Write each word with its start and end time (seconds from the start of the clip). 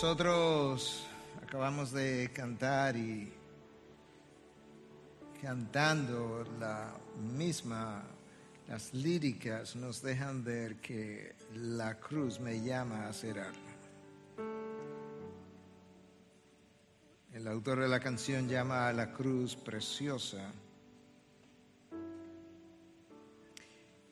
Nosotros 0.00 1.08
acabamos 1.42 1.90
de 1.90 2.30
cantar 2.32 2.96
y 2.96 3.32
cantando 5.42 6.46
la 6.60 6.94
misma, 7.36 8.04
las 8.68 8.94
líricas 8.94 9.74
nos 9.74 10.00
dejan 10.00 10.44
ver 10.44 10.76
que 10.76 11.34
la 11.52 11.98
cruz 11.98 12.38
me 12.38 12.62
llama 12.62 13.06
a 13.06 13.08
hacer 13.08 13.40
algo. 13.40 13.58
El 17.32 17.48
autor 17.48 17.80
de 17.80 17.88
la 17.88 17.98
canción 17.98 18.48
llama 18.48 18.86
a 18.86 18.92
la 18.92 19.12
cruz 19.12 19.56
preciosa. 19.56 20.52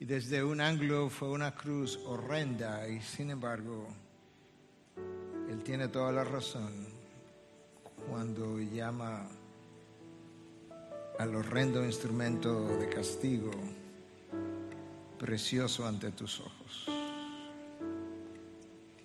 Y 0.00 0.04
desde 0.04 0.42
un 0.42 0.60
ángulo 0.60 1.08
fue 1.10 1.28
una 1.28 1.54
cruz 1.54 1.96
horrenda 2.06 2.88
y 2.88 3.00
sin 3.00 3.30
embargo 3.30 3.86
él 5.50 5.62
tiene 5.62 5.88
toda 5.88 6.12
la 6.12 6.24
razón 6.24 6.86
cuando 8.10 8.58
llama 8.60 9.28
al 11.18 11.34
horrendo 11.34 11.84
instrumento 11.84 12.78
de 12.78 12.88
castigo 12.88 13.50
precioso 15.18 15.86
ante 15.86 16.10
tus 16.12 16.40
ojos. 16.40 16.86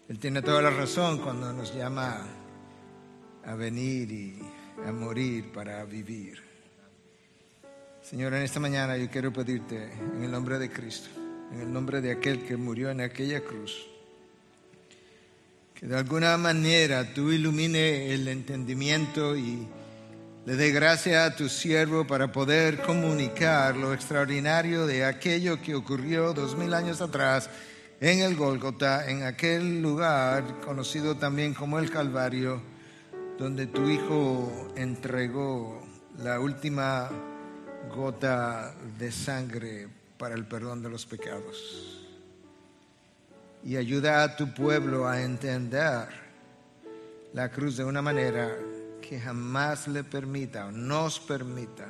Él 0.09 0.19
tiene 0.19 0.41
toda 0.41 0.61
la 0.61 0.71
razón 0.71 1.19
cuando 1.19 1.53
nos 1.53 1.73
llama 1.73 2.27
a 3.45 3.55
venir 3.55 4.11
y 4.11 4.39
a 4.85 4.91
morir 4.91 5.51
para 5.53 5.85
vivir. 5.85 6.41
Señor, 8.01 8.33
en 8.33 8.43
esta 8.43 8.59
mañana 8.59 8.97
yo 8.97 9.09
quiero 9.09 9.31
pedirte 9.31 9.93
en 9.93 10.23
el 10.23 10.31
nombre 10.31 10.59
de 10.59 10.69
Cristo, 10.69 11.09
en 11.53 11.61
el 11.61 11.71
nombre 11.71 12.01
de 12.01 12.11
aquel 12.11 12.43
que 12.43 12.57
murió 12.57 12.89
en 12.89 12.99
aquella 12.99 13.41
cruz, 13.41 13.87
que 15.81 15.87
de 15.87 15.97
alguna 15.97 16.37
manera 16.37 17.11
tú 17.11 17.31
ilumine 17.31 18.13
el 18.13 18.27
entendimiento 18.27 19.35
y 19.35 19.67
le 20.45 20.55
dé 20.55 20.69
gracia 20.69 21.25
a 21.25 21.35
tu 21.35 21.49
siervo 21.49 22.05
para 22.05 22.31
poder 22.31 22.83
comunicar 22.83 23.75
lo 23.75 23.91
extraordinario 23.91 24.85
de 24.85 25.05
aquello 25.05 25.59
que 25.59 25.73
ocurrió 25.73 26.33
dos 26.33 26.55
mil 26.55 26.75
años 26.75 27.01
atrás 27.01 27.49
en 27.99 28.19
el 28.19 28.35
Gólgota, 28.35 29.09
en 29.09 29.23
aquel 29.23 29.81
lugar 29.81 30.61
conocido 30.63 31.17
también 31.17 31.55
como 31.55 31.79
el 31.79 31.89
Calvario, 31.89 32.61
donde 33.39 33.65
tu 33.65 33.89
Hijo 33.89 34.71
entregó 34.75 35.81
la 36.19 36.39
última 36.39 37.09
gota 37.89 38.75
de 38.99 39.11
sangre 39.11 39.87
para 40.19 40.35
el 40.35 40.45
perdón 40.45 40.83
de 40.83 40.91
los 40.91 41.07
pecados 41.07 41.90
y 43.63 43.75
ayuda 43.75 44.23
a 44.23 44.35
tu 44.35 44.53
pueblo 44.53 45.07
a 45.07 45.21
entender 45.21 46.07
la 47.33 47.49
cruz 47.49 47.77
de 47.77 47.83
una 47.83 48.01
manera 48.01 48.49
que 49.01 49.19
jamás 49.19 49.87
le 49.87 50.03
permita 50.03 50.67
o 50.67 50.71
nos 50.71 51.19
permita 51.19 51.87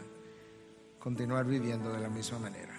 continuar 0.99 1.45
viviendo 1.45 1.91
de 1.91 1.99
la 1.99 2.09
misma 2.09 2.39
manera. 2.39 2.73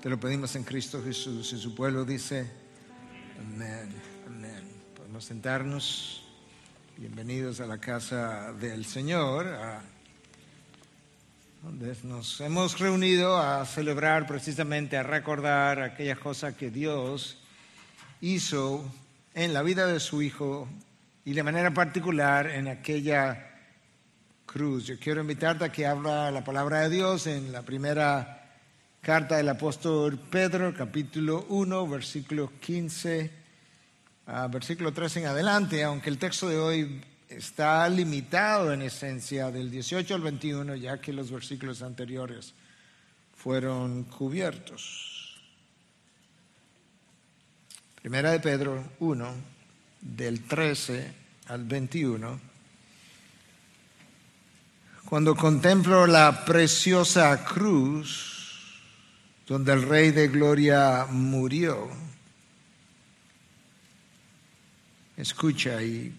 Te 0.00 0.08
lo 0.08 0.18
pedimos 0.18 0.54
en 0.56 0.64
Cristo 0.64 1.02
Jesús 1.02 1.52
y 1.52 1.58
su 1.58 1.74
pueblo 1.74 2.04
dice, 2.04 2.50
amén, 3.38 3.90
amén. 4.26 4.64
Podemos 4.96 5.24
sentarnos. 5.24 6.26
Bienvenidos 6.96 7.60
a 7.60 7.66
la 7.66 7.78
casa 7.78 8.52
del 8.52 8.84
Señor, 8.84 9.46
donde 11.62 11.96
nos 12.02 12.40
hemos 12.42 12.78
reunido 12.78 13.38
a 13.38 13.64
celebrar 13.64 14.26
precisamente, 14.26 14.98
a 14.98 15.02
recordar 15.02 15.80
aquellas 15.80 16.18
cosas 16.18 16.54
que 16.54 16.70
Dios 16.70 17.39
hizo 18.20 18.84
en 19.34 19.52
la 19.52 19.62
vida 19.62 19.86
de 19.86 20.00
su 20.00 20.22
Hijo 20.22 20.68
y 21.24 21.32
de 21.32 21.42
manera 21.42 21.72
particular 21.72 22.46
en 22.48 22.68
aquella 22.68 23.50
cruz. 24.46 24.86
Yo 24.86 24.98
quiero 24.98 25.20
invitarte 25.20 25.64
a 25.64 25.72
que 25.72 25.86
habla 25.86 26.30
la 26.30 26.44
palabra 26.44 26.80
de 26.80 26.90
Dios 26.90 27.26
en 27.26 27.52
la 27.52 27.62
primera 27.62 28.58
carta 29.00 29.36
del 29.36 29.48
apóstol 29.48 30.18
Pedro, 30.18 30.74
capítulo 30.74 31.46
1, 31.48 31.88
versículo 31.88 32.52
15, 32.60 33.30
a 34.26 34.46
versículo 34.48 34.92
13 34.92 35.20
en 35.20 35.26
adelante, 35.26 35.82
aunque 35.82 36.10
el 36.10 36.18
texto 36.18 36.48
de 36.48 36.58
hoy 36.58 37.00
está 37.28 37.88
limitado 37.88 38.72
en 38.72 38.82
esencia 38.82 39.50
del 39.50 39.70
18 39.70 40.14
al 40.14 40.20
21, 40.20 40.76
ya 40.76 41.00
que 41.00 41.12
los 41.12 41.30
versículos 41.30 41.80
anteriores 41.80 42.52
fueron 43.34 44.04
cubiertos. 44.04 45.09
Primera 48.00 48.30
de 48.30 48.40
Pedro 48.40 48.82
1, 49.00 49.34
del 50.00 50.42
13 50.44 51.12
al 51.48 51.64
21. 51.64 52.40
Cuando 55.04 55.36
contemplo 55.36 56.06
la 56.06 56.46
preciosa 56.46 57.44
cruz 57.44 58.72
donde 59.46 59.74
el 59.74 59.82
Rey 59.82 60.12
de 60.12 60.28
Gloria 60.28 61.08
murió, 61.10 61.90
escucha 65.18 65.82
y 65.82 66.10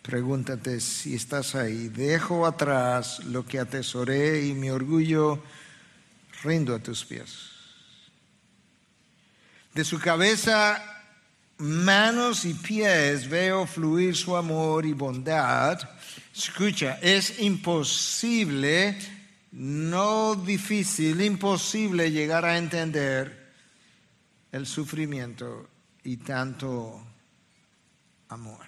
pregúntate 0.00 0.80
si 0.80 1.14
estás 1.14 1.54
ahí. 1.54 1.88
Dejo 1.88 2.46
atrás 2.46 3.22
lo 3.26 3.44
que 3.44 3.58
atesoré 3.58 4.46
y 4.46 4.54
mi 4.54 4.70
orgullo 4.70 5.42
rindo 6.42 6.74
a 6.74 6.78
tus 6.78 7.04
pies. 7.04 7.50
De 9.74 9.84
su 9.84 10.00
cabeza 10.00 10.94
manos 11.58 12.44
y 12.44 12.54
pies 12.54 13.28
veo 13.28 13.66
fluir 13.66 14.16
su 14.16 14.36
amor 14.36 14.86
y 14.86 14.92
bondad. 14.92 15.78
Escucha, 16.34 16.98
es 17.02 17.40
imposible, 17.40 18.96
no 19.52 20.36
difícil, 20.36 21.20
imposible 21.20 22.10
llegar 22.10 22.44
a 22.44 22.56
entender 22.56 23.52
el 24.52 24.66
sufrimiento 24.66 25.68
y 26.04 26.18
tanto 26.18 27.04
amor. 28.28 28.66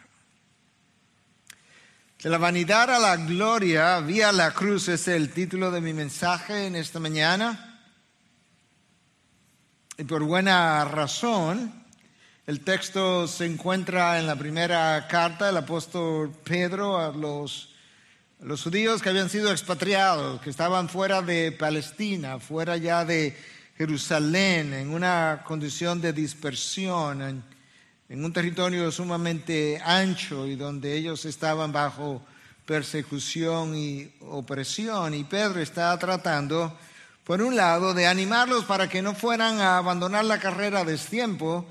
De 2.23 2.29
la 2.29 2.37
vanidad 2.37 2.91
a 2.91 2.99
la 2.99 3.17
gloria, 3.17 4.01
vía 4.01 4.31
la 4.31 4.53
cruz 4.53 4.89
es 4.89 5.09
el 5.09 5.31
título 5.31 5.71
de 5.71 5.81
mi 5.81 5.95
mensaje 5.95 6.67
en 6.67 6.77
esta 6.77 7.01
mañana. 7.01 7.83
Y 9.97 10.05
por 10.05 10.23
buena 10.25 10.85
razón, 10.85 11.80
el 12.51 12.63
texto 12.63 13.29
se 13.29 13.47
encuentra 13.47 14.19
en 14.19 14.27
la 14.27 14.35
primera 14.35 15.07
carta 15.07 15.47
del 15.47 15.59
apóstol 15.59 16.33
Pedro 16.43 16.99
a 16.99 17.13
los, 17.13 17.69
los 18.41 18.65
judíos 18.65 19.01
que 19.01 19.09
habían 19.09 19.31
sido 19.31 19.53
expatriados, 19.53 20.41
que 20.41 20.51
estaban 20.51 20.89
fuera 20.89 21.23
de 21.23 21.53
Palestina, 21.53 22.41
fuera 22.41 22.77
ya 22.77 23.05
de 23.05 23.37
Jerusalén, 23.79 24.75
en 24.75 24.93
una 24.93 25.43
condición 25.45 26.01
de 26.01 26.13
dispersión, 26.13 27.45
en, 28.09 28.25
un 28.25 28.33
territorio 28.33 28.91
sumamente 28.91 29.81
ancho 29.85 30.45
y 30.49 30.57
donde 30.57 30.97
ellos 30.97 31.27
estaban 31.27 31.71
bajo 31.71 32.21
persecución 32.67 33.77
y 33.77 34.13
opresión. 34.23 35.15
Y 35.15 35.23
Pedro 35.23 35.61
está 35.61 35.97
tratando, 36.01 36.77
por 37.23 37.41
un 37.43 37.55
lado, 37.55 37.95
de 37.95 38.09
animarlos 38.09 38.65
para 38.65 38.89
que 38.89 39.03
no 39.03 39.15
fueran 39.15 39.61
a 39.61 39.79
abandonar 39.79 40.25
la 40.25 40.41
carrera 40.41 40.83
de 40.83 40.99
tiempo, 40.99 41.65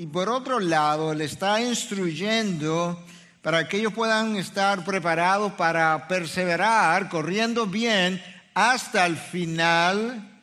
y 0.00 0.06
por 0.06 0.28
otro 0.28 0.60
lado 0.60 1.12
le 1.12 1.24
está 1.24 1.60
instruyendo 1.60 3.04
para 3.42 3.66
que 3.68 3.78
ellos 3.78 3.92
puedan 3.92 4.36
estar 4.36 4.84
preparados 4.84 5.54
para 5.54 6.06
perseverar, 6.06 7.08
corriendo 7.08 7.66
bien 7.66 8.22
hasta 8.54 9.06
el 9.06 9.16
final, 9.16 10.40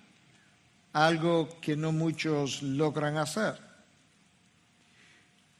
algo 0.92 1.58
que 1.62 1.78
no 1.78 1.94
muchos 1.94 2.64
logran 2.64 3.18
hacer. 3.18 3.56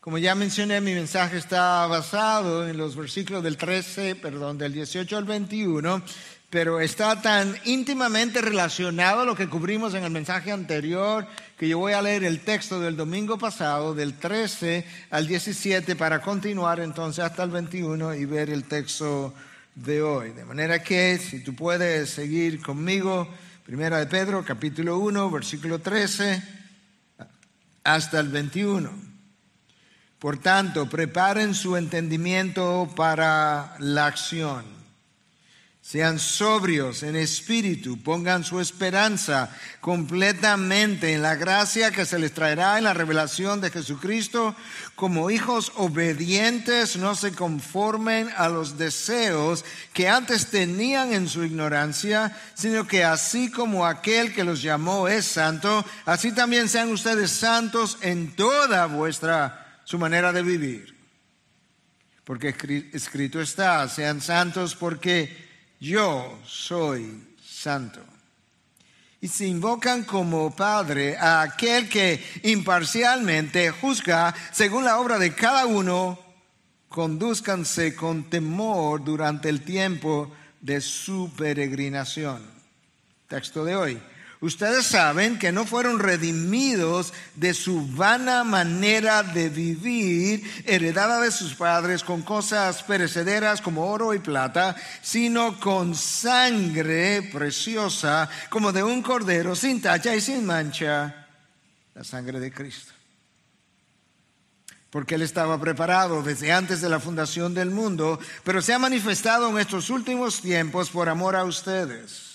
Como 0.02 0.18
ya 0.18 0.36
mencioné, 0.36 0.82
mi 0.82 0.94
mensaje 0.94 1.38
está 1.38 1.88
basado 1.88 2.68
en 2.68 2.78
los 2.78 2.98
versículos 2.98 3.44
del 3.44 3.56
13, 3.56 4.18
perdón, 4.18 4.58
del 4.58 4.74
18 4.74 5.18
al 5.18 5.24
21, 5.24 6.02
pero 6.50 6.80
está 6.80 7.22
tan 7.22 7.56
íntimamente 7.66 8.42
relacionado 8.42 9.22
a 9.22 9.26
lo 9.26 9.36
que 9.36 9.50
cubrimos 9.50 9.94
en 9.94 10.04
el 10.04 10.12
mensaje 10.12 10.52
anterior 10.52 11.28
que 11.58 11.68
yo 11.68 11.80
voy 11.80 11.94
a 11.94 12.02
leer 12.02 12.24
el 12.24 12.42
texto 12.42 12.80
del 12.80 12.96
domingo 12.96 13.38
pasado, 13.38 13.96
del 13.96 14.14
13 14.16 14.86
al 15.10 15.28
17, 15.28 15.96
para 15.96 16.22
continuar 16.22 16.80
entonces 16.80 17.24
hasta 17.24 17.44
el 17.44 17.50
21 17.50 18.16
y 18.16 18.26
ver 18.26 18.50
el 18.50 18.66
texto 18.66 19.34
de 19.74 20.02
hoy. 20.02 20.32
De 20.32 20.46
manera 20.46 20.84
que, 20.84 21.18
si 21.18 21.44
tú 21.44 21.56
puedes 21.56 22.10
seguir 22.10 22.62
conmigo, 22.62 23.28
Primera 23.66 23.98
de 23.98 24.06
Pedro, 24.06 24.46
capítulo 24.46 25.00
1, 25.00 25.32
versículo 25.32 25.80
13, 25.80 26.44
hasta 27.84 28.20
el 28.20 28.30
21. 28.30 28.92
Por 30.20 30.38
tanto, 30.38 30.88
preparen 30.88 31.56
su 31.56 31.76
entendimiento 31.76 32.94
para 32.96 33.76
la 33.80 34.06
acción 34.06 34.75
Sean 35.88 36.18
sobrios 36.18 37.04
en 37.04 37.16
espíritu, 37.16 38.02
pongan 38.02 38.44
su 38.44 38.60
esperanza 38.60 39.56
completamente 39.82 41.14
en 41.14 41.22
la 41.22 41.36
gracia 41.36 41.92
que 41.92 42.08
se 42.08 42.18
les 42.18 42.34
traerá 42.34 42.80
en 42.80 42.86
la 42.86 42.96
revelación 42.96 43.62
de 43.62 43.70
Jesucristo. 43.70 44.56
Como 44.96 45.30
hijos 45.30 45.72
obedientes, 45.76 46.98
no 46.98 47.14
se 47.14 47.34
conformen 47.34 48.32
a 48.36 48.50
los 48.50 48.80
deseos 48.80 49.64
que 49.94 50.10
antes 50.10 50.48
tenían 50.48 51.14
en 51.14 51.30
su 51.30 51.44
ignorancia, 51.44 52.36
sino 52.56 52.88
que 52.88 53.04
así 53.04 53.52
como 53.52 53.86
aquel 53.86 54.34
que 54.34 54.44
los 54.44 54.64
llamó 54.64 55.08
es 55.08 55.26
santo, 55.26 55.86
así 56.06 56.32
también 56.32 56.68
sean 56.68 56.90
ustedes 56.92 57.30
santos 57.30 58.00
en 58.02 58.36
toda 58.36 58.88
vuestra 58.88 59.82
su 59.84 60.00
manera 60.00 60.34
de 60.34 60.42
vivir. 60.42 60.96
Porque 62.24 62.56
escrito 62.92 63.40
está, 63.40 63.88
sean 63.88 64.20
santos 64.20 64.74
porque 64.74 65.45
yo 65.80 66.40
soy 66.46 67.36
santo. 67.44 68.00
Y 69.22 69.28
se 69.28 69.48
invocan 69.48 70.04
como 70.04 70.56
Padre 70.56 71.18
a 71.18 71.42
aquel 71.42 71.90
que 71.90 72.24
imparcialmente 72.44 73.72
juzga 73.72 74.36
según 74.52 74.86
la 74.86 75.00
obra 75.00 75.18
de 75.18 75.34
cada 75.34 75.66
uno, 75.66 76.20
conduzcanse 76.90 77.96
con 77.96 78.30
temor 78.30 79.04
durante 79.04 79.50
el 79.50 79.64
tiempo 79.64 80.32
de 80.62 80.80
su 80.82 81.32
peregrinación. 81.36 82.44
Texto 83.28 83.66
de 83.66 83.76
hoy. 83.76 84.02
Ustedes 84.46 84.86
saben 84.86 85.40
que 85.40 85.52
no 85.52 85.66
fueron 85.66 85.98
redimidos 85.98 87.14
de 87.34 87.56
su 87.56 87.88
vana 87.88 88.44
manera 88.44 89.24
de 89.24 89.50
vivir, 89.50 90.44
heredada 90.68 91.20
de 91.20 91.32
sus 91.32 91.56
padres 91.56 92.04
con 92.04 92.22
cosas 92.22 92.84
perecederas 92.84 93.60
como 93.60 93.90
oro 93.90 94.14
y 94.14 94.20
plata, 94.20 94.76
sino 95.02 95.60
con 95.60 95.96
sangre 95.96 97.24
preciosa 97.34 98.30
como 98.52 98.72
de 98.72 98.84
un 98.84 99.02
cordero 99.02 99.56
sin 99.56 99.82
tacha 99.82 100.16
y 100.16 100.22
sin 100.22 100.46
mancha, 100.46 101.26
la 101.96 102.04
sangre 102.04 102.40
de 102.40 102.54
Cristo. 102.54 102.94
Porque 104.92 105.16
Él 105.16 105.24
estaba 105.24 105.60
preparado 105.60 106.22
desde 106.22 106.52
antes 106.52 106.82
de 106.82 106.90
la 106.90 107.00
fundación 107.00 107.56
del 107.56 107.72
mundo, 107.72 108.20
pero 108.44 108.62
se 108.62 108.76
ha 108.76 108.78
manifestado 108.78 109.50
en 109.50 109.58
estos 109.58 109.90
últimos 109.90 110.40
tiempos 110.40 110.92
por 110.92 111.10
amor 111.10 111.36
a 111.36 111.46
ustedes 111.46 112.35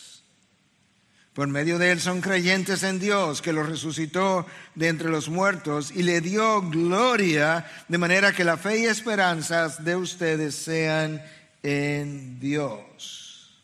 por 1.35 1.47
medio 1.47 1.79
de 1.79 1.93
él 1.93 2.01
son 2.01 2.21
creyentes 2.21 2.83
en 2.83 2.99
Dios, 2.99 3.41
que 3.41 3.53
lo 3.53 3.63
resucitó 3.63 4.47
de 4.75 4.89
entre 4.89 5.09
los 5.09 5.29
muertos 5.29 5.93
y 5.95 6.03
le 6.03 6.21
dio 6.21 6.61
gloria, 6.63 7.67
de 7.89 7.99
manera 7.99 8.33
que 8.33 8.45
la 8.45 8.57
fe 8.57 8.81
y 8.81 8.87
esperanzas 8.87 9.85
de 9.85 9.97
ustedes 9.97 10.55
sean 10.55 11.23
en 11.63 12.41
Dios. 12.41 13.61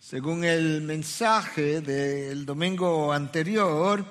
Según 0.00 0.44
el 0.44 0.80
mensaje 0.82 1.80
del 1.80 2.46
domingo 2.46 3.12
anterior, 3.12 4.04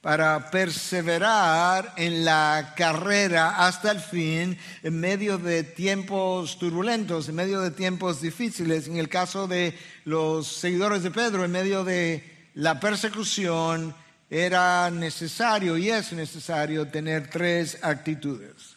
para 0.00 0.50
perseverar 0.50 1.94
en 1.96 2.24
la 2.24 2.74
carrera 2.76 3.66
hasta 3.66 3.90
el 3.90 4.00
fin 4.00 4.56
en 4.82 5.00
medio 5.00 5.38
de 5.38 5.64
tiempos 5.64 6.58
turbulentos, 6.58 7.28
en 7.28 7.34
medio 7.34 7.60
de 7.60 7.72
tiempos 7.72 8.20
difíciles. 8.20 8.86
En 8.86 8.96
el 8.96 9.08
caso 9.08 9.48
de 9.48 9.76
los 10.04 10.46
seguidores 10.46 11.02
de 11.02 11.10
Pedro, 11.10 11.44
en 11.44 11.50
medio 11.50 11.82
de 11.82 12.48
la 12.54 12.78
persecución, 12.78 13.94
era 14.30 14.90
necesario 14.90 15.76
y 15.76 15.90
es 15.90 16.12
necesario 16.12 16.86
tener 16.86 17.28
tres 17.28 17.78
actitudes. 17.82 18.76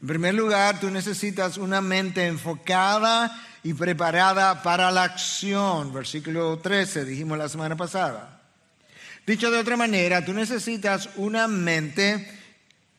En 0.00 0.08
primer 0.08 0.34
lugar, 0.34 0.78
tú 0.78 0.90
necesitas 0.90 1.56
una 1.56 1.80
mente 1.80 2.26
enfocada 2.26 3.42
y 3.62 3.72
preparada 3.74 4.62
para 4.62 4.90
la 4.90 5.04
acción. 5.04 5.92
Versículo 5.92 6.58
13, 6.58 7.04
dijimos 7.04 7.38
la 7.38 7.48
semana 7.48 7.76
pasada. 7.76 8.35
Dicho 9.26 9.50
de 9.50 9.58
otra 9.58 9.76
manera, 9.76 10.24
tú 10.24 10.32
necesitas 10.32 11.08
una 11.16 11.48
mente 11.48 12.30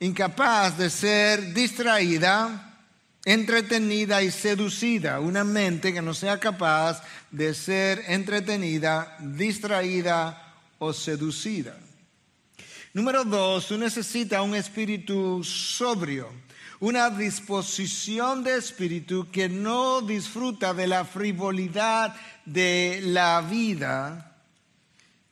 incapaz 0.02 0.78
de 0.78 0.90
ser 0.90 1.54
distraída, 1.54 2.84
entretenida 3.24 4.22
y 4.22 4.30
seducida. 4.30 5.22
Una 5.22 5.46
mente 5.46 5.94
que 5.94 6.02
no 6.02 6.14
sea 6.14 6.38
capaz 6.38 7.02
de 7.32 7.54
ser 7.54 8.04
entretenida, 8.08 9.16
distraída 9.22 10.54
o 10.80 10.92
seducida. 10.92 11.78
Número 12.94 13.24
dos, 13.24 13.68
tú 13.68 13.78
necesitas 13.78 14.42
un 14.42 14.56
espíritu 14.56 15.42
sobrio, 15.46 16.30
una 16.82 17.10
disposición 17.10 18.44
de 18.44 18.58
espíritu 18.58 19.30
que 19.32 19.48
no 19.48 20.02
disfruta 20.02 20.74
de 20.74 20.88
la 20.88 21.06
frivolidad 21.06 22.16
de 22.44 23.00
la 23.02 23.40
vida, 23.42 24.27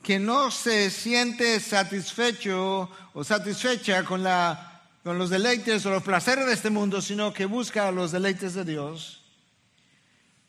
que 0.05 0.19
no 0.19 0.51
se 0.51 0.91
siente 0.91 1.59
satisfecho 1.59 2.87
o 3.15 3.23
satisfecha 3.23 4.03
con, 4.03 4.23
los 4.23 5.31
deleites 5.31 5.83
o 5.87 5.89
los 5.89 6.03
placeres 6.03 6.45
de 6.45 6.53
este 6.53 6.69
mundo, 6.69 7.01
sino 7.01 7.33
que 7.33 7.47
busca 7.47 7.91
los 7.91 8.11
deleites 8.11 8.53
de 8.53 8.65
Dios. 8.65 9.23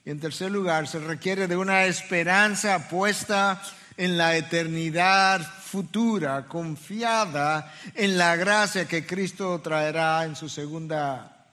Y 0.05 0.11
en 0.11 0.21
tercer 0.21 0.51
lugar, 0.51 0.87
se 0.87 0.99
requiere 0.99 1.49
de 1.49 1.57
una 1.57 1.87
esperanza 1.87 2.87
puesta 2.91 3.63
en 3.97 4.19
la 4.19 4.37
eternidad 4.37 5.41
futura, 5.41 6.47
confiada 6.47 7.73
en 7.95 8.19
la 8.19 8.37
gracia 8.37 8.87
que 8.87 9.07
Cristo 9.07 9.59
traerá 9.63 10.27
en 10.27 10.37
su 10.37 10.51
segunda 10.51 11.47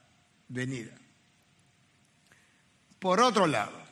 venida. 0.48 0.92
Por 2.98 3.22
otro 3.22 3.46
lado, 3.46 3.83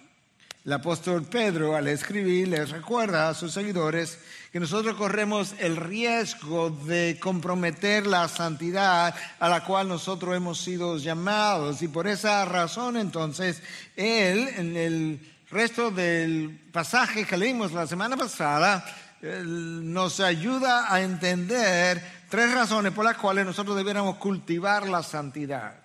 el 0.65 0.73
apóstol 0.73 1.25
Pedro 1.25 1.75
al 1.75 1.89
escribir 1.89 2.47
les 2.47 2.71
recuerda 2.71 3.29
a 3.29 3.35
sus 3.35 3.53
seguidores 3.53 4.19
que 4.53 4.61
nosotros 4.61 4.95
corremos 4.95 5.55
el 5.59 5.77
riesgo 5.77 6.71
de 6.71 7.19
comprometer 7.21 8.07
la 8.07 8.29
santidad 8.29 9.13
a 9.41 9.49
la 9.49 9.65
cual 9.65 9.89
nosotros 9.89 10.37
hemos 10.37 10.61
sido 10.61 10.99
llamados. 10.99 11.83
Y 11.83 11.89
por 11.89 12.07
esa 12.07 12.45
razón 12.45 12.97
entonces, 12.97 13.61
él 13.97 14.49
en 14.57 14.77
el 14.77 15.21
resto 15.51 15.91
del 15.91 16.61
pasaje 16.71 17.25
que 17.25 17.37
leímos 17.37 17.73
la 17.73 17.87
semana 17.89 18.17
pasada, 18.17 18.85
nos 19.21 20.21
ayuda 20.21 20.93
a 20.93 21.01
entender 21.01 22.03
tres 22.29 22.53
razones 22.53 22.93
por 22.93 23.05
las 23.05 23.17
cuales 23.17 23.47
nosotros 23.47 23.77
debiéramos 23.77 24.17
cultivar 24.17 24.89
la 24.89 25.03
santidad. 25.03 25.82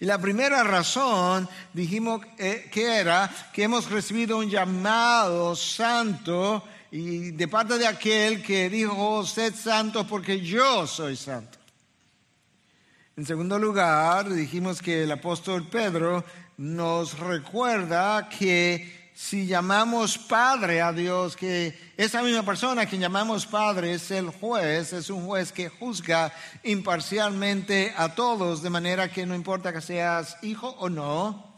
Y 0.00 0.06
la 0.06 0.18
primera 0.18 0.64
razón, 0.64 1.46
dijimos 1.74 2.22
eh, 2.38 2.70
que 2.72 3.00
era 3.00 3.30
que 3.52 3.64
hemos 3.64 3.90
recibido 3.90 4.38
un 4.38 4.48
llamado 4.48 5.54
santo 5.54 6.64
y 6.90 7.32
de 7.32 7.46
parte 7.46 7.76
de 7.76 7.86
aquel 7.86 8.42
que 8.42 8.70
dijo, 8.70 8.94
oh, 8.96 9.26
sed 9.26 9.54
santo 9.54 10.06
porque 10.06 10.40
yo 10.40 10.86
soy 10.86 11.16
santo. 11.16 11.58
En 13.14 13.26
segundo 13.26 13.58
lugar, 13.58 14.30
dijimos 14.30 14.80
que 14.80 15.02
el 15.02 15.12
apóstol 15.12 15.68
Pedro 15.68 16.24
nos 16.56 17.18
recuerda 17.18 18.26
que 18.30 18.99
si 19.20 19.46
llamamos 19.46 20.16
Padre 20.16 20.80
a 20.80 20.94
Dios, 20.94 21.36
que 21.36 21.92
esa 21.98 22.22
misma 22.22 22.42
persona 22.42 22.86
que 22.86 22.96
llamamos 22.96 23.44
Padre 23.44 23.92
es 23.92 24.10
el 24.10 24.30
juez, 24.30 24.94
es 24.94 25.10
un 25.10 25.26
juez 25.26 25.52
que 25.52 25.68
juzga 25.68 26.32
imparcialmente 26.62 27.92
a 27.98 28.14
todos, 28.14 28.62
de 28.62 28.70
manera 28.70 29.12
que 29.12 29.26
no 29.26 29.34
importa 29.34 29.74
que 29.74 29.82
seas 29.82 30.38
hijo 30.40 30.70
o 30.78 30.88
no, 30.88 31.54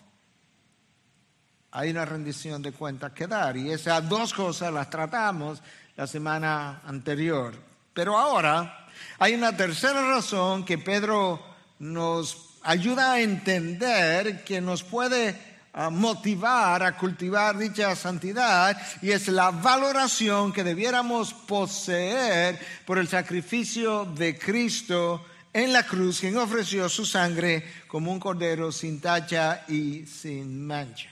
hay 1.70 1.90
una 1.90 2.04
rendición 2.04 2.62
de 2.62 2.72
cuentas 2.72 3.12
que 3.12 3.28
dar. 3.28 3.56
Y 3.56 3.70
esas 3.70 4.08
dos 4.08 4.34
cosas 4.34 4.72
las 4.72 4.90
tratamos 4.90 5.62
la 5.96 6.08
semana 6.08 6.82
anterior. 6.84 7.54
Pero 7.94 8.18
ahora 8.18 8.88
hay 9.20 9.34
una 9.34 9.56
tercera 9.56 10.02
razón 10.08 10.64
que 10.64 10.78
Pedro 10.78 11.40
nos 11.78 12.58
ayuda 12.64 13.12
a 13.12 13.20
entender 13.20 14.42
que 14.42 14.60
nos 14.60 14.82
puede 14.82 15.51
a 15.74 15.88
motivar 15.88 16.82
a 16.82 16.96
cultivar 16.96 17.56
dicha 17.56 17.96
santidad 17.96 18.76
y 19.00 19.10
es 19.10 19.28
la 19.28 19.50
valoración 19.50 20.52
que 20.52 20.64
debiéramos 20.64 21.32
poseer 21.32 22.58
por 22.84 22.98
el 22.98 23.08
sacrificio 23.08 24.04
de 24.04 24.38
Cristo 24.38 25.24
en 25.52 25.72
la 25.72 25.86
cruz, 25.86 26.20
quien 26.20 26.36
ofreció 26.36 26.88
su 26.88 27.06
sangre 27.06 27.64
como 27.88 28.12
un 28.12 28.20
cordero 28.20 28.70
sin 28.72 29.00
tacha 29.00 29.64
y 29.68 30.06
sin 30.06 30.66
mancha. 30.66 31.10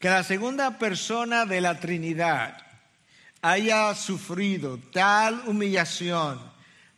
Que 0.00 0.08
la 0.08 0.22
segunda 0.22 0.78
persona 0.78 1.44
de 1.46 1.60
la 1.60 1.78
Trinidad 1.78 2.56
haya 3.42 3.94
sufrido 3.94 4.78
tal 4.92 5.42
humillación, 5.46 6.40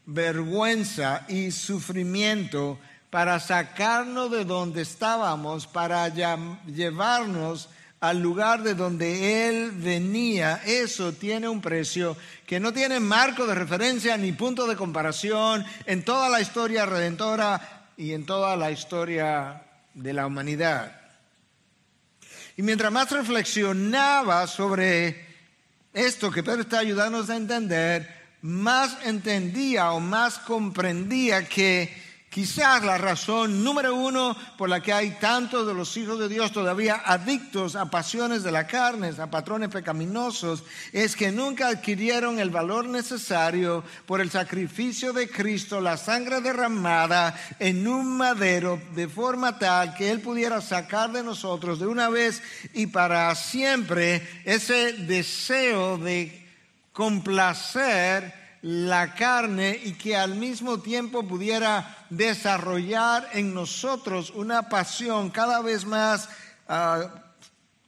vergüenza 0.05 1.25
y 1.29 1.51
sufrimiento 1.51 2.79
para 3.11 3.41
sacarnos 3.41 4.31
de 4.31 4.45
donde 4.45 4.83
estábamos, 4.83 5.67
para 5.67 6.09
llevarnos 6.09 7.69
al 8.01 8.21
lugar 8.21 8.63
de 8.63 8.75
donde 8.75 9.49
Él 9.49 9.73
venía, 9.73 10.63
eso 10.65 11.13
tiene 11.13 11.49
un 11.49 11.61
precio 11.61 12.17
que 12.47 12.61
no 12.61 12.73
tiene 12.73 12.99
marco 12.99 13.47
de 13.47 13.55
referencia 13.55 14.17
ni 14.17 14.33
punto 14.33 14.67
de 14.67 14.77
comparación 14.77 15.65
en 15.85 16.05
toda 16.05 16.31
la 16.31 16.41
historia 16.41 16.87
redentora 16.87 17.89
y 17.97 18.13
en 18.13 18.25
toda 18.25 18.57
la 18.57 18.71
historia 18.71 19.65
de 19.93 20.13
la 20.15 20.27
humanidad. 20.27 20.99
Y 22.57 22.63
mientras 22.63 22.93
más 22.93 23.11
reflexionaba 23.11 24.47
sobre 24.47 25.27
esto 25.93 26.31
que 26.31 26.43
Pedro 26.43 26.63
está 26.63 26.79
ayudándonos 26.79 27.29
a 27.29 27.37
entender, 27.37 28.09
más 28.43 28.97
entendía 29.05 29.93
o 29.93 30.01
más 30.01 30.39
comprendía 30.39 31.47
que 31.47 32.10
Quizás 32.31 32.85
la 32.85 32.97
razón 32.97 33.65
número 33.65 33.93
uno 33.93 34.37
por 34.57 34.69
la 34.69 34.81
que 34.81 34.93
hay 34.93 35.19
tantos 35.19 35.67
de 35.67 35.75
los 35.75 35.97
hijos 35.97 36.17
de 36.21 36.29
Dios 36.29 36.53
todavía 36.53 37.03
adictos 37.05 37.75
a 37.75 37.91
pasiones 37.91 38.45
de 38.45 38.53
la 38.53 38.69
carne, 38.69 39.11
a 39.19 39.27
patrones 39.29 39.69
pecaminosos, 39.69 40.63
es 40.93 41.17
que 41.17 41.33
nunca 41.33 41.67
adquirieron 41.67 42.39
el 42.39 42.51
valor 42.51 42.87
necesario 42.87 43.83
por 44.07 44.21
el 44.21 44.31
sacrificio 44.31 45.13
de 45.13 45.29
Cristo, 45.29 45.81
la 45.81 45.97
sangre 45.97 46.41
derramada 46.41 47.35
en 47.59 47.89
un 47.89 48.17
madero, 48.17 48.81
de 48.95 49.09
forma 49.09 49.59
tal 49.59 49.95
que 49.95 50.13
Él 50.13 50.21
pudiera 50.21 50.61
sacar 50.61 51.11
de 51.11 51.25
nosotros 51.25 51.81
de 51.81 51.89
una 51.89 52.11
vez 52.11 52.45
y 52.75 52.87
para 52.87 53.35
siempre 53.35 54.43
ese 54.45 54.93
deseo 54.93 55.99
de 55.99 56.49
complacer 56.93 58.40
la 58.63 59.15
carne 59.15 59.79
y 59.83 59.93
que 59.93 60.17
al 60.17 60.35
mismo 60.35 60.81
tiempo 60.81 61.27
pudiera 61.27 62.07
desarrollar 62.11 63.29
en 63.33 63.55
nosotros 63.55 64.31
una 64.31 64.69
pasión 64.69 65.31
cada 65.31 65.63
vez 65.63 65.85
más 65.85 66.29
ah, 66.69 67.09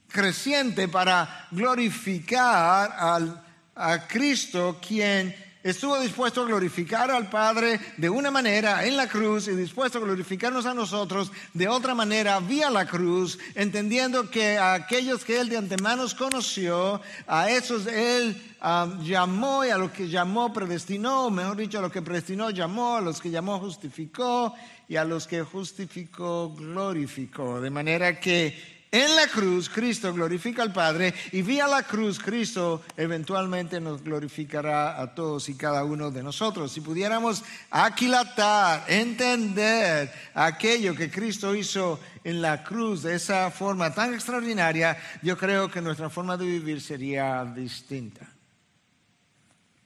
creciente 0.09 0.89
para 0.89 1.49
glorificar 1.51 2.95
al, 2.99 3.43
a 3.75 4.07
Cristo, 4.07 4.79
quien 4.87 5.35
estuvo 5.63 5.99
dispuesto 6.01 6.43
a 6.43 6.47
glorificar 6.47 7.11
al 7.11 7.31
Padre 7.31 7.81
de 7.97 8.11
una 8.11 8.31
manera 8.31 8.85
en 8.85 8.97
la 8.97 9.09
cruz 9.09 9.49
y 9.49 9.53
dispuesto 9.53 9.99
a 9.99 10.03
glorificarnos 10.03 10.67
a 10.67 10.75
nosotros 10.75 11.33
de 11.55 11.69
otra 11.69 11.95
manera 11.95 12.41
vía 12.41 12.71
la 12.71 12.87
cruz, 12.87 13.39
entendiendo 13.55 14.31
que 14.31 14.59
a 14.59 14.75
aquellos 14.75 15.25
que 15.25 15.41
Él 15.41 15.49
de 15.49 15.57
antemano 15.57 16.03
conoció, 16.19 17.01
a 17.27 17.51
esos 17.51 17.87
Él 17.87 18.41
um, 18.63 19.03
llamó 19.03 19.65
y 19.65 19.71
a 19.71 19.79
los 19.79 19.93
que 19.93 20.09
llamó 20.09 20.53
predestinó, 20.53 21.31
mejor 21.31 21.57
dicho, 21.57 21.79
a 21.79 21.83
los 21.83 21.93
que 21.93 22.03
predestinó 22.03 22.51
llamó, 22.51 22.97
a 22.97 23.01
los 23.01 23.21
que 23.21 23.31
llamó 23.31 23.59
justificó 23.59 24.55
y 24.89 24.97
a 24.97 25.05
los 25.05 25.27
que 25.27 25.43
justificó 25.43 26.55
glorificó. 26.55 27.61
De 27.61 27.71
manera 27.71 28.19
que 28.21 28.72
en 28.93 29.17
la 29.17 29.27
cruz 29.27 29.71
Cristo 29.71 30.13
glorifica 30.13 30.63
al 30.63 30.73
Padre 30.73 31.15
y 31.33 31.41
vía 31.41 31.67
la 31.67 31.83
cruz 31.83 32.19
Cristo 32.19 32.85
eventualmente 32.95 33.81
nos 33.81 34.05
glorificará 34.05 35.01
a 35.01 35.15
todos 35.15 35.49
y 35.49 35.55
cada 35.55 35.83
uno 35.83 36.11
de 36.11 36.23
nosotros. 36.23 36.71
Si 36.71 36.83
pudiéramos 36.83 37.43
aquilatar, 37.71 38.85
entender 38.87 40.13
aquello 40.35 40.95
que 40.95 41.11
Cristo 41.11 41.57
hizo 41.57 41.99
en 42.23 42.43
la 42.43 42.63
cruz 42.63 43.03
de 43.03 43.15
esa 43.15 43.51
forma 43.51 43.95
tan 43.95 44.13
extraordinaria, 44.13 44.99
yo 45.23 45.39
creo 45.39 45.71
que 45.71 45.81
nuestra 45.81 46.11
forma 46.11 46.37
de 46.37 46.45
vivir 46.45 46.83
sería 46.83 47.45
distinta. 47.47 48.31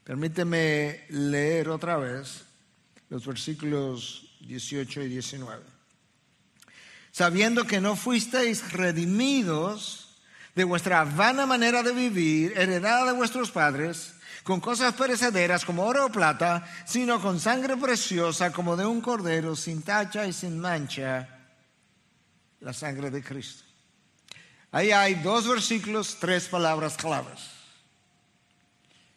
Permíteme 0.03 1.05
leer 1.11 1.69
otra 1.69 1.97
vez 1.97 2.45
los 3.09 3.25
versículos 3.25 4.37
18 4.41 5.03
y 5.03 5.09
19 5.09 5.76
sabiendo 7.17 7.65
que 7.65 7.81
no 7.81 7.97
fuisteis 7.97 8.77
redimidos 8.77 10.21
de 10.55 10.65
vuestra 10.65 11.03
vana 11.05 11.47
manera 11.47 11.83
de 11.83 11.93
vivir, 11.93 12.53
heredada 12.59 13.07
de 13.07 13.17
vuestros 13.17 13.51
padres, 13.51 14.13
con 14.45 14.61
cosas 14.61 14.93
perecederas 14.93 15.65
como 15.65 15.87
oro 15.87 16.05
o 16.05 16.13
plata, 16.13 16.69
sino 16.85 17.19
con 17.19 17.41
sangre 17.41 17.79
preciosa 17.79 18.53
como 18.53 18.77
de 18.77 18.85
un 18.85 19.01
cordero, 19.01 19.57
sin 19.57 19.81
tacha 19.81 20.27
y 20.27 20.35
sin 20.35 20.61
mancha, 20.61 21.27
la 22.61 22.75
sangre 22.75 23.11
de 23.11 23.25
Cristo. 23.25 23.65
Ahí 24.71 24.93
hay 24.93 25.15
dos 25.15 25.49
versículos, 25.49 26.19
tres 26.21 26.49
palabras 26.49 26.99
claves. 26.99 27.49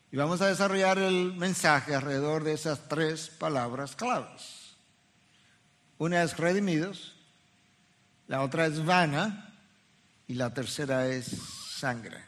Y 0.10 0.16
vamos 0.16 0.40
a 0.40 0.48
desarrollar 0.48 1.00
el 1.00 1.34
mensaje 1.36 1.94
alrededor 1.94 2.46
de 2.46 2.54
esas 2.54 2.88
tres 2.88 3.28
palabras 3.28 3.98
claves. 3.98 4.78
Una 5.98 6.24
es 6.24 6.38
redimidos, 6.38 7.19
la 8.30 8.44
otra 8.44 8.68
es 8.68 8.86
vana 8.86 9.56
y 10.28 10.36
la 10.36 10.54
tercera 10.54 11.08
es 11.08 11.26
sangre. 11.26 12.24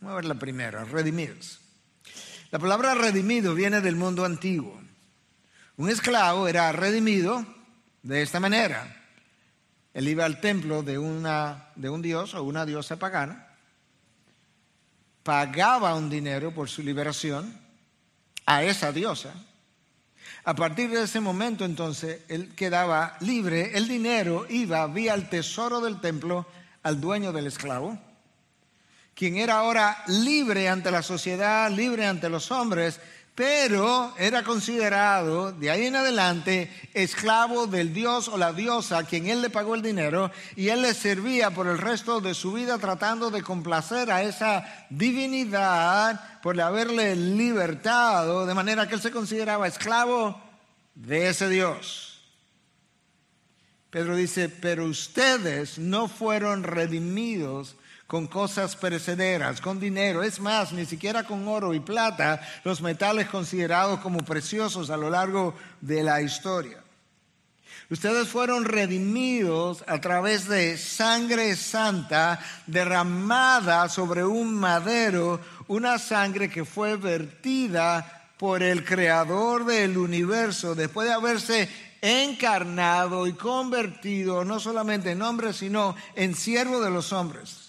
Vamos 0.00 0.12
a 0.12 0.16
ver 0.16 0.24
la 0.24 0.34
primera, 0.36 0.84
redimidos. 0.84 1.60
La 2.50 2.58
palabra 2.58 2.94
redimido 2.94 3.54
viene 3.54 3.82
del 3.82 3.94
mundo 3.94 4.24
antiguo. 4.24 4.80
Un 5.76 5.90
esclavo 5.90 6.48
era 6.48 6.72
redimido 6.72 7.44
de 8.02 8.22
esta 8.22 8.40
manera. 8.40 9.04
Él 9.92 10.08
iba 10.08 10.24
al 10.24 10.40
templo 10.40 10.82
de, 10.82 10.96
una, 10.96 11.68
de 11.76 11.90
un 11.90 12.00
dios 12.00 12.32
o 12.32 12.42
una 12.42 12.64
diosa 12.64 12.98
pagana, 12.98 13.46
pagaba 15.22 15.94
un 15.94 16.08
dinero 16.08 16.54
por 16.54 16.70
su 16.70 16.82
liberación 16.82 17.54
a 18.46 18.62
esa 18.62 18.92
diosa 18.92 19.34
a 20.44 20.54
partir 20.54 20.90
de 20.90 21.02
ese 21.02 21.20
momento 21.20 21.64
entonces 21.64 22.20
él 22.28 22.54
quedaba 22.54 23.16
libre, 23.20 23.76
el 23.76 23.88
dinero 23.88 24.46
iba 24.48 24.86
vía 24.86 25.14
el 25.14 25.28
tesoro 25.28 25.80
del 25.80 26.00
templo 26.00 26.46
al 26.82 27.00
dueño 27.00 27.32
del 27.32 27.46
esclavo, 27.46 27.98
quien 29.14 29.36
era 29.36 29.58
ahora 29.58 30.02
libre 30.06 30.68
ante 30.68 30.90
la 30.90 31.02
sociedad, 31.02 31.70
libre 31.70 32.06
ante 32.06 32.28
los 32.28 32.50
hombres, 32.50 33.00
pero 33.34 34.14
era 34.16 34.44
considerado 34.44 35.50
de 35.50 35.70
ahí 35.70 35.86
en 35.86 35.96
adelante 35.96 36.70
esclavo 36.94 37.66
del 37.66 37.92
dios 37.92 38.28
o 38.28 38.38
la 38.38 38.52
diosa 38.52 38.98
a 38.98 39.04
quien 39.04 39.26
él 39.26 39.42
le 39.42 39.50
pagó 39.50 39.74
el 39.74 39.82
dinero 39.82 40.30
y 40.54 40.68
él 40.68 40.82
le 40.82 40.94
servía 40.94 41.50
por 41.50 41.66
el 41.66 41.78
resto 41.78 42.20
de 42.20 42.34
su 42.34 42.52
vida 42.52 42.78
tratando 42.78 43.30
de 43.30 43.42
complacer 43.42 44.12
a 44.12 44.22
esa 44.22 44.86
divinidad 44.88 46.40
por 46.42 46.60
haberle 46.60 47.16
libertado, 47.16 48.46
de 48.46 48.54
manera 48.54 48.86
que 48.86 48.94
él 48.94 49.00
se 49.00 49.10
consideraba 49.10 49.66
esclavo 49.66 50.40
de 50.94 51.28
ese 51.28 51.48
Dios. 51.48 52.22
Pedro 53.90 54.14
dice, 54.14 54.48
pero 54.48 54.84
ustedes 54.86 55.78
no 55.78 56.06
fueron 56.06 56.62
redimidos 56.62 57.76
con 58.06 58.26
cosas 58.26 58.76
perecederas, 58.76 59.60
con 59.60 59.80
dinero, 59.80 60.22
es 60.22 60.40
más, 60.40 60.72
ni 60.72 60.84
siquiera 60.84 61.24
con 61.24 61.46
oro 61.48 61.74
y 61.74 61.80
plata, 61.80 62.40
los 62.64 62.80
metales 62.82 63.28
considerados 63.28 64.00
como 64.00 64.18
preciosos 64.18 64.90
a 64.90 64.96
lo 64.96 65.10
largo 65.10 65.54
de 65.80 66.02
la 66.02 66.20
historia. 66.20 66.84
Ustedes 67.90 68.28
fueron 68.28 68.64
redimidos 68.64 69.84
a 69.86 70.00
través 70.00 70.48
de 70.48 70.78
sangre 70.78 71.54
santa 71.54 72.40
derramada 72.66 73.88
sobre 73.88 74.24
un 74.24 74.54
madero 74.54 75.40
una 75.68 75.98
sangre 75.98 76.50
que 76.50 76.64
fue 76.64 76.96
vertida 76.96 78.30
por 78.38 78.62
el 78.62 78.84
creador 78.84 79.64
del 79.64 79.96
universo 79.96 80.74
después 80.74 81.08
de 81.08 81.14
haberse 81.14 81.68
encarnado 82.00 83.26
y 83.26 83.32
convertido 83.32 84.44
no 84.44 84.60
solamente 84.60 85.12
en 85.12 85.22
hombre, 85.22 85.52
sino 85.52 85.94
en 86.14 86.34
siervo 86.34 86.80
de 86.80 86.90
los 86.90 87.12
hombres. 87.12 87.63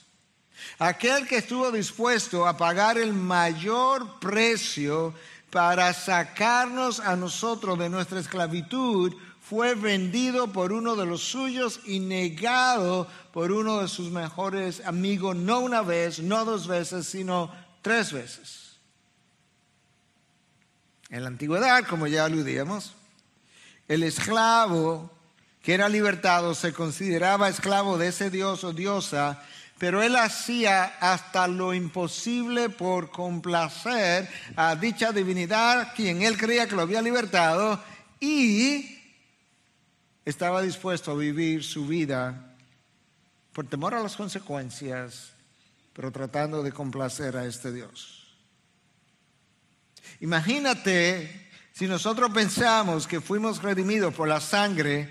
Aquel 0.78 1.28
que 1.28 1.38
estuvo 1.38 1.72
dispuesto 1.72 2.46
a 2.46 2.58
pagar 2.58 2.98
el 2.98 3.14
mayor 3.14 4.20
precio 4.20 5.14
para 5.50 5.94
sacarnos 5.94 7.00
a 7.00 7.16
nosotros 7.16 7.80
de 7.80 7.90
nuestra 7.90 8.20
esclavitud 8.20 9.14
fue 9.40 9.76
vendido 9.76 10.52
por 10.52 10.74
uno 10.74 10.96
de 10.96 11.06
los 11.06 11.22
suyos 11.22 11.80
y 11.86 12.00
negado 12.00 13.08
por 13.32 13.52
uno 13.52 13.82
de 13.82 13.88
sus 13.88 14.12
mejores 14.12 14.82
amigos, 14.86 15.36
no 15.36 15.60
una 15.60 15.82
vez, 15.82 16.20
no 16.20 16.44
dos 16.44 16.68
veces, 16.68 17.06
sino 17.08 17.54
tres 17.82 18.12
veces. 18.12 18.78
En 21.10 21.22
la 21.22 21.28
antigüedad, 21.28 21.86
como 21.88 22.08
ya 22.08 22.26
aludíamos, 22.26 22.94
el 23.88 24.04
esclavo 24.04 25.12
que 25.62 25.74
era 25.74 25.88
libertado 25.88 26.54
se 26.54 26.74
consideraba 26.74 27.48
esclavo 27.48 27.98
de 27.98 28.08
ese 28.08 28.30
dios 28.30 28.64
o 28.64 28.74
diosa, 28.74 29.44
pero 29.78 30.02
él 30.02 30.16
hacía 30.16 30.98
hasta 31.00 31.48
lo 31.48 31.74
imposible 31.74 32.70
por 32.70 33.10
complacer 33.10 34.30
a 34.56 34.76
dicha 34.76 35.12
divinidad, 35.12 35.94
quien 35.96 36.22
él 36.22 36.38
creía 36.38 36.68
que 36.68 36.76
lo 36.76 36.82
había 36.82 37.02
libertado, 37.02 37.84
y 38.20 39.02
estaba 40.24 40.62
dispuesto 40.62 41.12
a 41.12 41.16
vivir 41.16 41.64
su 41.64 41.88
vida 41.88 42.56
por 43.54 43.68
temor 43.68 43.94
a 43.94 44.02
las 44.02 44.16
consecuencias 44.16 45.36
pero 45.96 46.12
tratando 46.12 46.62
de 46.62 46.74
complacer 46.74 47.38
a 47.38 47.46
este 47.46 47.72
Dios. 47.72 48.28
Imagínate 50.20 51.50
si 51.72 51.88
nosotros 51.88 52.32
pensamos 52.32 53.08
que 53.08 53.22
fuimos 53.22 53.64
redimidos 53.64 54.14
por 54.14 54.28
la 54.28 54.42
sangre 54.42 55.10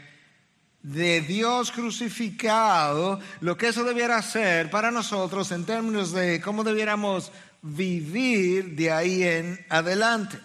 de 0.84 1.22
Dios 1.22 1.72
crucificado, 1.72 3.18
lo 3.40 3.56
que 3.56 3.68
eso 3.68 3.84
debiera 3.84 4.20
ser 4.20 4.70
para 4.70 4.90
nosotros 4.90 5.50
en 5.50 5.64
términos 5.64 6.12
de 6.12 6.42
cómo 6.42 6.62
debiéramos 6.62 7.32
vivir 7.62 8.76
de 8.76 8.92
ahí 8.92 9.22
en 9.22 9.64
adelante. 9.70 10.38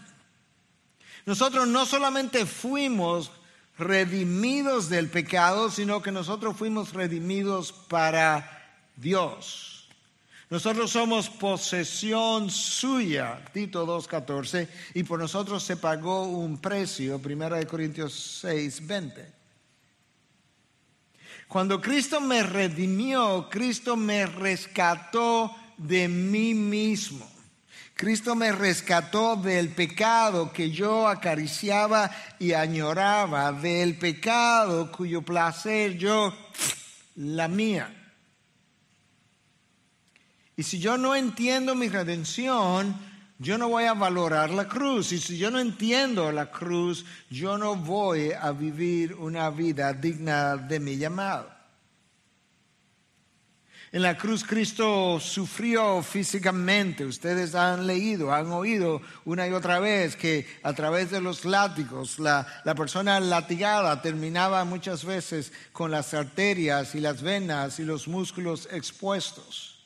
Nosotros 1.26 1.68
no 1.68 1.86
solamente 1.86 2.46
fuimos 2.46 3.32
redimidos 3.78 4.90
del 4.90 5.10
pecado, 5.10 5.70
sino 5.70 6.02
que 6.02 6.12
nosotros 6.12 6.56
fuimos 6.56 6.94
redimidos 6.94 7.74
para 7.74 8.80
Dios. 8.96 9.90
Nosotros 10.50 10.90
somos 10.90 11.30
posesión 11.30 12.50
suya, 12.50 13.44
Tito 13.54 13.86
2.14, 13.86 14.70
y 14.94 15.04
por 15.04 15.20
nosotros 15.20 15.64
se 15.64 15.76
pagó 15.76 16.24
un 16.24 16.60
precio, 16.60 17.22
1 17.24 17.68
Corintios 17.68 18.42
6.20. 18.44 19.39
Cuando 21.50 21.82
Cristo 21.82 22.22
me 22.22 22.44
redimió, 22.44 23.50
Cristo 23.50 23.96
me 23.96 24.28
rescató 24.28 25.52
de 25.78 26.08
mí 26.08 26.54
mismo. 26.54 27.28
Cristo 27.96 28.36
me 28.36 28.52
rescató 28.52 29.36
del 29.36 29.70
pecado 29.70 30.54
que 30.54 30.70
yo 30.70 31.08
acariciaba 31.08 32.12
y 32.38 32.54
añoraba, 32.54 33.52
del 33.52 33.98
pecado 33.98 34.92
cuyo 34.92 35.24
placer 35.24 35.98
yo 35.98 36.38
la 37.16 37.48
mía. 37.48 37.96
Y 40.56 40.62
si 40.62 40.78
yo 40.78 41.00
no 41.00 41.16
entiendo 41.16 41.74
mi 41.74 41.90
redención, 41.90 42.96
yo 43.40 43.58
no 43.58 43.70
voy 43.70 43.86
a 43.86 43.94
valorar 43.94 44.50
la 44.52 44.68
cruz. 44.68 45.14
Y 45.14 45.20
si 45.20 45.38
yo 45.38 45.50
no 45.50 45.60
entiendo 45.60 46.32
la 46.32 46.52
cruz, 46.52 47.06
yo 47.30 47.58
no 47.58 47.76
voy 47.76 48.34
a 48.34 48.52
vivir 48.52 49.16
una 49.16 49.50
vida 49.50 49.94
digna 49.94 50.58
de 50.58 50.80
mi 50.80 50.98
llamado. 50.98 51.50
En 53.92 54.04
la 54.04 54.18
cruz 54.18 54.44
Cristo 54.44 55.20
sufrió 55.20 56.04
físicamente. 56.04 57.06
Ustedes 57.06 57.56
han 57.56 57.88
leído, 57.88 58.32
han 58.32 58.52
oído 58.52 59.02
una 59.26 59.48
y 59.48 59.54
otra 59.54 59.80
vez 59.80 60.16
que 60.16 60.46
a 60.62 60.74
través 60.74 61.10
de 61.10 61.22
los 61.22 61.44
látigos 61.44 62.20
la, 62.20 62.46
la, 62.66 62.76
persona 62.76 63.20
latigada 63.20 64.00
terminaba 64.02 64.64
muchas 64.64 65.04
veces 65.04 65.52
con 65.72 65.90
las 65.90 66.14
arterias 66.14 66.94
y 66.94 67.00
las 67.00 67.24
venas 67.24 67.80
y 67.80 67.84
los 67.84 68.08
músculos 68.08 68.68
expuestos. 68.72 69.79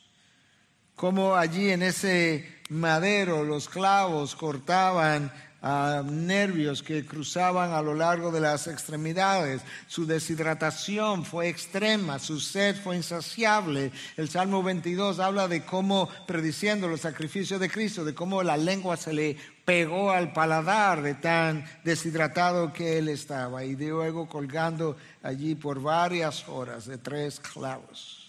Como 0.96 1.36
allí 1.36 1.72
en 1.72 1.84
ese 1.84 2.48
madero 2.70 3.44
los 3.44 3.68
clavos 3.70 4.36
cortaban 4.36 5.32
nervios 5.64 6.84
que 6.84 7.06
cruzaban 7.06 7.72
a 7.72 7.82
lo 7.82 7.94
largo 7.94 8.32
de 8.32 8.42
las 8.42 8.68
extremidades. 8.68 9.62
Su 9.88 10.06
deshidratación 10.06 11.24
fue 11.24 11.48
extrema, 11.48 12.20
su 12.20 12.40
sed 12.40 12.76
fue 12.76 12.98
insaciable. 12.98 13.92
El 14.18 14.28
Salmo 14.28 14.62
22 14.62 15.20
habla 15.20 15.48
de 15.48 15.64
cómo, 15.64 16.10
prediciendo 16.28 16.90
los 16.90 17.02
sacrificios 17.02 17.62
de 17.62 17.70
Cristo, 17.70 18.04
de 18.04 18.14
cómo 18.14 18.44
la 18.44 18.58
lengua 18.58 18.98
se 18.98 19.14
le 19.14 19.38
pegó 19.64 20.12
al 20.12 20.34
paladar 20.34 21.02
de 21.02 21.14
tan 21.14 21.64
deshidratado 21.86 22.74
que 22.74 22.98
él 22.98 23.08
estaba 23.08 23.64
y 23.64 23.78
luego 23.78 24.28
colgando 24.28 24.98
allí 25.22 25.56
por 25.56 25.82
varias 25.82 26.46
horas 26.50 26.86
de 26.88 26.98
tres 26.98 27.40
clavos. 27.40 28.23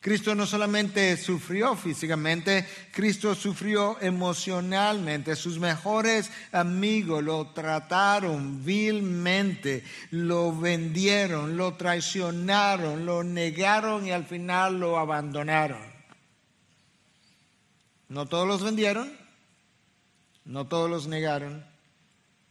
Cristo 0.00 0.34
no 0.34 0.46
solamente 0.46 1.14
sufrió 1.18 1.76
físicamente, 1.76 2.66
Cristo 2.90 3.34
sufrió 3.34 4.00
emocionalmente. 4.00 5.36
Sus 5.36 5.58
mejores 5.58 6.30
amigos 6.52 7.22
lo 7.22 7.48
trataron 7.48 8.64
vilmente, 8.64 9.84
lo 10.10 10.56
vendieron, 10.58 11.58
lo 11.58 11.74
traicionaron, 11.74 13.04
lo 13.04 13.22
negaron 13.22 14.06
y 14.06 14.12
al 14.12 14.24
final 14.24 14.80
lo 14.80 14.98
abandonaron. 14.98 15.82
No 18.08 18.24
todos 18.24 18.48
los 18.48 18.62
vendieron, 18.62 19.14
no 20.46 20.66
todos 20.66 20.88
los 20.88 21.08
negaron, 21.08 21.62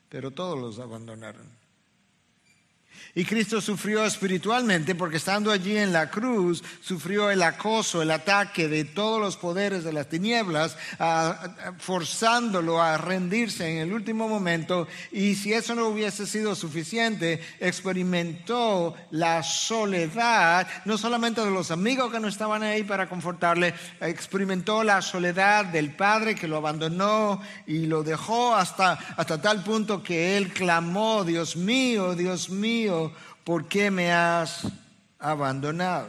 pero 0.07 0.29
todos 0.29 0.57
los 0.59 0.77
abandonaron. 0.77 1.58
Y 3.19 3.25
Cristo 3.25 3.59
sufrió 3.59 4.05
espiritualmente 4.05 4.95
porque 4.95 5.17
estando 5.17 5.51
allí 5.51 5.75
en 5.75 5.91
la 5.91 6.09
cruz, 6.09 6.63
sufrió 6.79 7.29
el 7.29 7.43
acoso, 7.43 8.01
el 8.01 8.11
ataque 8.11 8.69
de 8.69 8.85
todos 8.85 9.19
los 9.19 9.35
poderes 9.35 9.83
de 9.83 9.91
las 9.91 10.07
tinieblas, 10.07 10.77
forzándolo 11.79 12.81
a 12.81 12.97
rendirse 12.97 13.69
en 13.69 13.79
el 13.79 13.91
último 13.91 14.29
momento. 14.29 14.87
Y 15.11 15.35
si 15.35 15.51
eso 15.51 15.75
no 15.75 15.87
hubiese 15.87 16.25
sido 16.25 16.55
suficiente, 16.55 17.41
experimentó 17.59 18.95
la 19.11 19.43
soledad, 19.43 20.65
no 20.85 20.97
solamente 20.97 21.43
de 21.43 21.51
los 21.51 21.71
amigos 21.71 22.13
que 22.13 22.21
no 22.21 22.29
estaban 22.29 22.63
ahí 22.63 22.85
para 22.85 23.09
confortarle, 23.09 23.73
experimentó 23.99 24.81
la 24.81 25.01
soledad 25.01 25.65
del 25.65 25.93
Padre 25.93 26.35
que 26.35 26.47
lo 26.47 26.55
abandonó 26.55 27.41
y 27.67 27.85
lo 27.85 28.01
dejó 28.01 28.55
hasta, 28.55 28.93
hasta 28.93 29.41
tal 29.41 29.61
punto 29.61 30.01
que 30.01 30.37
él 30.37 30.53
clamó, 30.53 31.25
Dios 31.25 31.57
mío, 31.57 32.15
Dios 32.15 32.49
mío 32.49 33.08
¿por 33.49 33.67
qué 33.67 33.89
me 33.89 34.11
has 34.11 34.61
abandonado? 35.17 36.07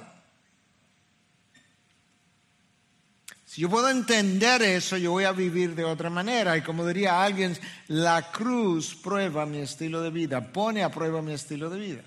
Si 3.46 3.62
yo 3.62 3.70
puedo 3.70 3.88
entender 3.88 4.60
eso, 4.60 4.98
yo 4.98 5.12
voy 5.12 5.24
a 5.24 5.32
vivir 5.32 5.74
de 5.74 5.82
otra 5.82 6.10
manera. 6.10 6.54
Y 6.58 6.60
como 6.60 6.86
diría 6.86 7.22
alguien, 7.22 7.56
la 7.88 8.30
cruz 8.30 8.94
prueba 8.94 9.46
mi 9.46 9.56
estilo 9.56 10.02
de 10.02 10.10
vida, 10.10 10.52
pone 10.52 10.84
a 10.84 10.90
prueba 10.90 11.22
mi 11.22 11.32
estilo 11.32 11.70
de 11.70 11.80
vida. 11.80 12.02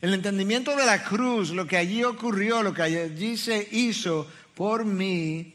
El 0.00 0.12
entendimiento 0.12 0.74
de 0.74 0.86
la 0.86 1.04
cruz, 1.04 1.50
lo 1.50 1.64
que 1.64 1.76
allí 1.76 2.02
ocurrió, 2.02 2.64
lo 2.64 2.74
que 2.74 2.82
allí 2.82 3.36
se 3.36 3.68
hizo 3.70 4.26
por 4.56 4.84
mí, 4.84 5.54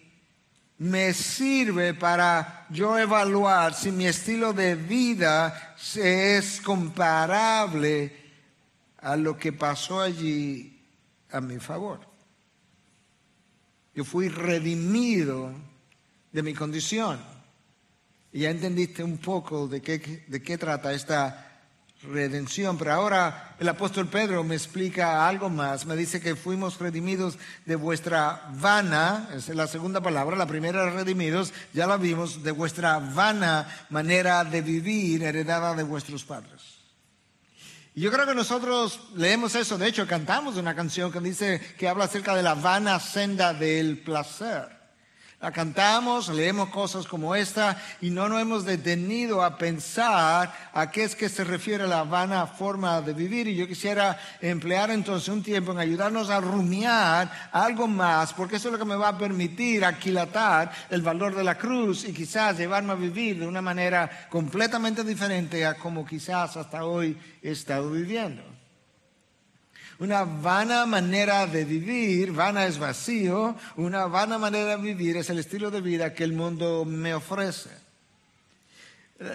me 0.78 1.14
sirve 1.14 1.94
para 1.94 2.68
yo 2.70 2.98
evaluar 2.98 3.74
si 3.74 3.92
mi 3.92 4.08
estilo 4.08 4.54
de 4.54 4.76
vida 4.76 5.76
es 5.98 6.62
comparable 6.62 8.24
a 9.06 9.16
lo 9.16 9.38
que 9.38 9.54
pasó 9.54 10.02
allí 10.02 10.82
a 11.32 11.40
mi 11.40 11.60
favor. 11.60 12.00
Yo 13.94 14.04
fui 14.04 14.30
redimido 14.30 15.52
de 16.32 16.42
mi 16.42 16.56
condición. 16.56 17.20
Y 18.34 18.40
ya 18.42 18.50
entendiste 18.50 19.04
un 19.04 19.20
poco 19.20 19.68
de 19.68 19.82
qué, 19.82 20.26
de 20.28 20.42
qué 20.42 20.58
trata 20.58 20.92
esta 20.92 21.62
redención. 22.02 22.80
Pero 22.80 22.94
ahora 22.94 23.56
el 23.60 23.70
apóstol 23.70 24.08
Pedro 24.08 24.44
me 24.44 24.56
explica 24.56 25.28
algo 25.28 25.52
más. 25.52 25.86
Me 25.86 25.96
dice 25.96 26.20
que 26.20 26.36
fuimos 26.36 26.80
redimidos 26.80 27.38
de 27.68 27.76
vuestra 27.76 28.50
vana, 28.56 29.30
es 29.36 29.50
la 29.50 29.68
segunda 29.68 30.02
palabra, 30.02 30.36
la 30.36 30.48
primera 30.48 30.90
redimidos, 30.90 31.54
ya 31.74 31.86
la 31.86 31.98
vimos, 31.98 32.42
de 32.42 32.52
vuestra 32.52 32.98
vana 32.98 33.68
manera 33.92 34.44
de 34.44 34.64
vivir 34.64 35.22
heredada 35.22 35.76
de 35.76 35.84
vuestros 35.84 36.24
padres. 36.24 36.75
Y 37.96 38.02
yo 38.02 38.12
creo 38.12 38.28
que 38.28 38.36
nosotros 38.36 39.00
leemos 39.16 39.56
eso, 39.56 39.78
de 39.78 39.88
hecho 39.88 40.06
cantamos 40.06 40.58
una 40.58 40.76
canción 40.76 41.14
que 41.14 41.22
dice 41.22 41.62
que 41.78 41.88
habla 41.88 42.04
acerca 42.04 42.36
de 42.36 42.44
la 42.44 42.54
vana 42.54 43.00
senda 43.00 43.54
del 43.54 44.00
placer. 44.00 44.75
La 45.42 45.52
cantamos, 45.52 46.30
leemos 46.30 46.70
cosas 46.70 47.06
como 47.06 47.36
esta 47.36 47.78
y 48.00 48.10
no 48.10 48.30
nos 48.30 48.42
hemos 48.42 48.64
detenido 48.64 49.44
a 49.44 49.58
pensar 49.58 50.52
a 50.74 50.90
qué 50.90 51.04
es 51.04 51.14
que 51.14 51.28
se 51.28 51.44
refiere 51.44 51.86
la 51.88 52.04
vana 52.04 52.48
forma 52.48 53.02
de 53.02 53.14
vivir. 53.14 53.50
Y 53.50 53.56
yo 53.56 53.68
quisiera 53.68 54.18
emplear 54.40 54.92
entonces 54.92 55.28
un 55.28 55.44
tiempo 55.44 55.74
en 55.74 55.80
ayudarnos 55.80 56.30
a 56.30 56.40
rumiar 56.40 57.50
algo 57.52 57.86
más, 57.86 58.32
porque 58.32 58.56
eso 58.56 58.70
es 58.70 58.72
lo 58.72 58.80
que 58.80 58.86
me 58.86 58.96
va 58.96 59.10
a 59.10 59.18
permitir 59.18 59.84
aquilatar 59.84 60.72
el 60.90 61.02
valor 61.02 61.36
de 61.36 61.44
la 61.44 61.58
cruz 61.58 62.06
y 62.06 62.14
quizás 62.14 62.58
llevarme 62.58 62.94
a 62.94 62.96
vivir 62.96 63.38
de 63.40 63.46
una 63.46 63.62
manera 63.62 64.10
completamente 64.30 65.04
diferente 65.04 65.66
a 65.66 65.76
como 65.76 66.06
quizás 66.06 66.56
hasta 66.56 66.86
hoy 66.86 67.18
he 67.44 67.52
estado 67.52 67.92
viviendo. 67.92 68.55
Una 70.00 70.26
vana 70.26 70.86
manera 70.86 71.48
de 71.48 71.64
vivir, 71.64 72.34
vana 72.34 72.66
es 72.66 72.78
vacío, 72.78 73.56
una 73.78 74.08
vana 74.08 74.38
manera 74.38 74.76
de 74.76 74.82
vivir 74.82 75.16
es 75.18 75.30
el 75.30 75.40
estilo 75.40 75.72
de 75.72 75.80
vida 75.80 76.14
que 76.14 76.26
el 76.26 76.34
mundo 76.34 76.84
me 76.84 77.14
ofrece. 77.14 77.70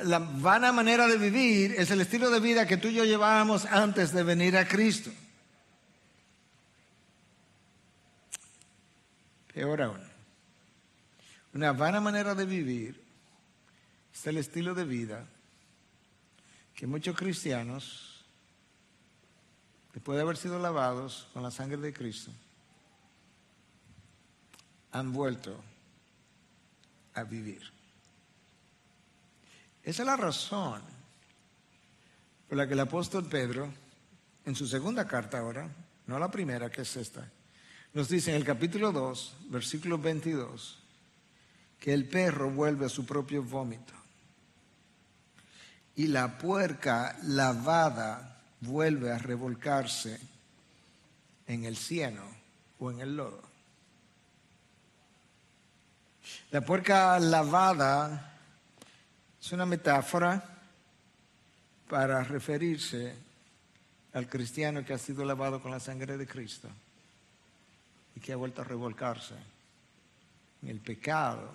La 0.04 0.18
vana 0.18 0.72
manera 0.72 1.06
de 1.06 1.16
vivir 1.16 1.74
es 1.78 1.90
el 1.90 2.02
estilo 2.02 2.30
de 2.30 2.40
vida 2.40 2.66
que 2.66 2.76
tú 2.76 2.88
y 2.88 2.94
yo 2.94 3.04
llevábamos 3.04 3.64
antes 3.64 4.12
de 4.12 4.22
venir 4.22 4.56
a 4.58 4.68
Cristo. 4.68 5.10
Peor 9.54 9.82
aún, 9.82 10.00
una 11.54 11.72
vana 11.72 12.00
manera 12.00 12.34
de 12.34 12.44
vivir 12.44 13.02
es 14.12 14.26
el 14.26 14.36
estilo 14.36 14.74
de 14.74 14.84
vida 14.84 15.26
que 16.74 16.86
muchos 16.86 17.16
cristianos 17.16 18.09
después 19.92 20.16
de 20.16 20.22
haber 20.22 20.36
sido 20.36 20.58
lavados 20.58 21.28
con 21.32 21.42
la 21.42 21.50
sangre 21.50 21.78
de 21.78 21.92
Cristo, 21.92 22.32
han 24.92 25.12
vuelto 25.12 25.62
a 27.14 27.22
vivir. 27.24 27.62
Esa 29.82 30.02
es 30.02 30.06
la 30.06 30.16
razón 30.16 30.82
por 32.48 32.58
la 32.58 32.66
que 32.66 32.74
el 32.74 32.80
apóstol 32.80 33.26
Pedro, 33.26 33.72
en 34.44 34.54
su 34.54 34.66
segunda 34.66 35.06
carta 35.06 35.38
ahora, 35.38 35.68
no 36.06 36.18
la 36.18 36.30
primera 36.30 36.70
que 36.70 36.82
es 36.82 36.96
esta, 36.96 37.30
nos 37.92 38.08
dice 38.08 38.30
en 38.30 38.36
el 38.36 38.44
capítulo 38.44 38.92
2, 38.92 39.36
versículo 39.48 39.98
22, 39.98 40.78
que 41.78 41.92
el 41.92 42.08
perro 42.08 42.50
vuelve 42.50 42.86
a 42.86 42.90
su 42.90 43.06
propio 43.06 43.42
vómito 43.42 43.94
y 45.96 46.06
la 46.06 46.38
puerca 46.38 47.18
lavada 47.22 48.39
vuelve 48.60 49.12
a 49.12 49.18
revolcarse 49.18 50.18
en 51.46 51.64
el 51.64 51.76
cieno 51.76 52.24
o 52.78 52.90
en 52.90 53.00
el 53.00 53.16
lodo. 53.16 53.42
La 56.50 56.60
puerca 56.60 57.18
lavada 57.18 58.38
es 59.40 59.52
una 59.52 59.66
metáfora 59.66 60.44
para 61.88 62.22
referirse 62.22 63.14
al 64.12 64.28
cristiano 64.28 64.84
que 64.84 64.92
ha 64.92 64.98
sido 64.98 65.24
lavado 65.24 65.62
con 65.62 65.70
la 65.70 65.80
sangre 65.80 66.16
de 66.16 66.26
Cristo 66.26 66.68
y 68.14 68.20
que 68.20 68.32
ha 68.32 68.36
vuelto 68.36 68.62
a 68.62 68.64
revolcarse 68.64 69.34
en 70.62 70.68
el 70.68 70.80
pecado 70.80 71.50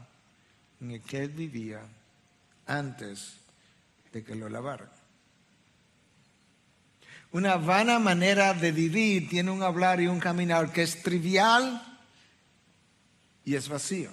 en 0.82 0.91
el 0.91 1.02
que 1.02 1.24
él 1.24 1.30
vivía 1.30 1.82
antes 2.68 3.38
de 4.12 4.24
que 4.24 4.36
lo 4.36 4.50
lavaran. 4.50 4.89
Una 7.36 7.58
vana 7.58 8.00
manera 8.00 8.54
de 8.54 8.71
vivir 8.71 9.28
tiene 9.28 9.52
un 9.52 9.62
hablar 9.62 10.00
y 10.00 10.08
un 10.08 10.21
caminar 10.21 10.71
que 10.71 10.84
es 10.84 11.04
trivial 11.04 11.82
y 13.43 13.56
es 13.56 13.67
vacío. 13.67 14.10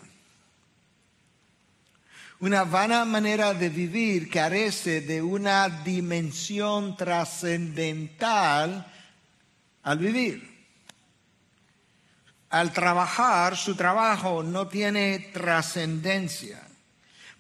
Una 2.41 2.65
vana 2.65 3.05
manera 3.05 3.55
de 3.55 3.69
vivir 3.69 4.29
carece 4.29 5.03
de 5.03 5.23
una 5.23 5.69
dimensión 5.69 6.97
trascendental 6.97 8.93
al 9.85 9.99
vivir. 9.99 10.67
Al 12.51 12.73
trabajar, 12.73 13.57
su 13.57 13.77
trabajo 13.77 14.43
no 14.43 14.67
tiene 14.67 15.31
trascendencia. 15.33 16.61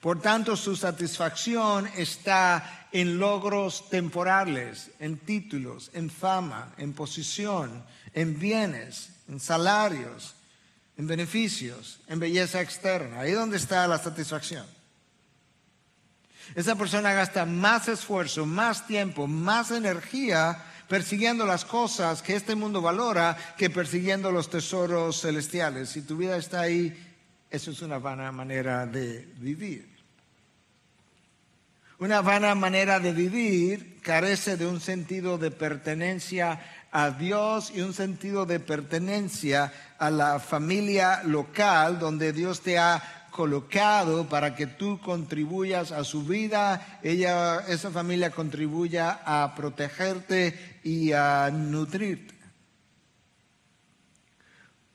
Por 0.01 0.23
tanto, 0.23 0.57
su 0.57 0.77
satisfacción 0.77 1.91
está 1.97 2.82
en 2.93 3.19
logros 3.19 3.89
temporales, 3.89 4.91
en 4.99 5.17
títulos, 5.19 5.91
en 5.95 6.11
fama, 6.11 6.75
en 6.77 6.93
posición, 6.93 7.83
en 8.13 8.39
bienes, 8.39 9.11
en 9.29 9.41
salarios, 9.41 10.35
en 10.97 11.07
beneficios, 11.07 12.01
en 12.07 12.21
belleza 12.21 12.61
externa. 12.61 13.21
Ahí 13.21 13.31
es 13.31 13.39
donde 13.39 13.57
está 13.57 13.89
la 13.89 13.99
satisfacción. 13.99 14.67
Esa 16.55 16.77
persona 16.77 17.13
gasta 17.13 17.47
más 17.47 17.89
esfuerzo, 17.89 18.45
más 18.45 18.87
tiempo, 18.87 19.27
más 19.27 19.71
energía 19.71 20.63
persiguiendo 20.89 21.47
las 21.47 21.65
cosas 21.65 22.21
que 22.21 22.37
este 22.37 22.55
mundo 22.55 22.83
valora 22.83 23.55
que 23.57 23.71
persiguiendo 23.71 24.31
los 24.31 24.51
tesoros 24.51 25.23
celestiales. 25.23 25.89
Si 25.89 26.03
tu 26.03 26.19
vida 26.19 26.37
está 26.37 26.61
ahí, 26.61 26.95
eso 27.49 27.71
es 27.71 27.81
una 27.81 27.99
vana 27.99 28.31
manera 28.31 28.85
de 28.85 29.27
vivir. 29.39 29.92
Una 32.03 32.21
vana 32.21 32.57
manera 32.57 32.99
de 32.99 33.13
vivir 33.13 34.01
carece 34.03 34.57
de 34.57 34.67
un 34.67 34.81
sentido 34.81 35.39
de 35.39 35.53
pertenencia 35.53 36.59
a 36.91 37.11
Dios 37.11 37.71
y 37.73 37.81
un 37.81 37.95
sentido 37.95 38.45
de 38.45 38.59
pertenencia 38.59 39.73
a 40.01 40.11
la 40.11 40.41
familia 40.41 41.23
local 41.23 42.01
donde 42.01 42.33
Dios 42.33 42.61
te 42.61 42.77
ha 42.77 43.29
colocado 43.31 44.29
para 44.29 44.57
que 44.57 44.67
tú 44.67 44.99
contribuyas 44.99 45.93
a 45.93 46.03
su 46.03 46.25
vida, 46.25 46.99
ella, 47.05 47.61
esa 47.69 47.93
familia 47.93 48.33
contribuya 48.33 49.21
a 49.25 49.55
protegerte 49.55 50.81
y 50.83 51.13
a 51.13 51.53
nutrirte. 51.53 52.32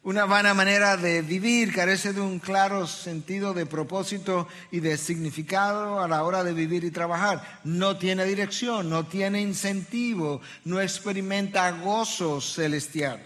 Una 0.08 0.24
vana 0.24 0.54
manera 0.54 0.96
de 0.96 1.22
vivir 1.22 1.74
carece 1.74 2.14
de 2.14 2.22
un 2.22 2.40
claro 2.40 2.88
sentido 2.88 3.54
de 3.54 3.66
propósito 3.66 4.48
y 4.72 4.80
de 4.80 4.98
significado 4.98 6.00
a 6.00 6.08
la 6.08 6.24
hora 6.24 6.46
de 6.46 6.54
vivir 6.54 6.86
y 6.86 6.92
trabajar. 6.92 7.60
No 7.66 7.98
tiene 7.98 8.24
dirección, 8.24 8.90
no 8.90 9.06
tiene 9.06 9.42
incentivo, 9.42 10.40
no 10.64 10.80
experimenta 10.80 11.70
gozo 11.72 12.40
celestial. 12.40 13.20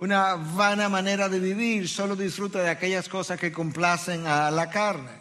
una 0.00 0.34
vana 0.34 0.90
manera 0.90 1.30
de 1.30 1.40
vivir, 1.40 1.88
solo 1.88 2.16
disfruta 2.16 2.62
de 2.62 2.68
aquellas 2.68 3.08
cosas 3.08 3.40
que 3.40 3.52
complacen 3.52 4.26
a 4.26 4.50
la 4.50 4.68
carne. 4.68 5.12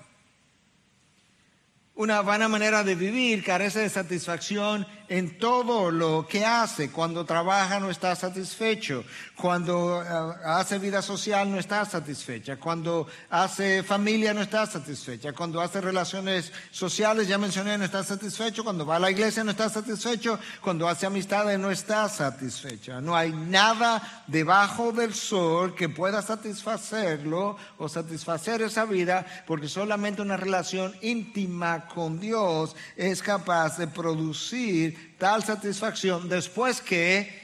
Una 1.95 2.21
vana 2.21 2.49
manera 2.49 2.83
de 2.83 2.95
vivir 2.95 3.45
carece 3.45 3.79
de 3.79 3.89
satisfacción 3.89 4.85
en 5.09 5.37
todo 5.37 5.91
lo 5.91 6.27
que 6.27 6.45
hace. 6.45 6.91
Cuando 6.91 7.25
trabaja 7.25 7.79
no 7.79 7.89
está 7.89 8.15
satisfecho. 8.15 9.03
Cuando 9.35 10.01
eh, 10.01 10.35
hace 10.45 10.77
vida 10.79 11.01
social 11.01 11.51
no 11.51 11.59
está 11.59 11.83
satisfecha. 11.85 12.57
Cuando 12.57 13.07
hace 13.29 13.83
familia 13.83 14.33
no 14.33 14.41
está 14.41 14.65
satisfecha. 14.65 15.33
Cuando 15.33 15.59
hace 15.59 15.81
relaciones 15.81 16.53
sociales, 16.71 17.27
ya 17.27 17.37
mencioné, 17.37 17.77
no 17.77 17.85
está 17.85 18.03
satisfecho. 18.03 18.63
Cuando 18.63 18.85
va 18.85 18.97
a 18.97 18.99
la 18.99 19.11
iglesia 19.11 19.43
no 19.43 19.51
está 19.51 19.69
satisfecho. 19.69 20.39
Cuando 20.61 20.87
hace 20.87 21.05
amistades 21.05 21.59
no 21.59 21.71
está 21.71 22.07
satisfecha. 22.07 23.01
No 23.01 23.15
hay 23.15 23.31
nada 23.31 24.23
debajo 24.27 24.91
del 24.91 25.13
sol 25.13 25.73
que 25.73 25.89
pueda 25.89 26.21
satisfacerlo 26.21 27.57
o 27.77 27.89
satisfacer 27.89 28.61
esa 28.61 28.85
vida 28.85 29.25
porque 29.47 29.67
solamente 29.67 30.21
una 30.21 30.37
relación 30.37 30.93
íntima 31.01 31.87
con 31.87 32.19
Dios 32.19 32.75
es 32.95 33.21
capaz 33.21 33.77
de 33.77 33.87
producir 33.87 34.98
tal 35.17 35.43
satisfacción 35.43 36.29
después 36.29 36.81
que 36.81 37.39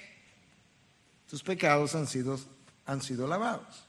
tus 1.29 1.43
pecados 1.43 1.95
han 1.95 2.07
sido, 2.07 2.39
han 2.85 3.01
sido 3.01 3.27
lavados. 3.27 3.84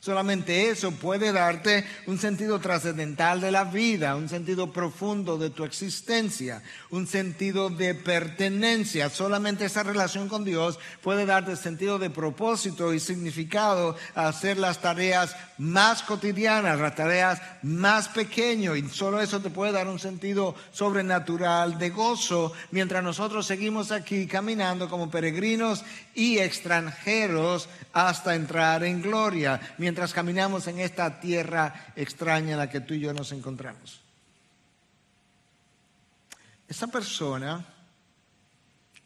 Solamente 0.00 0.70
eso 0.70 0.92
puede 0.92 1.32
darte 1.32 1.84
un 2.06 2.18
sentido 2.18 2.60
trascendental 2.60 3.40
de 3.40 3.50
la 3.50 3.64
vida, 3.64 4.14
un 4.14 4.28
sentido 4.28 4.72
profundo 4.72 5.38
de 5.38 5.50
tu 5.50 5.64
existencia, 5.64 6.62
un 6.90 7.08
sentido 7.08 7.68
de 7.68 7.94
pertenencia. 7.94 9.10
Solamente 9.10 9.64
esa 9.64 9.82
relación 9.82 10.28
con 10.28 10.44
Dios 10.44 10.78
puede 11.02 11.26
darte 11.26 11.56
sentido 11.56 11.98
de 11.98 12.10
propósito 12.10 12.94
y 12.94 13.00
significado 13.00 13.96
a 14.14 14.28
hacer 14.28 14.56
las 14.58 14.80
tareas 14.80 15.34
más 15.58 16.02
cotidianas, 16.02 16.78
las 16.78 16.94
tareas 16.94 17.42
más 17.62 18.08
pequeñas. 18.08 18.76
Y 18.76 18.88
solo 18.90 19.20
eso 19.20 19.40
te 19.40 19.50
puede 19.50 19.72
dar 19.72 19.88
un 19.88 19.98
sentido 19.98 20.54
sobrenatural 20.70 21.76
de 21.76 21.90
gozo 21.90 22.52
mientras 22.70 23.02
nosotros 23.02 23.46
seguimos 23.46 23.90
aquí 23.90 24.28
caminando 24.28 24.88
como 24.88 25.10
peregrinos 25.10 25.84
y 26.14 26.38
extranjeros 26.38 27.68
hasta 27.92 28.34
entrar 28.34 28.84
en 28.84 29.02
gloria, 29.02 29.60
mientras 29.88 30.12
caminamos 30.12 30.66
en 30.66 30.80
esta 30.80 31.18
tierra 31.18 31.94
extraña 31.96 32.52
en 32.52 32.58
la 32.58 32.68
que 32.68 32.80
tú 32.80 32.92
y 32.92 33.00
yo 33.00 33.14
nos 33.14 33.32
encontramos. 33.32 34.02
Esa 36.68 36.88
persona 36.88 37.64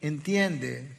entiende, 0.01 0.99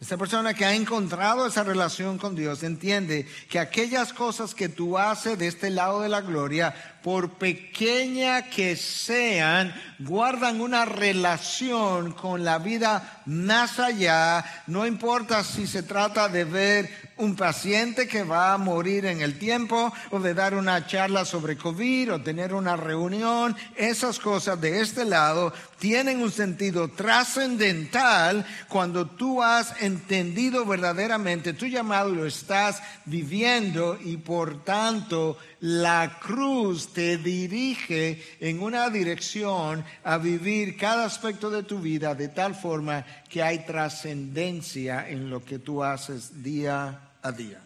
esa 0.00 0.16
persona 0.16 0.54
que 0.54 0.64
ha 0.64 0.74
encontrado 0.74 1.46
esa 1.46 1.64
relación 1.64 2.16
con 2.16 2.34
Dios, 2.34 2.62
entiende 2.62 3.28
que 3.50 3.58
aquellas 3.58 4.14
cosas 4.14 4.54
que 4.54 4.70
tú 4.70 4.96
haces 4.96 5.38
de 5.38 5.48
este 5.48 5.68
lado 5.68 6.00
de 6.00 6.08
la 6.08 6.22
gloria, 6.22 6.95
por 7.06 7.34
pequeña 7.34 8.50
que 8.50 8.74
sean, 8.74 9.72
guardan 10.00 10.60
una 10.60 10.84
relación 10.84 12.10
con 12.10 12.44
la 12.44 12.58
vida 12.58 13.22
más 13.26 13.78
allá, 13.78 14.44
no 14.66 14.84
importa 14.88 15.44
si 15.44 15.68
se 15.68 15.84
trata 15.84 16.28
de 16.28 16.42
ver 16.42 16.90
un 17.18 17.36
paciente 17.36 18.08
que 18.08 18.24
va 18.24 18.52
a 18.52 18.58
morir 18.58 19.06
en 19.06 19.20
el 19.20 19.38
tiempo 19.38 19.92
o 20.10 20.18
de 20.18 20.34
dar 20.34 20.54
una 20.54 20.84
charla 20.86 21.24
sobre 21.24 21.56
COVID 21.56 22.14
o 22.14 22.22
tener 22.22 22.52
una 22.52 22.76
reunión, 22.76 23.56
esas 23.76 24.18
cosas 24.18 24.60
de 24.60 24.80
este 24.80 25.04
lado 25.04 25.52
tienen 25.78 26.20
un 26.20 26.32
sentido 26.32 26.88
trascendental 26.88 28.44
cuando 28.68 29.06
tú 29.06 29.42
has 29.42 29.80
entendido 29.80 30.66
verdaderamente 30.66 31.52
tu 31.52 31.66
llamado 31.66 32.10
lo 32.10 32.26
estás 32.26 32.82
viviendo 33.04 33.98
y 34.02 34.16
por 34.16 34.64
tanto 34.64 35.38
la 35.60 36.18
cruz 36.20 36.92
te 36.92 37.16
dirige 37.16 38.22
en 38.40 38.62
una 38.62 38.90
dirección 38.90 39.84
a 40.04 40.18
vivir 40.18 40.76
cada 40.76 41.04
aspecto 41.04 41.50
de 41.50 41.62
tu 41.62 41.78
vida 41.78 42.14
de 42.14 42.28
tal 42.28 42.54
forma 42.54 43.04
que 43.28 43.42
hay 43.42 43.64
trascendencia 43.64 45.08
en 45.08 45.30
lo 45.30 45.44
que 45.44 45.58
tú 45.58 45.82
haces 45.82 46.42
día 46.42 47.12
a 47.22 47.32
día. 47.32 47.62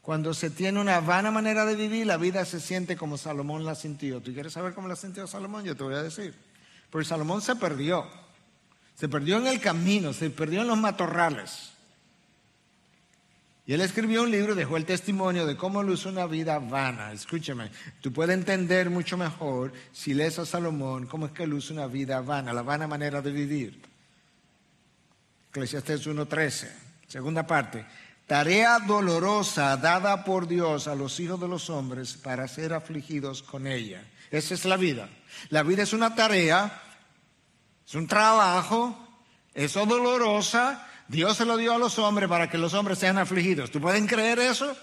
Cuando 0.00 0.34
se 0.34 0.50
tiene 0.50 0.80
una 0.80 0.98
vana 1.00 1.30
manera 1.30 1.64
de 1.64 1.76
vivir, 1.76 2.06
la 2.06 2.16
vida 2.16 2.44
se 2.44 2.58
siente 2.58 2.96
como 2.96 3.16
Salomón 3.16 3.64
la 3.64 3.76
sintió. 3.76 4.20
¿Tú 4.20 4.32
quieres 4.32 4.52
saber 4.52 4.74
cómo 4.74 4.88
la 4.88 4.96
sintió 4.96 5.28
Salomón? 5.28 5.64
Yo 5.64 5.76
te 5.76 5.84
voy 5.84 5.94
a 5.94 6.02
decir. 6.02 6.34
Porque 6.90 7.06
Salomón 7.06 7.40
se 7.40 7.54
perdió. 7.54 8.04
Se 8.96 9.08
perdió 9.08 9.38
en 9.38 9.46
el 9.46 9.60
camino, 9.60 10.12
se 10.12 10.28
perdió 10.30 10.62
en 10.62 10.66
los 10.66 10.76
matorrales. 10.76 11.72
Y 13.64 13.74
él 13.74 13.80
escribió 13.80 14.24
un 14.24 14.30
libro, 14.30 14.56
dejó 14.56 14.76
el 14.76 14.84
testimonio 14.84 15.46
de 15.46 15.56
cómo 15.56 15.82
luce 15.82 16.08
una 16.08 16.26
vida 16.26 16.58
vana. 16.58 17.12
Escúchame, 17.12 17.70
tú 18.00 18.12
puedes 18.12 18.34
entender 18.34 18.90
mucho 18.90 19.16
mejor 19.16 19.72
si 19.92 20.14
lees 20.14 20.38
a 20.40 20.46
Salomón 20.46 21.06
cómo 21.06 21.26
es 21.26 21.32
que 21.32 21.46
luce 21.46 21.72
una 21.72 21.86
vida 21.86 22.20
vana, 22.20 22.52
la 22.52 22.62
vana 22.62 22.88
manera 22.88 23.22
de 23.22 23.30
vivir. 23.30 23.80
Eclesiastes 25.50 26.06
1.13, 26.06 26.70
segunda 27.06 27.46
parte. 27.46 27.86
Tarea 28.26 28.78
dolorosa 28.80 29.76
dada 29.76 30.24
por 30.24 30.48
Dios 30.48 30.88
a 30.88 30.94
los 30.94 31.20
hijos 31.20 31.38
de 31.40 31.48
los 31.48 31.70
hombres 31.70 32.14
para 32.14 32.48
ser 32.48 32.72
afligidos 32.72 33.42
con 33.42 33.66
ella. 33.66 34.02
Esa 34.30 34.54
es 34.54 34.64
la 34.64 34.76
vida. 34.76 35.08
La 35.50 35.62
vida 35.62 35.82
es 35.82 35.92
una 35.92 36.14
tarea 36.14 36.82
Es 37.86 37.94
un 37.94 38.06
trabajo, 38.06 38.96
es 39.52 39.74
dolorosa. 39.74 40.88
Dios 41.08 41.36
se 41.36 41.44
lo 41.44 41.56
dio 41.56 41.74
a 41.74 41.78
los 41.78 41.98
hombres 41.98 42.28
para 42.28 42.48
que 42.48 42.58
los 42.58 42.74
hombres 42.74 42.98
sean 42.98 43.18
afligidos. 43.18 43.70
¿Tú 43.70 43.80
pueden 43.80 44.06
creer 44.06 44.38
eso? 44.38 44.76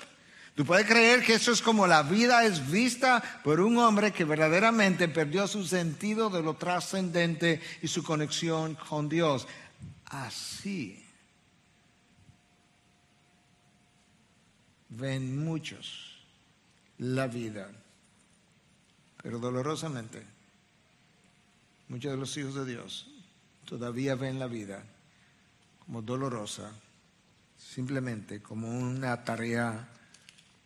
¿Tú 0.55 0.65
puedes 0.65 0.85
creer 0.85 1.23
que 1.23 1.35
eso 1.35 1.51
es 1.53 1.61
como 1.61 1.87
la 1.87 2.03
vida 2.03 2.43
es 2.43 2.69
vista 2.69 3.23
por 3.43 3.61
un 3.61 3.77
hombre 3.77 4.11
que 4.11 4.25
verdaderamente 4.25 5.07
perdió 5.07 5.47
su 5.47 5.65
sentido 5.65 6.29
de 6.29 6.43
lo 6.43 6.55
trascendente 6.55 7.61
y 7.81 7.87
su 7.87 8.03
conexión 8.03 8.75
con 8.75 9.07
Dios? 9.07 9.47
Así 10.05 11.01
ven 14.89 15.43
muchos 15.45 16.17
la 16.97 17.27
vida, 17.27 17.69
pero 19.23 19.39
dolorosamente 19.39 20.25
muchos 21.87 22.11
de 22.11 22.17
los 22.17 22.35
hijos 22.35 22.55
de 22.55 22.65
Dios 22.65 23.07
todavía 23.65 24.15
ven 24.15 24.39
la 24.39 24.47
vida 24.47 24.83
como 25.89 26.03
dolorosa, 26.03 26.71
simplemente 27.57 28.43
como 28.43 28.69
una 28.69 29.23
tarea 29.23 29.89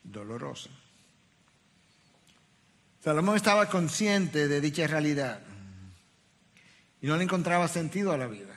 dolorosa. 0.03 0.69
Salomón 3.01 3.37
estaba 3.37 3.69
consciente 3.69 4.49
de 4.49 4.59
dicha 4.59 4.85
realidad 4.85 5.39
y 6.99 7.07
no 7.07 7.15
le 7.15 7.23
encontraba 7.23 7.69
sentido 7.69 8.11
a 8.11 8.17
la 8.17 8.27
vida. 8.27 8.53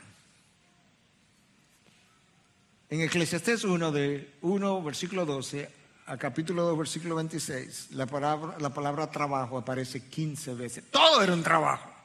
En 2.90 3.00
Eclesiastés 3.00 3.62
1, 3.62 3.92
de 3.92 4.34
1, 4.40 4.82
versículo 4.82 5.24
12 5.24 5.70
a 6.06 6.16
capítulo 6.16 6.64
2, 6.64 6.78
versículo 6.78 7.14
26, 7.14 7.92
la 7.92 8.06
palabra, 8.06 8.56
la 8.58 8.74
palabra 8.74 9.08
trabajo 9.08 9.56
aparece 9.56 10.08
15 10.08 10.54
veces. 10.54 10.84
Todo 10.90 11.22
era 11.22 11.32
un 11.32 11.44
trabajo. 11.44 11.95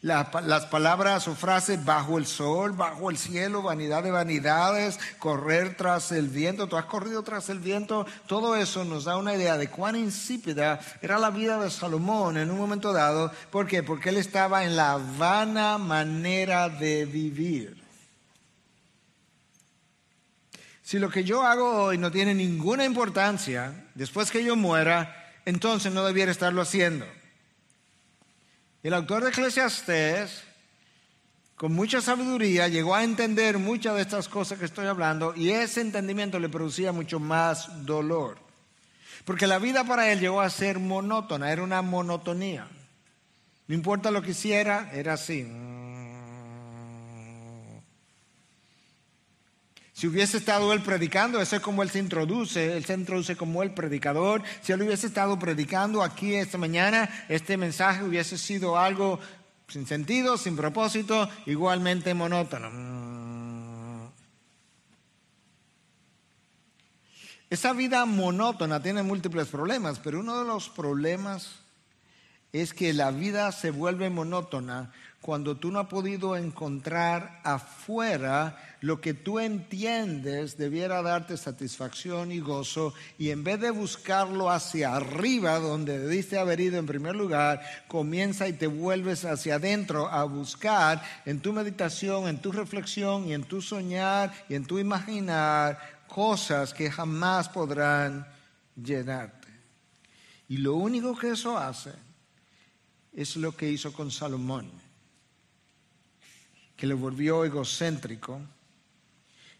Las 0.00 0.66
palabras 0.66 1.26
o 1.26 1.34
frases 1.34 1.84
bajo 1.84 2.18
el 2.18 2.26
sol, 2.26 2.72
bajo 2.72 3.10
el 3.10 3.18
cielo, 3.18 3.62
vanidad 3.62 4.02
de 4.02 4.12
vanidades, 4.12 4.98
correr 5.18 5.76
tras 5.76 6.12
el 6.12 6.28
viento, 6.28 6.68
tú 6.68 6.76
has 6.76 6.84
corrido 6.84 7.22
tras 7.22 7.48
el 7.48 7.58
viento, 7.58 8.06
todo 8.26 8.54
eso 8.54 8.84
nos 8.84 9.04
da 9.04 9.16
una 9.16 9.34
idea 9.34 9.56
de 9.56 9.68
cuán 9.68 9.96
insípida 9.96 10.78
era 11.02 11.18
la 11.18 11.30
vida 11.30 11.60
de 11.60 11.70
Salomón 11.70 12.36
en 12.36 12.50
un 12.50 12.58
momento 12.58 12.92
dado. 12.92 13.32
¿Por 13.50 13.66
qué? 13.66 13.82
Porque 13.82 14.10
él 14.10 14.18
estaba 14.18 14.64
en 14.64 14.76
la 14.76 14.98
vana 15.18 15.78
manera 15.78 16.68
de 16.68 17.04
vivir. 17.04 17.82
Si 20.82 20.98
lo 20.98 21.10
que 21.10 21.24
yo 21.24 21.42
hago 21.42 21.82
hoy 21.82 21.98
no 21.98 22.10
tiene 22.10 22.34
ninguna 22.34 22.84
importancia, 22.84 23.88
después 23.94 24.30
que 24.30 24.42
yo 24.42 24.56
muera, 24.56 25.34
entonces 25.44 25.92
no 25.92 26.04
debiera 26.04 26.32
estarlo 26.32 26.62
haciendo. 26.62 27.04
El 28.88 28.94
autor 28.94 29.22
de 29.22 29.28
Eclesiastés, 29.28 30.44
con 31.56 31.74
mucha 31.74 32.00
sabiduría, 32.00 32.68
llegó 32.68 32.94
a 32.94 33.04
entender 33.04 33.58
muchas 33.58 33.94
de 33.96 34.00
estas 34.00 34.30
cosas 34.30 34.58
que 34.58 34.64
estoy 34.64 34.86
hablando 34.86 35.34
y 35.36 35.50
ese 35.50 35.82
entendimiento 35.82 36.38
le 36.38 36.48
producía 36.48 36.90
mucho 36.90 37.20
más 37.20 37.84
dolor. 37.84 38.38
Porque 39.26 39.46
la 39.46 39.58
vida 39.58 39.84
para 39.84 40.10
él 40.10 40.20
llegó 40.20 40.40
a 40.40 40.48
ser 40.48 40.78
monótona, 40.78 41.52
era 41.52 41.62
una 41.62 41.82
monotonía. 41.82 42.66
No 43.66 43.74
importa 43.74 44.10
lo 44.10 44.22
que 44.22 44.30
hiciera, 44.30 44.90
era 44.94 45.12
así. 45.12 45.46
Si 49.98 50.06
hubiese 50.06 50.36
estado 50.36 50.72
él 50.72 50.80
predicando, 50.80 51.40
eso 51.40 51.56
es 51.56 51.60
como 51.60 51.82
él 51.82 51.90
se 51.90 51.98
introduce, 51.98 52.76
él 52.76 52.84
se 52.84 52.94
introduce 52.94 53.34
como 53.34 53.64
el 53.64 53.72
predicador. 53.72 54.44
Si 54.62 54.70
él 54.70 54.80
hubiese 54.82 55.08
estado 55.08 55.36
predicando 55.40 56.04
aquí 56.04 56.34
esta 56.34 56.56
mañana, 56.56 57.10
este 57.28 57.56
mensaje 57.56 58.04
hubiese 58.04 58.38
sido 58.38 58.78
algo 58.78 59.18
sin 59.66 59.88
sentido, 59.88 60.38
sin 60.38 60.54
propósito, 60.54 61.28
igualmente 61.46 62.14
monótono. 62.14 64.12
Esa 67.50 67.72
vida 67.72 68.06
monótona 68.06 68.80
tiene 68.80 69.02
múltiples 69.02 69.48
problemas, 69.48 69.98
pero 69.98 70.20
uno 70.20 70.38
de 70.38 70.44
los 70.44 70.68
problemas 70.68 71.56
es 72.52 72.72
que 72.72 72.92
la 72.92 73.10
vida 73.10 73.50
se 73.50 73.72
vuelve 73.72 74.10
monótona 74.10 74.92
cuando 75.20 75.56
tú 75.56 75.70
no 75.70 75.80
has 75.80 75.88
podido 75.88 76.36
encontrar 76.36 77.40
afuera 77.42 78.56
lo 78.80 79.00
que 79.00 79.14
tú 79.14 79.40
entiendes 79.40 80.56
debiera 80.56 81.02
darte 81.02 81.36
satisfacción 81.36 82.30
y 82.30 82.38
gozo, 82.38 82.94
y 83.18 83.30
en 83.30 83.42
vez 83.42 83.60
de 83.60 83.70
buscarlo 83.70 84.48
hacia 84.50 84.94
arriba, 84.94 85.58
donde 85.58 85.98
debiste 85.98 86.38
haber 86.38 86.60
ido 86.60 86.78
en 86.78 86.86
primer 86.86 87.16
lugar, 87.16 87.60
comienza 87.88 88.46
y 88.46 88.52
te 88.52 88.68
vuelves 88.68 89.24
hacia 89.24 89.56
adentro 89.56 90.08
a 90.08 90.22
buscar 90.24 91.02
en 91.26 91.40
tu 91.40 91.52
meditación, 91.52 92.28
en 92.28 92.40
tu 92.40 92.52
reflexión 92.52 93.26
y 93.26 93.34
en 93.34 93.42
tu 93.42 93.60
soñar 93.60 94.32
y 94.48 94.54
en 94.54 94.64
tu 94.64 94.78
imaginar 94.78 95.78
cosas 96.06 96.72
que 96.72 96.90
jamás 96.90 97.48
podrán 97.48 98.26
llenarte. 98.76 99.48
Y 100.48 100.58
lo 100.58 100.76
único 100.76 101.18
que 101.18 101.32
eso 101.32 101.58
hace 101.58 101.92
es 103.12 103.36
lo 103.36 103.56
que 103.56 103.68
hizo 103.68 103.92
con 103.92 104.12
Salomón 104.12 104.70
que 106.78 106.86
le 106.86 106.94
volvió 106.94 107.44
egocéntrico 107.44 108.40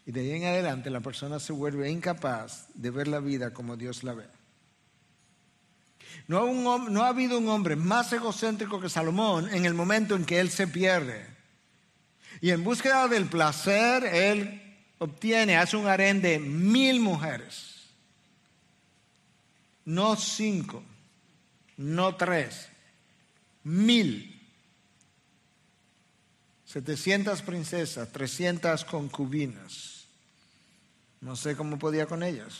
y 0.05 0.11
de 0.11 0.21
ahí 0.21 0.31
en 0.31 0.45
adelante 0.45 0.89
la 0.89 1.01
persona 1.01 1.37
se 1.39 1.53
vuelve 1.53 1.91
incapaz 1.91 2.67
de 2.73 2.89
ver 2.89 3.07
la 3.07 3.19
vida 3.19 3.53
como 3.53 3.77
Dios 3.77 4.03
la 4.03 4.13
ve. 4.13 4.25
No, 6.27 6.79
no 6.89 7.03
ha 7.03 7.09
habido 7.09 7.37
un 7.37 7.49
hombre 7.49 7.75
más 7.75 8.11
egocéntrico 8.13 8.79
que 8.79 8.89
Salomón 8.89 9.53
en 9.53 9.65
el 9.65 9.73
momento 9.73 10.15
en 10.15 10.25
que 10.25 10.39
él 10.39 10.49
se 10.49 10.67
pierde. 10.67 11.27
Y 12.41 12.51
en 12.51 12.63
búsqueda 12.63 13.07
del 13.07 13.25
placer, 13.25 14.05
él 14.05 14.77
obtiene, 14.97 15.57
hace 15.57 15.75
un 15.75 15.87
harén 15.87 16.21
de 16.21 16.39
mil 16.39 17.01
mujeres. 17.01 17.89
No 19.83 20.15
cinco, 20.15 20.83
no 21.75 22.15
tres, 22.15 22.69
mil. 23.63 24.38
700 26.71 27.41
princesas, 27.41 28.11
300 28.11 28.85
concubinas. 28.85 30.05
No 31.19 31.35
sé 31.35 31.55
cómo 31.55 31.79
podía 31.79 32.05
con 32.05 32.21
ellas. 32.21 32.53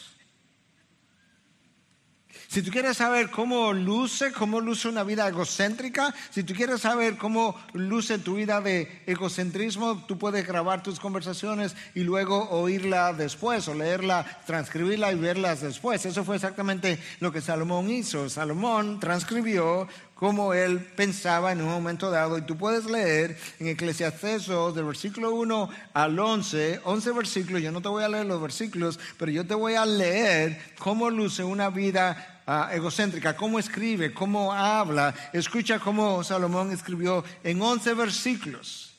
Si 2.48 2.64
tú 2.64 2.72
quieres 2.72 2.98
saber 2.98 3.30
cómo 3.30 3.72
luce, 3.74 4.32
cómo 4.32 4.60
luce 4.60 4.88
una 4.88 5.04
vida 5.04 5.28
egocéntrica, 5.28 6.16
si 6.32 6.42
tú 6.42 6.56
quieres 6.56 6.82
saber 6.82 7.18
cómo 7.18 7.56
luce 7.74 8.18
tu 8.18 8.38
vida 8.38 8.60
de 8.60 9.04
egocentrismo, 9.06 10.04
tú 10.08 10.18
puedes 10.18 10.48
grabar 10.48 10.82
tus 10.82 11.00
conversaciones 11.00 11.76
y 11.94 12.00
luego 12.02 12.50
oírla 12.50 13.14
después 13.14 13.68
o 13.68 13.76
leerla, 13.76 14.26
transcribirla 14.48 15.12
y 15.12 15.20
verlas 15.20 15.62
después. 15.62 16.04
Eso 16.08 16.24
fue 16.24 16.38
exactamente 16.38 16.98
lo 17.20 17.32
que 17.32 17.42
Salomón 17.42 17.92
hizo. 17.92 18.28
Salomón 18.28 19.00
transcribió 19.00 19.88
cómo 20.20 20.54
él 20.54 20.82
pensaba 20.98 21.54
en 21.54 21.62
un 21.62 21.70
momento 21.70 22.12
dado. 22.12 22.38
Y 22.38 22.42
tú 22.42 22.58
puedes 22.58 22.84
leer 22.84 23.38
en 23.58 23.68
Eclesiastes 23.68 24.48
del 24.48 24.84
versículo 24.84 25.32
1 25.32 25.70
al 25.94 26.20
11, 26.20 26.82
11 26.84 27.12
versículos, 27.14 27.62
yo 27.62 27.72
no 27.72 27.82
te 27.82 27.88
voy 27.88 28.04
a 28.04 28.10
leer 28.10 28.26
los 28.26 28.42
versículos, 28.42 29.00
pero 29.18 29.32
yo 29.32 29.48
te 29.48 29.54
voy 29.54 29.76
a 29.76 29.86
leer 29.86 30.62
cómo 30.78 31.10
luce 31.10 31.42
una 31.46 31.70
vida 31.70 32.42
ah, 32.46 32.70
egocéntrica, 32.74 33.38
cómo 33.38 33.60
escribe, 33.60 34.14
cómo 34.14 34.52
habla. 34.52 35.16
Escucha 35.32 35.80
cómo 35.80 36.22
Salomón 36.22 36.74
escribió 36.74 37.24
en 37.42 37.62
11 37.62 37.94
versículos. 37.94 38.94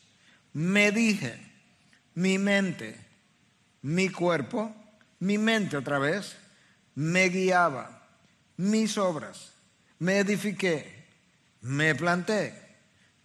Me 0.54 0.90
dije, 0.90 1.38
mi 2.14 2.38
mente, 2.38 2.98
mi 3.82 4.08
cuerpo, 4.08 4.74
mi 5.18 5.36
mente 5.36 5.76
otra 5.76 5.98
vez, 5.98 6.34
me 6.94 7.28
guiaba, 7.28 8.08
mis 8.56 8.96
obras, 8.96 9.52
me 9.98 10.16
edifiqué 10.20 10.99
me 11.62 11.94
planté, 11.94 12.54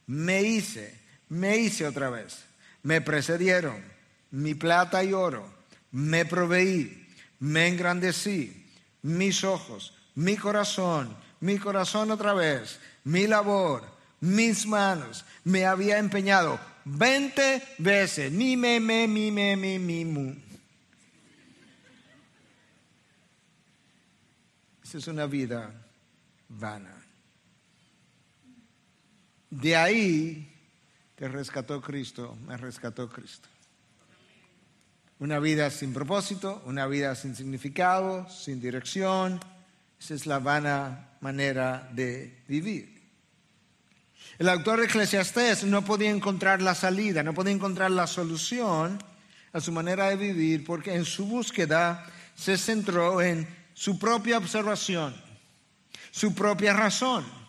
me 0.07 0.41
hice, 0.41 0.93
me 1.29 1.57
hice 1.57 1.85
otra 1.87 2.09
vez, 2.09 2.45
me 2.83 3.01
precedieron, 3.01 3.83
mi 4.31 4.53
plata 4.53 5.03
y 5.03 5.13
oro, 5.13 5.49
me 5.91 6.25
proveí, 6.25 7.07
me 7.39 7.67
engrandecí, 7.67 8.65
mis 9.01 9.43
ojos, 9.43 9.93
mi 10.15 10.37
corazón, 10.37 11.15
mi 11.39 11.57
corazón 11.57 12.11
otra 12.11 12.33
vez, 12.33 12.79
mi 13.03 13.27
labor, 13.27 13.83
mis 14.19 14.65
manos, 14.65 15.25
me 15.43 15.65
había 15.65 15.97
empeñado 15.97 16.59
20 16.85 17.63
veces, 17.79 18.31
mi, 18.31 18.55
me, 18.55 18.79
me, 18.79 19.07
mi, 19.07 19.31
me, 19.31 19.55
mi, 19.55 19.79
mi, 19.79 20.05
mu. 20.05 20.35
Esa 24.83 24.97
es 24.99 25.07
una 25.07 25.25
vida 25.25 25.71
vana. 26.49 26.94
De 29.55 29.73
ahí 29.77 30.51
te 31.15 31.29
rescató 31.29 31.81
Cristo, 31.81 32.37
me 32.45 32.57
rescató 32.57 33.07
Cristo. 33.07 33.47
Una 35.19 35.39
vida 35.39 35.69
sin 35.69 35.93
propósito, 35.93 36.61
una 36.65 36.87
vida 36.87 37.15
sin 37.15 37.37
significado, 37.37 38.29
sin 38.29 38.59
dirección. 38.59 39.39
Esa 39.97 40.13
es 40.13 40.25
la 40.25 40.39
vana 40.39 41.11
manera 41.21 41.89
de 41.93 42.43
vivir. 42.49 43.01
El 44.37 44.49
autor 44.49 44.81
de 44.81 44.87
Eclesiastés 44.87 45.63
no 45.63 45.85
podía 45.85 46.09
encontrar 46.09 46.61
la 46.61 46.75
salida, 46.75 47.23
no 47.23 47.33
podía 47.33 47.53
encontrar 47.53 47.91
la 47.91 48.07
solución 48.07 49.01
a 49.53 49.61
su 49.61 49.71
manera 49.71 50.09
de 50.09 50.17
vivir 50.17 50.65
porque 50.65 50.93
en 50.93 51.05
su 51.05 51.25
búsqueda 51.27 52.05
se 52.35 52.57
centró 52.57 53.21
en 53.21 53.47
su 53.73 53.97
propia 53.97 54.37
observación, 54.37 55.15
su 56.11 56.35
propia 56.35 56.73
razón, 56.73 57.44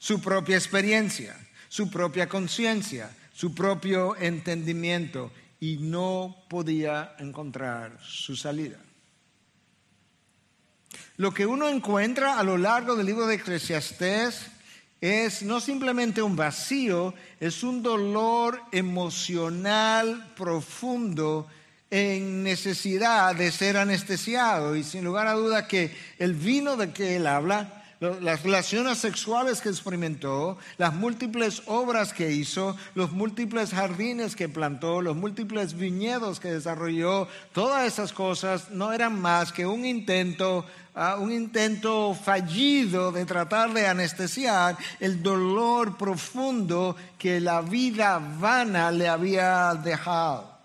su 0.00 0.20
propia 0.20 0.56
experiencia, 0.56 1.36
su 1.68 1.90
propia 1.90 2.26
conciencia, 2.26 3.14
su 3.34 3.54
propio 3.54 4.16
entendimiento 4.16 5.30
y 5.60 5.76
no 5.76 6.36
podía 6.48 7.14
encontrar 7.18 7.98
su 8.02 8.34
salida. 8.34 8.78
Lo 11.18 11.32
que 11.34 11.44
uno 11.44 11.68
encuentra 11.68 12.38
a 12.38 12.42
lo 12.42 12.56
largo 12.56 12.96
del 12.96 13.06
libro 13.06 13.26
de 13.26 13.34
Eclesiastés 13.34 14.46
es 15.02 15.42
no 15.42 15.60
simplemente 15.60 16.22
un 16.22 16.34
vacío, 16.34 17.12
es 17.38 17.62
un 17.62 17.82
dolor 17.82 18.58
emocional 18.72 20.32
profundo 20.34 21.46
en 21.90 22.42
necesidad 22.42 23.36
de 23.36 23.52
ser 23.52 23.76
anestesiado. 23.76 24.76
Y 24.76 24.82
sin 24.82 25.04
lugar 25.04 25.26
a 25.26 25.34
duda 25.34 25.68
que 25.68 25.94
el 26.18 26.32
vino 26.32 26.78
de 26.78 26.90
que 26.94 27.16
él 27.16 27.26
habla, 27.26 27.79
las 28.00 28.42
relaciones 28.42 28.98
sexuales 28.98 29.60
que 29.60 29.68
experimentó, 29.68 30.56
las 30.78 30.94
múltiples 30.94 31.62
obras 31.66 32.14
que 32.14 32.32
hizo, 32.32 32.76
los 32.94 33.12
múltiples 33.12 33.72
jardines 33.72 34.34
que 34.34 34.48
plantó, 34.48 35.02
los 35.02 35.16
múltiples 35.16 35.74
viñedos 35.74 36.40
que 36.40 36.50
desarrolló, 36.52 37.28
todas 37.52 37.86
esas 37.86 38.12
cosas 38.12 38.70
no 38.70 38.92
eran 38.92 39.20
más 39.20 39.52
que 39.52 39.66
un 39.66 39.84
intento 39.84 40.64
un 41.18 41.32
intento 41.32 42.14
fallido 42.14 43.12
de 43.12 43.24
tratar 43.24 43.72
de 43.72 43.86
anestesiar 43.86 44.76
el 44.98 45.22
dolor 45.22 45.96
profundo 45.96 46.96
que 47.16 47.40
la 47.40 47.62
vida 47.62 48.18
vana 48.18 48.90
le 48.90 49.08
había 49.08 49.74
dejado. 49.74 50.59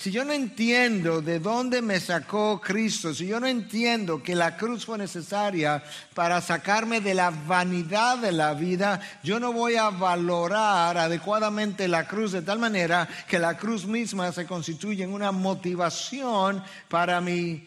Si 0.00 0.10
yo 0.10 0.24
no 0.24 0.32
entiendo 0.32 1.20
de 1.20 1.40
dónde 1.40 1.82
me 1.82 2.00
sacó 2.00 2.58
Cristo, 2.58 3.12
si 3.12 3.26
yo 3.26 3.38
no 3.38 3.46
entiendo 3.46 4.22
que 4.22 4.34
la 4.34 4.56
cruz 4.56 4.86
fue 4.86 4.96
necesaria 4.96 5.84
para 6.14 6.40
sacarme 6.40 7.02
de 7.02 7.12
la 7.12 7.28
vanidad 7.28 8.16
de 8.16 8.32
la 8.32 8.54
vida, 8.54 8.98
yo 9.22 9.38
no 9.38 9.52
voy 9.52 9.76
a 9.76 9.90
valorar 9.90 10.96
adecuadamente 10.96 11.86
la 11.86 12.08
cruz 12.08 12.32
de 12.32 12.40
tal 12.40 12.58
manera 12.58 13.06
que 13.28 13.38
la 13.38 13.58
cruz 13.58 13.84
misma 13.84 14.32
se 14.32 14.46
constituye 14.46 15.04
en 15.04 15.12
una 15.12 15.32
motivación 15.32 16.64
para 16.88 17.20
mi 17.20 17.66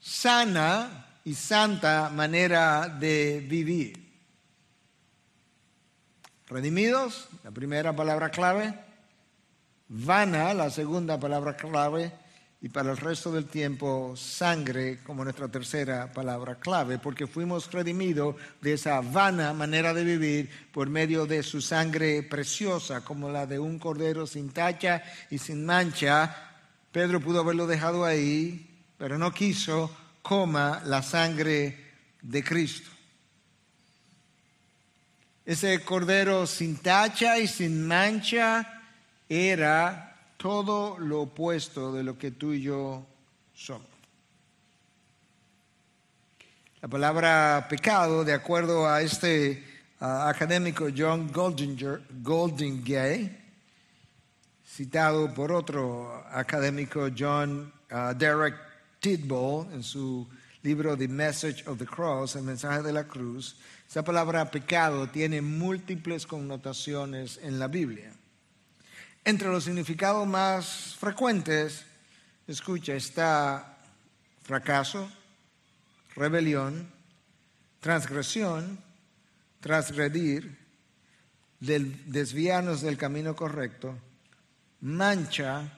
sana 0.00 1.20
y 1.24 1.34
santa 1.34 2.10
manera 2.10 2.88
de 2.88 3.38
vivir. 3.38 4.04
Redimidos, 6.48 7.28
la 7.44 7.52
primera 7.52 7.94
palabra 7.94 8.30
clave 8.30 8.93
vana, 9.88 10.54
la 10.54 10.70
segunda 10.70 11.18
palabra 11.18 11.56
clave, 11.56 12.12
y 12.64 12.70
para 12.70 12.92
el 12.92 12.96
resto 12.96 13.30
del 13.30 13.44
tiempo 13.44 14.14
sangre 14.16 15.00
como 15.04 15.22
nuestra 15.22 15.48
tercera 15.48 16.10
palabra 16.10 16.54
clave, 16.54 16.98
porque 16.98 17.26
fuimos 17.26 17.70
redimidos 17.70 18.36
de 18.62 18.72
esa 18.72 19.02
vana 19.02 19.52
manera 19.52 19.92
de 19.92 20.02
vivir 20.02 20.50
por 20.72 20.88
medio 20.88 21.26
de 21.26 21.42
su 21.42 21.60
sangre 21.60 22.22
preciosa, 22.22 23.04
como 23.04 23.28
la 23.28 23.46
de 23.46 23.58
un 23.58 23.78
cordero 23.78 24.26
sin 24.26 24.50
tacha 24.50 25.02
y 25.28 25.36
sin 25.36 25.66
mancha. 25.66 26.34
Pedro 26.90 27.20
pudo 27.20 27.40
haberlo 27.40 27.66
dejado 27.66 28.06
ahí, 28.06 28.82
pero 28.96 29.18
no 29.18 29.34
quiso, 29.34 29.94
coma 30.22 30.80
la 30.86 31.02
sangre 31.02 31.92
de 32.22 32.42
Cristo. 32.42 32.88
Ese 35.44 35.84
cordero 35.84 36.46
sin 36.46 36.78
tacha 36.78 37.38
y 37.38 37.46
sin 37.46 37.86
mancha 37.86 38.73
era 39.28 40.32
todo 40.36 40.98
lo 40.98 41.22
opuesto 41.22 41.92
de 41.92 42.02
lo 42.02 42.18
que 42.18 42.30
tú 42.30 42.52
y 42.52 42.62
yo 42.62 43.06
somos. 43.54 43.88
La 46.80 46.88
palabra 46.88 47.66
pecado, 47.68 48.24
de 48.24 48.34
acuerdo 48.34 48.86
a 48.86 49.00
este 49.00 49.64
académico 50.00 50.88
John 50.94 51.32
Goldinger, 51.32 52.02
Goldingay, 52.22 53.44
citado 54.66 55.32
por 55.32 55.52
otro 55.52 56.24
académico 56.30 57.08
John 57.16 57.72
uh, 57.90 58.12
Derek 58.14 58.54
Tidball 59.00 59.72
en 59.72 59.82
su 59.82 60.26
libro 60.62 60.96
The 60.96 61.08
Message 61.08 61.66
of 61.66 61.78
the 61.78 61.86
Cross, 61.86 62.36
el 62.36 62.42
mensaje 62.42 62.82
de 62.82 62.92
la 62.92 63.04
cruz, 63.04 63.56
esa 63.88 64.02
palabra 64.02 64.50
pecado 64.50 65.08
tiene 65.08 65.40
múltiples 65.42 66.26
connotaciones 66.26 67.38
en 67.42 67.58
la 67.58 67.68
Biblia. 67.68 68.13
Entre 69.24 69.48
los 69.48 69.64
significados 69.64 70.26
más 70.26 70.96
frecuentes, 70.98 71.86
escucha, 72.46 72.94
está 72.94 73.78
fracaso, 74.42 75.10
rebelión, 76.14 76.92
transgresión, 77.80 78.78
transgredir, 79.60 80.58
desviarnos 81.58 82.82
del 82.82 82.98
camino 82.98 83.34
correcto, 83.34 83.96
mancha, 84.82 85.72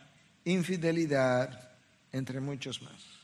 infidelidad, 0.44 1.70
entre 2.10 2.40
muchos 2.40 2.82
más. 2.82 3.15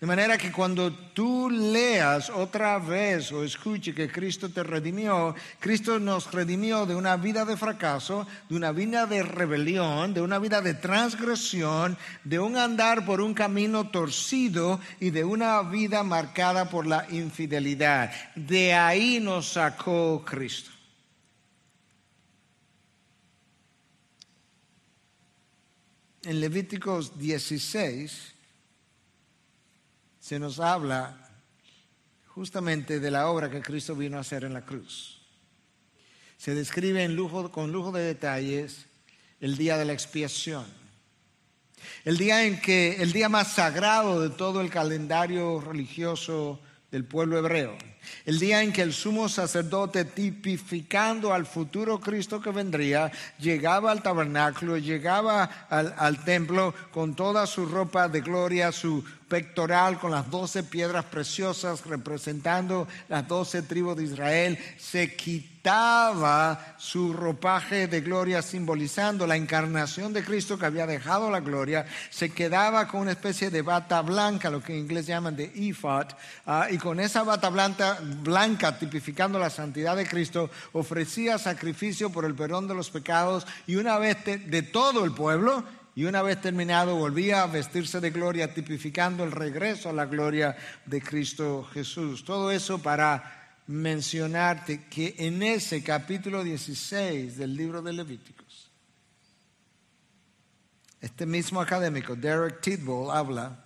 De 0.00 0.06
manera 0.06 0.38
que 0.38 0.52
cuando 0.52 0.92
tú 0.92 1.50
leas 1.50 2.30
otra 2.30 2.78
vez 2.78 3.32
o 3.32 3.42
escuche 3.42 3.92
que 3.92 4.08
Cristo 4.08 4.48
te 4.48 4.62
redimió, 4.62 5.34
Cristo 5.58 5.98
nos 5.98 6.30
redimió 6.30 6.86
de 6.86 6.94
una 6.94 7.16
vida 7.16 7.44
de 7.44 7.56
fracaso, 7.56 8.24
de 8.48 8.54
una 8.54 8.70
vida 8.70 9.06
de 9.06 9.24
rebelión, 9.24 10.14
de 10.14 10.20
una 10.20 10.38
vida 10.38 10.60
de 10.60 10.74
transgresión, 10.74 11.98
de 12.22 12.38
un 12.38 12.56
andar 12.56 13.04
por 13.04 13.20
un 13.20 13.34
camino 13.34 13.90
torcido 13.90 14.78
y 15.00 15.10
de 15.10 15.24
una 15.24 15.62
vida 15.62 16.04
marcada 16.04 16.70
por 16.70 16.86
la 16.86 17.04
infidelidad. 17.10 18.12
De 18.36 18.74
ahí 18.74 19.18
nos 19.18 19.54
sacó 19.54 20.24
Cristo. 20.24 20.70
En 26.22 26.40
Levíticos 26.40 27.18
16 27.18 28.37
se 30.28 30.38
nos 30.38 30.60
habla 30.60 31.16
justamente 32.26 33.00
de 33.00 33.10
la 33.10 33.30
obra 33.30 33.48
que 33.48 33.62
Cristo 33.62 33.96
vino 33.96 34.18
a 34.18 34.20
hacer 34.20 34.44
en 34.44 34.52
la 34.52 34.60
cruz. 34.60 35.22
Se 36.36 36.54
describe 36.54 37.08
con 37.50 37.72
lujo 37.72 37.92
de 37.92 38.02
detalles 38.02 38.84
el 39.40 39.56
día 39.56 39.78
de 39.78 39.86
la 39.86 39.94
expiación. 39.94 40.66
El 42.04 42.18
día 42.18 42.44
en 42.44 42.60
que, 42.60 43.00
el 43.00 43.12
día 43.12 43.30
más 43.30 43.54
sagrado 43.54 44.20
de 44.20 44.28
todo 44.28 44.60
el 44.60 44.68
calendario 44.68 45.62
religioso 45.62 46.60
del 46.90 47.06
pueblo 47.06 47.38
hebreo. 47.38 47.78
El 48.24 48.38
día 48.38 48.62
en 48.62 48.72
que 48.72 48.82
el 48.82 48.92
sumo 48.92 49.28
sacerdote, 49.28 50.04
tipificando 50.04 51.32
al 51.32 51.46
futuro 51.46 52.00
Cristo 52.00 52.40
que 52.40 52.50
vendría, 52.50 53.10
llegaba 53.38 53.90
al 53.90 54.02
tabernáculo, 54.02 54.76
llegaba 54.76 55.44
al, 55.68 55.94
al 55.96 56.24
templo 56.24 56.74
con 56.90 57.14
toda 57.14 57.46
su 57.46 57.66
ropa 57.66 58.08
de 58.08 58.20
gloria, 58.20 58.72
su 58.72 59.04
pectoral 59.28 59.98
con 59.98 60.10
las 60.10 60.30
doce 60.30 60.62
piedras 60.62 61.04
preciosas 61.04 61.84
representando 61.86 62.88
las 63.08 63.28
doce 63.28 63.62
tribus 63.62 63.96
de 63.96 64.04
Israel, 64.04 64.58
se 64.78 65.14
quitaba 65.14 66.74
su 66.78 67.12
ropaje 67.12 67.88
de 67.88 68.00
gloria 68.00 68.40
simbolizando 68.40 69.26
la 69.26 69.36
encarnación 69.36 70.12
de 70.12 70.24
Cristo 70.24 70.58
que 70.58 70.66
había 70.66 70.86
dejado 70.86 71.30
la 71.30 71.40
gloria, 71.40 71.84
se 72.10 72.30
quedaba 72.30 72.88
con 72.88 73.02
una 73.02 73.12
especie 73.12 73.50
de 73.50 73.62
bata 73.62 74.00
blanca, 74.02 74.50
lo 74.50 74.62
que 74.62 74.72
en 74.72 74.80
inglés 74.80 75.06
llaman 75.06 75.36
de 75.36 75.52
ephod, 75.54 76.06
ah, 76.46 76.68
y 76.70 76.78
con 76.78 77.00
esa 77.00 77.22
bata 77.22 77.50
blanca, 77.50 77.98
blanca 78.02 78.78
tipificando 78.78 79.38
la 79.38 79.50
santidad 79.50 79.96
de 79.96 80.06
Cristo, 80.06 80.50
ofrecía 80.72 81.38
sacrificio 81.38 82.10
por 82.10 82.24
el 82.24 82.34
perdón 82.34 82.66
de 82.66 82.74
los 82.74 82.90
pecados 82.90 83.46
y 83.66 83.76
una 83.76 83.98
vez 83.98 84.24
de 84.24 84.62
todo 84.62 85.04
el 85.04 85.12
pueblo, 85.12 85.64
y 85.98 86.04
una 86.04 86.22
vez 86.22 86.40
terminado 86.40 86.94
volvía 86.94 87.42
a 87.42 87.48
vestirse 87.48 87.98
de 87.98 88.10
gloria, 88.10 88.54
tipificando 88.54 89.24
el 89.24 89.32
regreso 89.32 89.90
a 89.90 89.92
la 89.92 90.06
gloria 90.06 90.56
de 90.86 91.02
Cristo 91.02 91.64
Jesús. 91.72 92.24
Todo 92.24 92.52
eso 92.52 92.80
para 92.80 93.58
mencionarte 93.66 94.84
que 94.84 95.16
en 95.18 95.42
ese 95.42 95.82
capítulo 95.82 96.44
16 96.44 97.36
del 97.36 97.56
libro 97.56 97.82
de 97.82 97.92
Levíticos, 97.94 98.70
este 101.00 101.26
mismo 101.26 101.60
académico, 101.60 102.14
Derek 102.14 102.60
Tidball, 102.60 103.10
habla 103.10 103.64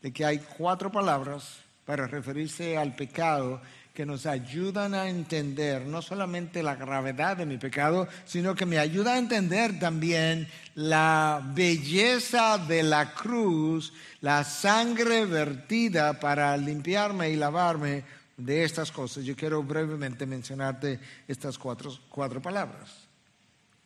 de 0.00 0.12
que 0.12 0.24
hay 0.24 0.38
cuatro 0.38 0.88
palabras 0.92 1.56
para 1.84 2.06
referirse 2.06 2.78
al 2.78 2.94
pecado 2.94 3.60
que 3.94 4.06
nos 4.06 4.24
ayudan 4.24 4.94
a 4.94 5.08
entender 5.08 5.86
no 5.86 6.00
solamente 6.00 6.62
la 6.62 6.76
gravedad 6.76 7.36
de 7.36 7.46
mi 7.46 7.58
pecado, 7.58 8.08
sino 8.24 8.54
que 8.54 8.64
me 8.64 8.78
ayuda 8.78 9.14
a 9.14 9.18
entender 9.18 9.78
también 9.78 10.48
la 10.74 11.42
belleza 11.54 12.56
de 12.56 12.82
la 12.82 13.12
cruz, 13.12 13.92
la 14.22 14.44
sangre 14.44 15.26
vertida 15.26 16.18
para 16.18 16.56
limpiarme 16.56 17.30
y 17.30 17.36
lavarme 17.36 18.04
de 18.36 18.64
estas 18.64 18.90
cosas, 18.90 19.24
yo 19.24 19.36
quiero 19.36 19.62
brevemente 19.62 20.26
mencionarte 20.26 20.98
estas 21.28 21.58
cuatro, 21.58 21.96
cuatro 22.08 22.40
palabras. 22.40 22.90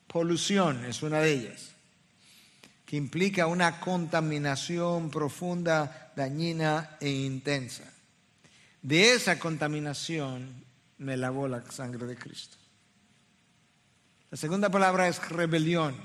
Polución 0.06 0.84
es 0.84 1.02
una 1.02 1.18
de 1.20 1.32
ellas, 1.32 1.72
que 2.84 2.96
implica 2.96 3.48
una 3.48 3.80
contaminación 3.80 5.10
profunda, 5.10 6.12
dañina 6.14 6.96
e 7.00 7.10
intensa. 7.10 7.95
De 8.86 9.14
esa 9.14 9.36
contaminación 9.40 10.64
me 10.98 11.16
lavó 11.16 11.48
la 11.48 11.68
sangre 11.72 12.06
de 12.06 12.16
Cristo. 12.16 12.56
La 14.30 14.36
segunda 14.36 14.70
palabra 14.70 15.08
es 15.08 15.28
rebelión, 15.28 15.96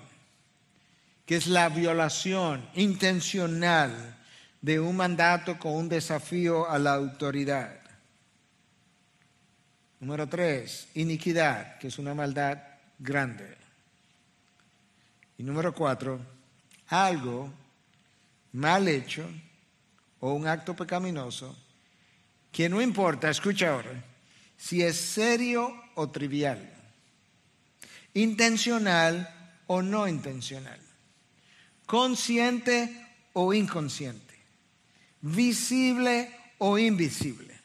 que 1.28 1.36
es 1.36 1.46
la 1.46 1.70
violación 1.70 2.68
intencional 2.74 4.18
de 4.62 4.80
un 4.80 4.96
mandato 4.96 5.60
con 5.60 5.74
un 5.74 5.90
desafío 5.90 6.68
a 6.68 6.80
la 6.80 6.96
autoridad. 6.96 7.82
Número 10.00 10.26
tres, 10.26 10.88
iniquidad, 10.96 11.78
que 11.78 11.90
es 11.90 12.00
una 12.00 12.16
maldad 12.16 12.58
grande. 12.98 13.58
Y 15.38 15.44
número 15.44 15.72
cuatro, 15.76 16.20
algo 16.88 17.54
mal 18.54 18.88
hecho 18.88 19.30
o 20.20 20.34
un 20.34 20.48
acto 20.48 20.76
pecaminoso 20.76 21.56
que 22.52 22.68
no 22.70 22.82
importa, 22.82 23.30
escucha 23.30 23.72
ahora, 23.72 24.04
si 24.58 24.82
es 24.82 24.98
serio 24.98 25.74
o 25.96 26.10
trivial, 26.10 26.72
intencional 28.14 29.28
o 29.68 29.82
no 29.82 30.08
intencional, 30.08 30.80
consciente 31.86 33.08
o 33.34 33.54
inconsciente, 33.54 34.36
visible 35.22 36.30
o 36.58 36.78
invisible, 36.78 37.60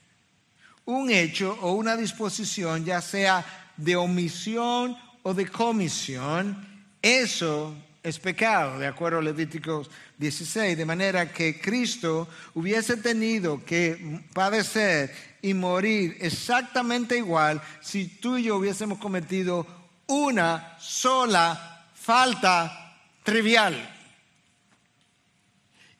un 0.84 1.10
hecho 1.10 1.58
o 1.60 1.72
una 1.72 1.96
disposición, 1.96 2.84
ya 2.84 3.00
sea 3.00 3.72
de 3.76 3.96
omisión 3.96 4.96
o 5.22 5.34
de 5.34 5.48
comisión, 5.48 6.86
eso 7.02 7.74
es 8.06 8.20
pecado, 8.20 8.78
de 8.78 8.86
acuerdo 8.86 9.18
a 9.18 9.22
Levíticos 9.22 9.90
16, 10.16 10.78
de 10.78 10.84
manera 10.84 11.32
que 11.32 11.60
Cristo 11.60 12.28
hubiese 12.54 12.98
tenido 12.98 13.64
que 13.64 14.22
padecer 14.32 15.12
y 15.42 15.52
morir 15.54 16.16
exactamente 16.20 17.18
igual 17.18 17.60
si 17.80 18.06
tú 18.06 18.36
y 18.36 18.44
yo 18.44 18.58
hubiésemos 18.58 18.98
cometido 18.98 19.66
una 20.06 20.76
sola 20.78 21.88
falta 21.94 22.96
trivial. 23.24 23.74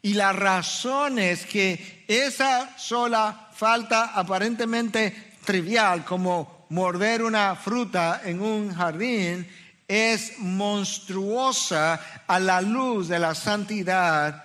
Y 0.00 0.14
la 0.14 0.32
razón 0.32 1.18
es 1.18 1.44
que 1.44 2.04
esa 2.07 2.78
sola 2.78 3.48
falta 3.52 4.12
aparentemente 4.14 5.32
trivial, 5.44 6.04
como 6.04 6.66
morder 6.68 7.24
una 7.24 7.57
fruta 7.57 8.22
en 8.24 8.40
un 8.40 8.72
jardín, 8.72 9.44
es 9.89 10.39
monstruosa 10.39 12.01
a 12.26 12.41
la 12.41 12.61
luz 12.61 13.09
de 13.09 13.18
la 13.18 13.34
santidad 13.34 14.45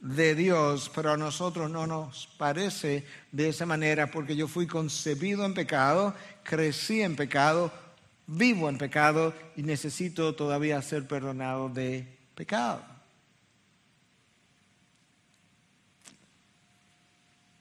de 0.00 0.34
Dios, 0.34 0.90
pero 0.94 1.12
a 1.12 1.16
nosotros 1.16 1.70
no 1.70 1.86
nos 1.86 2.26
parece 2.38 3.04
de 3.30 3.50
esa 3.50 3.66
manera 3.66 4.10
porque 4.10 4.34
yo 4.34 4.48
fui 4.48 4.66
concebido 4.66 5.44
en 5.44 5.54
pecado, 5.54 6.14
crecí 6.42 7.02
en 7.02 7.16
pecado, 7.16 7.70
vivo 8.26 8.68
en 8.68 8.78
pecado 8.78 9.34
y 9.56 9.62
necesito 9.62 10.34
todavía 10.34 10.80
ser 10.82 11.06
perdonado 11.06 11.68
de 11.68 12.18
pecado. 12.34 12.82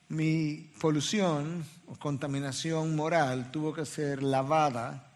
Mi 0.07 0.71
polución 0.79 1.63
o 1.85 1.95
contaminación 1.95 2.95
moral 2.95 3.51
tuvo 3.51 3.73
que 3.73 3.85
ser 3.85 4.23
lavada 4.23 5.11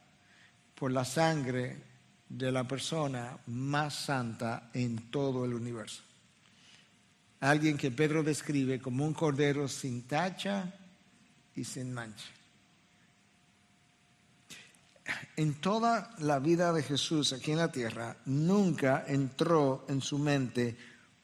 por 0.76 0.92
la 0.92 1.04
sangre 1.04 1.93
de 2.38 2.52
la 2.52 2.68
persona 2.68 3.38
más 3.48 3.94
santa 3.94 4.72
en 4.74 5.12
todo 5.12 5.46
el 5.46 5.54
universo. 5.54 6.02
Alguien 7.42 7.78
que 7.78 7.92
Pedro 7.92 8.24
describe 8.24 8.82
como 8.82 9.06
un 9.06 9.14
cordero 9.14 9.68
sin 9.68 10.04
tacha 10.04 10.74
y 11.56 11.64
sin 11.64 11.94
mancha. 11.94 12.26
En 15.36 15.56
toda 15.56 16.16
la 16.20 16.40
vida 16.40 16.74
de 16.74 16.82
Jesús 16.82 17.34
aquí 17.34 17.52
en 17.52 17.58
la 17.58 17.72
tierra, 17.72 18.18
nunca 18.26 19.04
entró 19.08 19.86
en 19.88 20.02
su 20.02 20.18
mente 20.18 20.76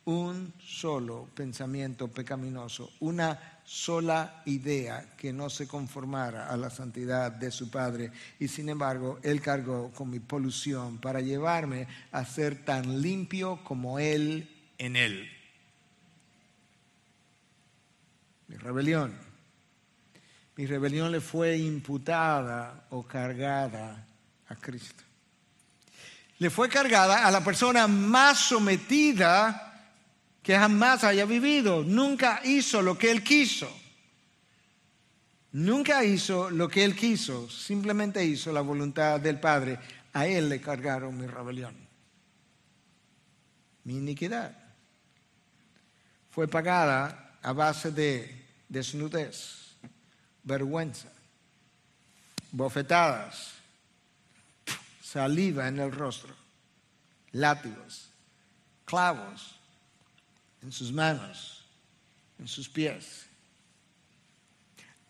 un 0.05 0.53
solo 0.59 1.27
pensamiento 1.33 2.07
pecaminoso, 2.07 2.91
una 2.99 3.58
sola 3.69 4.41
idea 4.45 5.05
que 5.15 5.31
no 5.31 5.47
se 5.47 5.67
conformara 5.67 6.47
a 6.47 6.57
la 6.57 6.71
santidad 6.71 7.31
de 7.31 7.51
su 7.51 7.69
Padre. 7.69 8.11
Y 8.39 8.47
sin 8.47 8.67
embargo, 8.67 9.19
Él 9.21 9.41
cargó 9.41 9.91
con 9.91 10.09
mi 10.09 10.19
polución 10.19 10.97
para 10.97 11.21
llevarme 11.21 11.87
a 12.11 12.25
ser 12.25 12.65
tan 12.65 12.99
limpio 12.99 13.63
como 13.63 13.99
Él 13.99 14.49
en 14.79 14.95
Él. 14.95 15.29
Mi 18.47 18.57
rebelión. 18.57 19.13
Mi 20.55 20.65
rebelión 20.65 21.11
le 21.11 21.21
fue 21.21 21.55
imputada 21.59 22.87
o 22.89 23.03
cargada 23.03 24.03
a 24.47 24.55
Cristo. 24.55 25.03
Le 26.39 26.49
fue 26.49 26.69
cargada 26.69 27.27
a 27.27 27.29
la 27.29 27.43
persona 27.43 27.87
más 27.87 28.39
sometida 28.39 29.68
que 30.43 30.57
jamás 30.57 31.03
haya 31.03 31.25
vivido. 31.25 31.83
Nunca 31.83 32.41
hizo 32.43 32.81
lo 32.81 32.97
que 32.97 33.11
él 33.11 33.23
quiso. 33.23 33.69
Nunca 35.51 36.03
hizo 36.03 36.51
lo 36.51 36.67
que 36.69 36.83
él 36.83 36.95
quiso, 36.95 37.49
simplemente 37.49 38.23
hizo 38.23 38.51
la 38.51 38.61
voluntad 38.61 39.19
del 39.19 39.39
Padre. 39.39 39.79
A 40.13 40.27
él 40.27 40.47
le 40.47 40.61
cargaron 40.61 41.17
mi 41.17 41.25
rebelión, 41.25 41.75
mi 43.83 43.97
iniquidad. 43.97 44.55
Fue 46.29 46.47
pagada 46.47 47.37
a 47.41 47.53
base 47.53 47.91
de 47.91 48.45
desnudez, 48.67 49.75
vergüenza, 50.43 51.11
bofetadas, 52.51 53.53
saliva 55.01 55.67
en 55.67 55.79
el 55.79 55.91
rostro, 55.91 56.35
látigos, 57.31 58.11
clavos, 58.85 59.58
en 60.61 60.71
sus 60.71 60.91
manos, 60.91 61.65
en 62.39 62.47
sus 62.47 62.69
pies. 62.69 63.25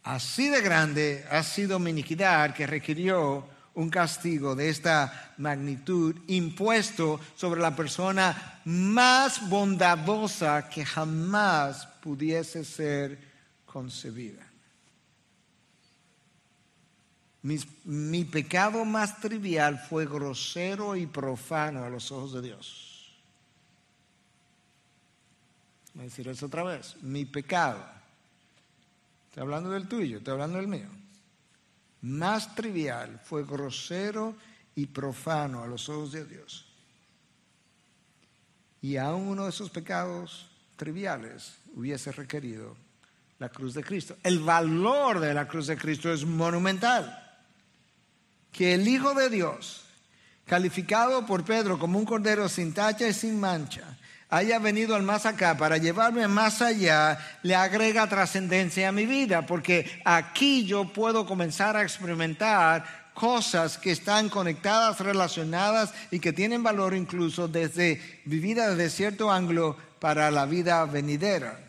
Así 0.03 0.47
de 0.47 0.61
grande 0.61 1.25
ha 1.29 1.43
sido 1.43 1.77
mi 1.79 1.91
iniquidad 1.91 2.53
que 2.53 2.65
requirió 2.65 3.47
un 3.75 3.89
castigo 3.89 4.55
de 4.55 4.69
esta 4.69 5.33
magnitud 5.37 6.15
impuesto 6.27 7.19
sobre 7.35 7.61
la 7.61 7.75
persona 7.75 8.61
más 8.65 9.47
bondadosa 9.49 10.69
que 10.69 10.85
jamás 10.85 11.85
pudiese 12.01 12.65
ser 12.65 13.19
concebida. 13.65 14.45
Mi, 17.41 17.57
mi, 17.85 18.25
pecado 18.25 18.83
más 18.83 19.21
trivial 19.21 19.79
fue 19.79 20.05
grosero 20.05 20.97
y 20.97 21.05
profano 21.05 21.85
a 21.85 21.89
los 21.89 22.11
ojos 22.11 22.33
de 22.33 22.41
Dios. 22.41 22.88
Voy 25.99 26.05
a 26.05 26.09
decir 26.09 26.29
eso 26.29 26.45
otra 26.45 26.63
vez. 26.63 26.95
Mi 27.01 27.25
pecado. 27.25 27.85
Estoy 29.27 29.41
hablando 29.41 29.69
del 29.69 29.85
tuyo, 29.85 30.19
estoy 30.19 30.31
hablando 30.31 30.55
del 30.55 30.69
mío. 30.69 30.87
Más 32.03 32.55
trivial 32.55 33.19
fue 33.21 33.43
grosero 33.43 34.33
y 34.75 34.85
profano 34.85 35.61
a 35.61 35.67
los 35.67 35.89
ojos 35.89 36.13
de 36.13 36.23
Dios. 36.23 36.65
Y 38.81 38.95
aún 38.95 39.27
uno 39.27 39.43
de 39.43 39.49
esos 39.49 39.69
pecados 39.71 40.49
triviales 40.77 41.55
hubiese 41.75 42.13
requerido 42.13 42.77
la 43.37 43.49
cruz 43.49 43.73
de 43.73 43.83
Cristo. 43.83 44.15
El 44.23 44.39
valor 44.39 45.19
de 45.19 45.33
la 45.33 45.49
cruz 45.49 45.67
de 45.67 45.75
Cristo 45.75 46.13
es 46.13 46.23
monumental. 46.23 47.41
Que 48.53 48.75
el 48.75 48.87
Hijo 48.87 49.13
de 49.15 49.29
Dios, 49.29 49.83
calificado 50.45 51.25
por 51.25 51.43
Pedro 51.43 51.77
como 51.77 51.99
un 51.99 52.05
cordero 52.05 52.47
sin 52.47 52.73
tacha 52.73 53.05
y 53.05 53.13
sin 53.13 53.37
mancha, 53.37 53.97
haya 54.29 54.59
venido 54.59 54.95
al 54.95 55.03
más 55.03 55.25
acá 55.25 55.57
para 55.57 55.77
llevarme 55.77 56.27
más 56.27 56.61
allá, 56.61 57.17
le 57.41 57.55
agrega 57.55 58.07
trascendencia 58.07 58.89
a 58.89 58.91
mi 58.91 59.05
vida, 59.05 59.45
porque 59.45 60.01
aquí 60.05 60.65
yo 60.65 60.85
puedo 60.93 61.25
comenzar 61.25 61.75
a 61.75 61.81
experimentar 61.81 63.09
cosas 63.13 63.77
que 63.77 63.91
están 63.91 64.29
conectadas, 64.29 64.99
relacionadas 64.99 65.93
y 66.11 66.19
que 66.19 66.31
tienen 66.31 66.63
valor 66.63 66.93
incluso 66.95 67.47
desde 67.47 68.01
vivida 68.25 68.69
desde 68.69 68.89
cierto 68.89 69.31
ángulo 69.31 69.75
para 69.99 70.31
la 70.31 70.45
vida 70.45 70.85
venidera. 70.85 71.68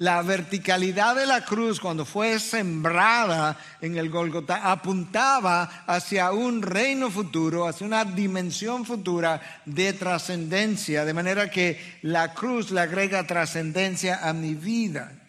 La 0.00 0.22
verticalidad 0.22 1.14
de 1.14 1.26
la 1.26 1.44
cruz 1.44 1.78
cuando 1.78 2.06
fue 2.06 2.38
sembrada 2.38 3.58
en 3.82 3.98
el 3.98 4.08
Golgota 4.08 4.72
apuntaba 4.72 5.84
hacia 5.86 6.32
un 6.32 6.62
reino 6.62 7.10
futuro, 7.10 7.68
hacia 7.68 7.86
una 7.86 8.06
dimensión 8.06 8.86
futura 8.86 9.42
de 9.66 9.92
trascendencia, 9.92 11.04
de 11.04 11.12
manera 11.12 11.50
que 11.50 11.98
la 12.00 12.32
cruz 12.32 12.70
le 12.70 12.80
agrega 12.80 13.26
trascendencia 13.26 14.26
a 14.26 14.32
mi 14.32 14.54
vida. 14.54 15.19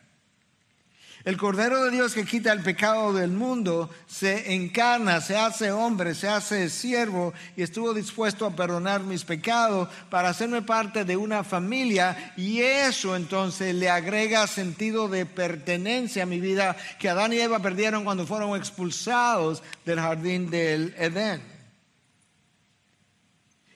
El 1.23 1.37
Cordero 1.37 1.83
de 1.83 1.91
Dios 1.91 2.15
que 2.15 2.25
quita 2.25 2.51
el 2.51 2.63
pecado 2.63 3.13
del 3.13 3.29
mundo 3.29 3.91
se 4.07 4.55
encarna, 4.55 5.21
se 5.21 5.37
hace 5.37 5.71
hombre, 5.71 6.15
se 6.15 6.27
hace 6.27 6.67
siervo 6.67 7.31
y 7.55 7.61
estuvo 7.61 7.93
dispuesto 7.93 8.45
a 8.47 8.55
perdonar 8.55 9.01
mis 9.01 9.23
pecados 9.23 9.87
para 10.09 10.29
hacerme 10.29 10.63
parte 10.63 11.05
de 11.05 11.17
una 11.17 11.43
familia 11.43 12.33
y 12.37 12.61
eso 12.61 13.15
entonces 13.15 13.75
le 13.75 13.89
agrega 13.89 14.47
sentido 14.47 15.07
de 15.09 15.27
pertenencia 15.27 16.23
a 16.23 16.27
mi 16.27 16.39
vida 16.39 16.75
que 16.97 17.09
Adán 17.09 17.33
y 17.33 17.39
Eva 17.39 17.59
perdieron 17.59 18.03
cuando 18.03 18.25
fueron 18.25 18.57
expulsados 18.57 19.61
del 19.85 19.99
jardín 19.99 20.49
del 20.49 20.95
Edén 20.97 21.60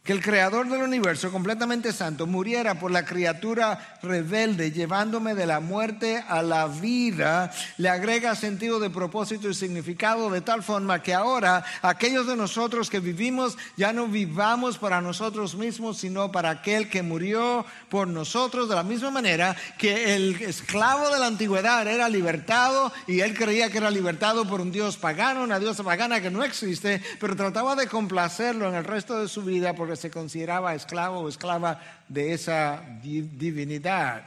que 0.05 0.13
el 0.13 0.21
creador 0.21 0.69
del 0.69 0.83
universo, 0.83 1.31
completamente 1.31 1.91
santo, 1.91 2.27
muriera 2.27 2.75
por 2.75 2.91
la 2.91 3.03
criatura 3.03 3.97
rebelde, 4.03 4.71
llevándome 4.71 5.33
de 5.33 5.47
la 5.47 5.59
muerte 5.59 6.23
a 6.29 6.43
la 6.43 6.67
vida, 6.67 7.51
le 7.77 7.89
agrega 7.89 8.35
sentido 8.35 8.79
de 8.79 8.91
propósito 8.91 9.49
y 9.49 9.55
significado 9.55 10.29
de 10.29 10.41
tal 10.41 10.61
forma 10.61 11.01
que 11.01 11.15
ahora 11.15 11.65
aquellos 11.81 12.27
de 12.27 12.35
nosotros 12.35 12.91
que 12.91 12.99
vivimos 12.99 13.57
ya 13.77 13.93
no 13.93 14.05
vivamos 14.07 14.77
para 14.77 15.01
nosotros 15.01 15.55
mismos, 15.55 15.97
sino 15.97 16.31
para 16.31 16.51
aquel 16.51 16.87
que 16.87 17.01
murió 17.01 17.65
por 17.89 18.07
nosotros, 18.07 18.69
de 18.69 18.75
la 18.75 18.83
misma 18.83 19.09
manera 19.09 19.55
que 19.79 20.15
el 20.15 20.35
esclavo 20.39 21.09
de 21.09 21.19
la 21.19 21.25
antigüedad 21.25 21.87
era 21.87 22.09
libertado 22.09 22.93
y 23.07 23.21
él 23.21 23.35
creía 23.35 23.71
que 23.71 23.79
era 23.79 23.89
libertado 23.89 24.45
por 24.45 24.61
un 24.61 24.71
dios 24.71 24.97
pagano, 24.97 25.41
una 25.41 25.57
diosa 25.57 25.83
pagana 25.83 26.21
que 26.21 26.29
no 26.29 26.43
existe, 26.43 27.01
pero 27.19 27.35
trataba 27.35 27.75
de 27.75 27.87
complacerlo 27.87 28.69
en 28.69 28.75
el 28.75 28.83
resto 28.83 29.19
de 29.19 29.27
su 29.27 29.41
vida 29.41 29.73
porque 29.73 29.94
se 29.95 30.11
consideraba 30.11 30.75
esclavo 30.75 31.19
o 31.19 31.29
esclava 31.29 31.81
de 32.07 32.33
esa 32.33 32.81
divinidad. 33.01 34.23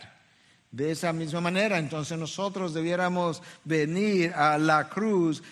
De 0.71 0.91
esa 0.91 1.13
misma 1.13 1.41
manera, 1.41 1.79
entonces 1.79 2.19
nosotros 2.19 2.75
debiéramos 2.75 3.43
venir 3.65 4.33
a 4.35 4.59
la 4.59 4.89
cruz, 4.89 5.43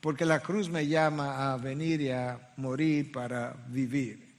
porque 0.00 0.24
la 0.24 0.40
cruz 0.40 0.68
me 0.68 0.86
llama 0.86 1.52
a 1.52 1.56
venir 1.56 2.00
y 2.00 2.10
a 2.10 2.52
morir 2.56 3.10
para 3.10 3.56
vivir. 3.66 4.30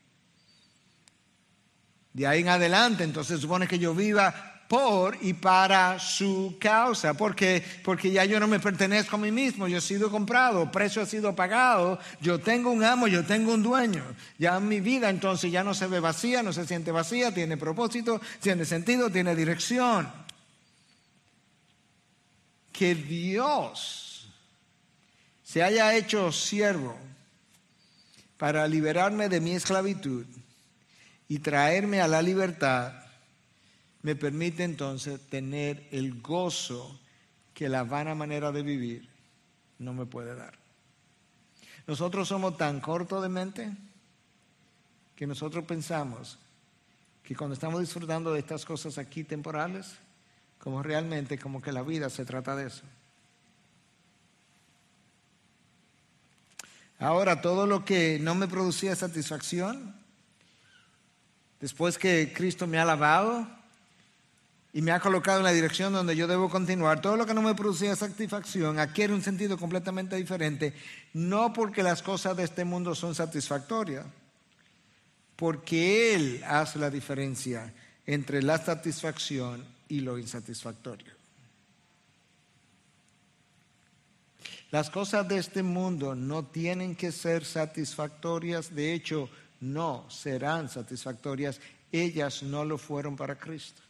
De 2.13 2.27
ahí 2.27 2.41
en 2.41 2.49
adelante, 2.49 3.03
entonces 3.03 3.39
supone 3.39 3.67
que 3.67 3.79
yo 3.79 3.93
viva 3.93 4.50
por 4.71 5.17
y 5.19 5.33
para 5.33 5.99
su 5.99 6.55
causa, 6.57 7.13
porque, 7.13 7.61
porque 7.83 8.09
ya 8.09 8.23
yo 8.23 8.39
no 8.39 8.47
me 8.47 8.57
pertenezco 8.57 9.17
a 9.17 9.19
mí 9.19 9.29
mismo, 9.29 9.67
yo 9.67 9.79
he 9.79 9.81
sido 9.81 10.09
comprado, 10.09 10.71
precio 10.71 11.01
ha 11.01 11.05
sido 11.05 11.35
pagado, 11.35 11.99
yo 12.21 12.39
tengo 12.39 12.71
un 12.71 12.81
amo, 12.81 13.09
yo 13.09 13.25
tengo 13.25 13.53
un 13.53 13.63
dueño. 13.63 14.01
Ya 14.39 14.57
mi 14.61 14.79
vida 14.79 15.09
entonces 15.09 15.51
ya 15.51 15.61
no 15.61 15.73
se 15.73 15.87
ve 15.87 15.99
vacía, 15.99 16.41
no 16.41 16.53
se 16.53 16.65
siente 16.65 16.89
vacía, 16.93 17.33
tiene 17.33 17.57
propósito, 17.57 18.21
tiene 18.39 18.63
sentido, 18.63 19.09
tiene 19.09 19.35
dirección. 19.35 20.09
Que 22.71 22.95
Dios 22.95 24.29
se 25.43 25.63
haya 25.63 25.93
hecho 25.97 26.31
siervo 26.31 26.97
para 28.37 28.65
liberarme 28.69 29.27
de 29.27 29.41
mi 29.41 29.51
esclavitud 29.51 30.25
y 31.27 31.39
traerme 31.39 31.99
a 31.99 32.07
la 32.07 32.21
libertad 32.21 33.00
me 34.03 34.15
permite 34.15 34.63
entonces 34.63 35.19
tener 35.27 35.87
el 35.91 36.21
gozo 36.21 36.99
que 37.53 37.69
la 37.69 37.83
vana 37.83 38.15
manera 38.15 38.51
de 38.51 38.63
vivir 38.63 39.07
no 39.79 39.93
me 39.93 40.05
puede 40.05 40.35
dar. 40.35 40.53
Nosotros 41.87 42.27
somos 42.27 42.57
tan 42.57 42.79
cortos 42.79 43.21
de 43.21 43.29
mente 43.29 43.71
que 45.15 45.27
nosotros 45.27 45.65
pensamos 45.65 46.37
que 47.23 47.35
cuando 47.35 47.53
estamos 47.53 47.79
disfrutando 47.79 48.33
de 48.33 48.39
estas 48.39 48.65
cosas 48.65 48.97
aquí 48.97 49.23
temporales, 49.23 49.95
como 50.57 50.81
realmente 50.81 51.37
como 51.37 51.61
que 51.61 51.71
la 51.71 51.83
vida 51.83 52.09
se 52.09 52.25
trata 52.25 52.55
de 52.55 52.67
eso. 52.67 52.83
Ahora, 56.99 57.41
todo 57.41 57.65
lo 57.65 57.83
que 57.83 58.19
no 58.21 58.35
me 58.35 58.47
producía 58.47 58.95
satisfacción, 58.95 59.95
después 61.59 61.97
que 61.97 62.31
Cristo 62.31 62.67
me 62.67 62.77
ha 62.77 62.85
lavado, 62.85 63.47
y 64.73 64.81
me 64.81 64.91
ha 64.91 64.99
colocado 64.99 65.39
en 65.39 65.43
la 65.43 65.51
dirección 65.51 65.91
donde 65.91 66.15
yo 66.15 66.27
debo 66.27 66.49
continuar, 66.49 67.01
todo 67.01 67.17
lo 67.17 67.25
que 67.25 67.33
no 67.33 67.41
me 67.41 67.55
producía 67.55 67.95
satisfacción 67.95 68.79
adquiere 68.79 69.13
un 69.13 69.21
sentido 69.21 69.57
completamente 69.57 70.15
diferente, 70.15 70.73
no 71.13 71.51
porque 71.51 71.83
las 71.83 72.01
cosas 72.01 72.37
de 72.37 72.43
este 72.43 72.63
mundo 72.63 72.95
son 72.95 73.13
satisfactorias, 73.13 74.05
porque 75.35 76.15
Él 76.15 76.43
hace 76.47 76.79
la 76.79 76.89
diferencia 76.89 77.73
entre 78.05 78.41
la 78.41 78.57
satisfacción 78.57 79.65
y 79.89 79.99
lo 79.99 80.17
insatisfactorio. 80.17 81.11
Las 84.69 84.89
cosas 84.89 85.27
de 85.27 85.37
este 85.37 85.63
mundo 85.63 86.15
no 86.15 86.45
tienen 86.45 86.95
que 86.95 87.11
ser 87.11 87.43
satisfactorias, 87.43 88.73
de 88.73 88.93
hecho, 88.93 89.29
no 89.59 90.09
serán 90.09 90.69
satisfactorias, 90.69 91.59
ellas 91.91 92.41
no 92.41 92.63
lo 92.63 92.77
fueron 92.77 93.17
para 93.17 93.37
Cristo. 93.37 93.81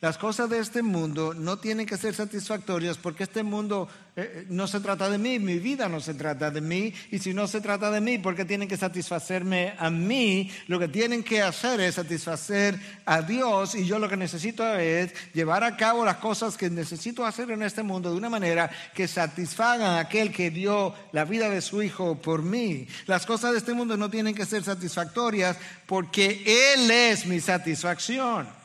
Las 0.00 0.16
cosas 0.16 0.48
de 0.48 0.60
este 0.60 0.80
mundo 0.80 1.34
no 1.34 1.58
tienen 1.58 1.84
que 1.84 1.96
ser 1.96 2.14
satisfactorias 2.14 2.96
porque 2.96 3.24
este 3.24 3.42
mundo 3.42 3.88
eh, 4.14 4.32
eh, 4.32 4.46
no 4.48 4.68
se 4.68 4.78
trata 4.78 5.10
de 5.10 5.18
mí, 5.18 5.40
mi 5.40 5.58
vida 5.58 5.88
no 5.88 5.98
se 5.98 6.14
trata 6.14 6.52
de 6.52 6.60
mí. 6.60 6.94
Y 7.10 7.18
si 7.18 7.34
no 7.34 7.48
se 7.48 7.60
trata 7.60 7.90
de 7.90 8.00
mí, 8.00 8.16
¿por 8.18 8.36
qué 8.36 8.44
tienen 8.44 8.68
que 8.68 8.76
satisfacerme 8.76 9.74
a 9.76 9.90
mí? 9.90 10.52
Lo 10.68 10.78
que 10.78 10.86
tienen 10.86 11.24
que 11.24 11.42
hacer 11.42 11.80
es 11.80 11.96
satisfacer 11.96 12.78
a 13.06 13.22
Dios 13.22 13.74
y 13.74 13.86
yo 13.86 13.98
lo 13.98 14.08
que 14.08 14.16
necesito 14.16 14.72
es 14.76 15.12
llevar 15.34 15.64
a 15.64 15.76
cabo 15.76 16.04
las 16.04 16.18
cosas 16.18 16.56
que 16.56 16.70
necesito 16.70 17.26
hacer 17.26 17.50
en 17.50 17.64
este 17.64 17.82
mundo 17.82 18.12
de 18.12 18.18
una 18.18 18.30
manera 18.30 18.70
que 18.94 19.08
satisfagan 19.08 19.96
a 19.96 19.98
aquel 19.98 20.30
que 20.30 20.52
dio 20.52 20.94
la 21.10 21.24
vida 21.24 21.50
de 21.50 21.60
su 21.60 21.82
Hijo 21.82 22.14
por 22.22 22.44
mí. 22.44 22.86
Las 23.06 23.26
cosas 23.26 23.50
de 23.50 23.58
este 23.58 23.74
mundo 23.74 23.96
no 23.96 24.08
tienen 24.10 24.36
que 24.36 24.46
ser 24.46 24.62
satisfactorias 24.62 25.56
porque 25.86 26.74
Él 26.74 26.88
es 26.88 27.26
mi 27.26 27.40
satisfacción. 27.40 28.57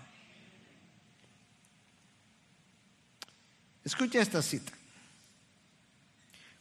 Escucha 3.83 4.21
esta 4.21 4.41
cita. 4.41 4.71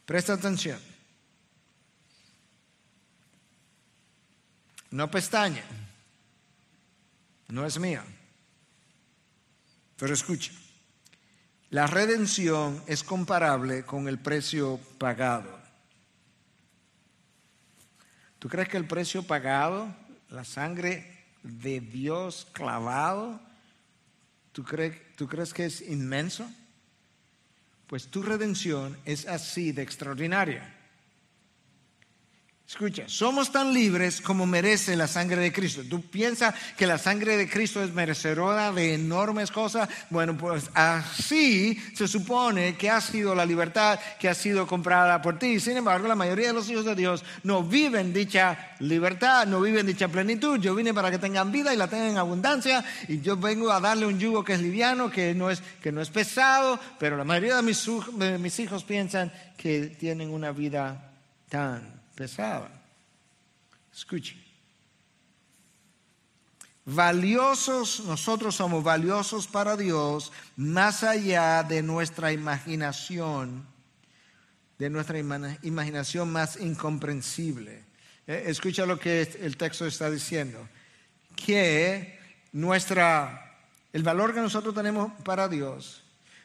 Presta 0.05 0.33
atención. 0.33 0.79
No 4.91 5.09
pestaña. 5.09 5.63
No 7.47 7.65
es 7.65 7.79
mía. 7.79 8.03
Pero 9.97 10.13
escucha. 10.13 10.51
La 11.69 11.87
redención 11.87 12.83
es 12.87 13.03
comparable 13.03 13.83
con 13.83 14.07
el 14.07 14.19
precio 14.19 14.79
pagado. 14.97 15.59
¿Tú 18.37 18.49
crees 18.49 18.67
que 18.67 18.77
el 18.77 18.85
precio 18.85 19.23
pagado, 19.23 19.95
la 20.29 20.43
sangre 20.43 21.25
de 21.41 21.79
Dios 21.79 22.45
clavado, 22.51 23.39
¿tú 24.51 24.63
crees, 24.63 25.15
¿tú 25.15 25.27
crees 25.27 25.53
que 25.53 25.65
es 25.65 25.81
inmenso? 25.81 26.47
Pues 27.93 28.07
tu 28.07 28.23
redención 28.23 28.97
es 29.05 29.27
así 29.27 29.71
de 29.71 29.83
extraordinaria. 29.83 30.72
Escucha, 32.73 33.03
somos 33.05 33.51
tan 33.51 33.71
libres 33.71 34.19
como 34.19 34.47
merece 34.47 34.95
la 34.95 35.07
sangre 35.07 35.39
de 35.39 35.53
Cristo. 35.53 35.83
¿Tú 35.87 36.01
piensas 36.01 36.55
que 36.75 36.87
la 36.87 36.97
sangre 36.97 37.37
de 37.37 37.47
Cristo 37.47 37.83
es 37.83 37.93
merecedora 37.93 38.71
de 38.71 38.95
enormes 38.95 39.51
cosas? 39.51 39.87
Bueno, 40.09 40.35
pues 40.35 40.71
así 40.73 41.79
se 41.93 42.07
supone 42.07 42.75
que 42.75 42.89
ha 42.89 42.99
sido 42.99 43.35
la 43.35 43.45
libertad 43.45 43.99
que 44.19 44.27
ha 44.27 44.33
sido 44.33 44.65
comprada 44.65 45.21
por 45.21 45.37
ti. 45.37 45.59
Sin 45.59 45.77
embargo, 45.77 46.07
la 46.07 46.15
mayoría 46.15 46.47
de 46.47 46.53
los 46.53 46.67
hijos 46.67 46.83
de 46.83 46.95
Dios 46.95 47.23
no 47.43 47.61
viven 47.61 48.11
dicha 48.11 48.75
libertad, 48.79 49.45
no 49.45 49.61
viven 49.61 49.85
dicha 49.85 50.07
plenitud. 50.07 50.59
Yo 50.59 50.73
vine 50.73 50.95
para 50.95 51.11
que 51.11 51.19
tengan 51.19 51.51
vida 51.51 51.75
y 51.75 51.77
la 51.77 51.87
tengan 51.87 52.07
en 52.07 52.17
abundancia 52.17 52.83
y 53.07 53.21
yo 53.21 53.37
vengo 53.37 53.71
a 53.71 53.79
darle 53.79 54.07
un 54.07 54.17
yugo 54.17 54.43
que 54.43 54.53
es 54.53 54.61
liviano, 54.61 55.11
que 55.11 55.35
no 55.35 55.51
es, 55.51 55.61
que 55.79 55.91
no 55.91 56.01
es 56.01 56.09
pesado, 56.09 56.79
pero 56.97 57.17
la 57.17 57.23
mayoría 57.23 57.55
de 57.55 57.61
mis, 57.61 57.87
de 58.13 58.39
mis 58.39 58.57
hijos 58.57 58.83
piensan 58.83 59.31
que 59.57 59.95
tienen 59.99 60.31
una 60.31 60.51
vida 60.51 61.11
tan 61.49 61.92
pesada. 62.15 62.69
Escuche. 63.93 64.35
Valiosos, 66.85 68.01
nosotros 68.01 68.55
somos 68.55 68.83
valiosos 68.83 69.47
para 69.47 69.77
Dios 69.77 70.33
más 70.57 71.03
allá 71.03 71.63
de 71.63 71.81
nuestra 71.81 72.33
imaginación, 72.33 73.65
de 74.77 74.89
nuestra 74.89 75.17
imaginación 75.17 76.31
más 76.31 76.59
incomprensible. 76.59 77.83
Eh, 78.27 78.43
escucha 78.47 78.85
lo 78.85 78.99
que 78.99 79.21
el 79.21 79.55
texto 79.55 79.85
está 79.85 80.09
diciendo, 80.09 80.67
que 81.35 82.19
nuestra, 82.51 83.57
el 83.93 84.03
valor 84.03 84.33
que 84.33 84.41
nosotros 84.41 84.75
tenemos 84.75 85.13
para 85.23 85.47
Dios 85.47 86.02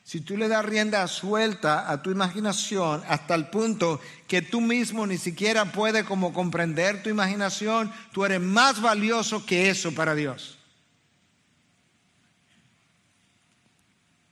si 0.08 0.22
tú 0.22 0.38
le 0.38 0.48
das 0.48 0.64
rienda 0.64 1.06
suelta 1.06 1.92
a 1.92 2.00
tu 2.00 2.10
imaginación 2.10 3.02
hasta 3.08 3.34
el 3.34 3.48
punto 3.48 4.00
que 4.26 4.40
tú 4.40 4.62
mismo 4.62 5.06
ni 5.06 5.18
siquiera 5.18 5.70
puedes 5.70 6.04
como 6.04 6.32
comprender 6.32 7.02
tu 7.02 7.10
imaginación, 7.10 7.92
tú 8.10 8.24
eres 8.24 8.40
más 8.40 8.80
valioso 8.80 9.44
que 9.44 9.68
eso 9.68 9.92
para 9.92 10.14
Dios. 10.14 10.56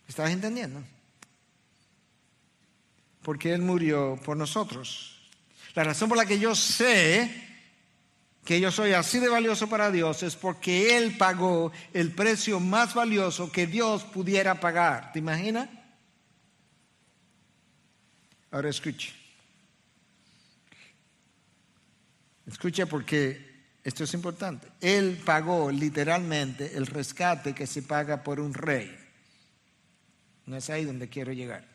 ¿Estás 0.09 0.31
entendiendo? 0.31 0.83
Porque 3.20 3.53
Él 3.53 3.61
murió 3.61 4.18
por 4.24 4.39
nosotros. 4.39 5.29
La 5.74 5.85
razón 5.85 6.09
por 6.09 6.16
la 6.16 6.24
que 6.24 6.39
yo 6.39 6.55
sé 6.55 7.45
que 8.47 8.61
yo 8.61 8.70
soy 8.70 8.92
así 8.92 9.18
de 9.18 9.28
valioso 9.28 9.68
para 9.68 9.90
Dios 9.90 10.22
es 10.22 10.36
porque 10.36 10.97
Él 10.97 11.18
pagó 11.18 11.72
el 11.92 12.12
precio 12.12 12.61
más 12.61 12.94
valioso 12.94 13.51
que 13.51 13.66
Dios 13.66 14.05
pudiera 14.05 14.61
pagar. 14.61 15.12
¿Te 15.12 15.18
imaginas? 15.18 15.68
Ahora 18.53 18.70
escuche. 18.70 19.12
Escuche 22.47 22.86
porque 22.86 23.64
esto 23.82 24.05
es 24.05 24.14
importante. 24.14 24.68
Él 24.80 25.20
pagó 25.24 25.72
literalmente 25.72 26.76
el 26.76 26.86
rescate 26.86 27.53
que 27.53 27.66
se 27.66 27.82
paga 27.82 28.22
por 28.22 28.38
un 28.38 28.55
rey. 28.55 28.97
No 30.47 30.57
es 30.57 30.70
ahí 30.70 30.84
donde 30.84 31.09
quiero 31.09 31.32
llegar. 31.32 31.66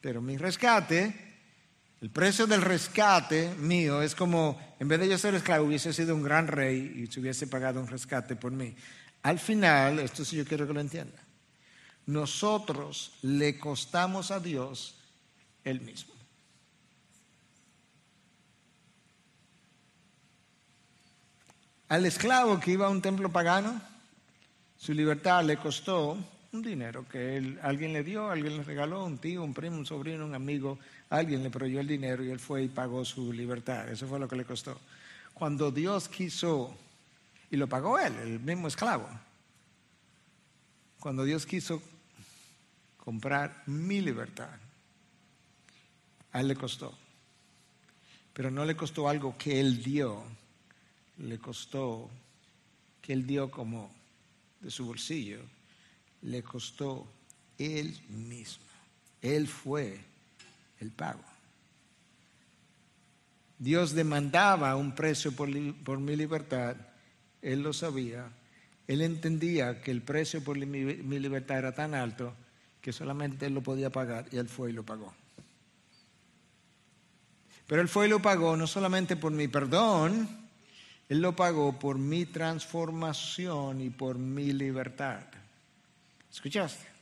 Pero 0.00 0.22
mi 0.22 0.38
rescate, 0.38 1.23
el 2.04 2.10
precio 2.10 2.46
del 2.46 2.60
rescate 2.60 3.54
mío 3.54 4.02
es 4.02 4.14
como, 4.14 4.60
en 4.78 4.88
vez 4.88 5.00
de 5.00 5.08
yo 5.08 5.16
ser 5.16 5.34
esclavo, 5.36 5.64
hubiese 5.64 5.90
sido 5.90 6.14
un 6.14 6.22
gran 6.22 6.48
rey 6.48 7.02
y 7.02 7.10
se 7.10 7.18
hubiese 7.18 7.46
pagado 7.46 7.80
un 7.80 7.86
rescate 7.86 8.36
por 8.36 8.52
mí. 8.52 8.76
Al 9.22 9.38
final, 9.38 9.98
esto 10.00 10.22
sí 10.22 10.36
yo 10.36 10.44
quiero 10.44 10.66
que 10.66 10.74
lo 10.74 10.80
entienda, 10.82 11.18
nosotros 12.04 13.14
le 13.22 13.58
costamos 13.58 14.30
a 14.30 14.38
Dios 14.38 14.96
el 15.64 15.80
mismo. 15.80 16.12
Al 21.88 22.04
esclavo 22.04 22.60
que 22.60 22.72
iba 22.72 22.84
a 22.84 22.90
un 22.90 23.00
templo 23.00 23.32
pagano, 23.32 23.80
su 24.76 24.92
libertad 24.92 25.42
le 25.42 25.56
costó 25.56 26.18
un 26.54 26.62
dinero 26.62 27.04
que 27.08 27.36
él, 27.36 27.58
alguien 27.62 27.92
le 27.92 28.04
dio, 28.04 28.30
alguien 28.30 28.56
le 28.56 28.62
regaló, 28.62 29.04
un 29.04 29.18
tío, 29.18 29.42
un 29.42 29.52
primo, 29.52 29.76
un 29.76 29.86
sobrino, 29.86 30.24
un 30.24 30.34
amigo, 30.34 30.78
alguien 31.10 31.42
le 31.42 31.50
proveyó 31.50 31.80
el 31.80 31.88
dinero 31.88 32.22
y 32.22 32.30
él 32.30 32.38
fue 32.38 32.62
y 32.62 32.68
pagó 32.68 33.04
su 33.04 33.32
libertad. 33.32 33.88
Eso 33.88 34.06
fue 34.06 34.20
lo 34.20 34.28
que 34.28 34.36
le 34.36 34.44
costó. 34.44 34.78
Cuando 35.34 35.72
Dios 35.72 36.08
quiso, 36.08 36.76
y 37.50 37.56
lo 37.56 37.68
pagó 37.68 37.98
él, 37.98 38.14
el 38.14 38.40
mismo 38.40 38.68
esclavo, 38.68 39.08
cuando 41.00 41.24
Dios 41.24 41.44
quiso 41.44 41.82
comprar 42.98 43.64
mi 43.66 44.00
libertad, 44.00 44.56
a 46.32 46.40
él 46.40 46.48
le 46.48 46.54
costó. 46.54 46.96
Pero 48.32 48.50
no 48.50 48.64
le 48.64 48.76
costó 48.76 49.08
algo 49.08 49.36
que 49.36 49.58
él 49.58 49.82
dio, 49.82 50.22
le 51.18 51.38
costó 51.38 52.08
que 53.02 53.12
él 53.12 53.26
dio 53.26 53.50
como 53.50 53.92
de 54.60 54.70
su 54.70 54.86
bolsillo 54.86 55.40
le 56.24 56.42
costó 56.42 57.06
él 57.58 57.96
mismo. 58.08 58.64
Él 59.22 59.46
fue 59.46 60.00
el 60.80 60.90
pago. 60.90 61.22
Dios 63.58 63.94
demandaba 63.94 64.76
un 64.76 64.94
precio 64.94 65.32
por, 65.32 65.48
mi 65.48 66.16
libertad, 66.16 66.76
Él 67.40 67.62
lo 67.62 67.72
sabía, 67.72 68.28
Él 68.86 69.00
entendía 69.00 69.80
que 69.80 69.90
el 69.90 70.02
precio 70.02 70.42
por 70.42 70.58
mi, 70.58 70.66
mi 70.84 71.18
libertad 71.18 71.58
era 71.58 71.72
tan 71.72 71.94
alto 71.94 72.34
que 72.82 72.92
solamente 72.92 73.46
Él 73.46 73.54
lo 73.54 73.62
podía 73.62 73.90
pagar 73.90 74.26
y 74.32 74.36
Él 74.36 74.48
fue 74.48 74.70
y 74.70 74.72
lo 74.72 74.82
pagó. 74.82 75.14
Pero 77.66 77.80
Él 77.80 77.88
fue 77.88 78.06
y 78.06 78.10
lo 78.10 78.20
pagó 78.20 78.56
no 78.56 78.66
solamente 78.66 79.16
por 79.16 79.32
mi 79.32 79.48
perdón, 79.48 80.28
Él 81.08 81.22
lo 81.22 81.34
pagó 81.34 81.78
por 81.78 81.96
mi 81.96 82.26
transformación 82.26 83.80
y 83.80 83.88
por 83.88 84.18
mi 84.18 84.52
libertad. 84.52 85.24
¿Escuchaste? 86.34 86.93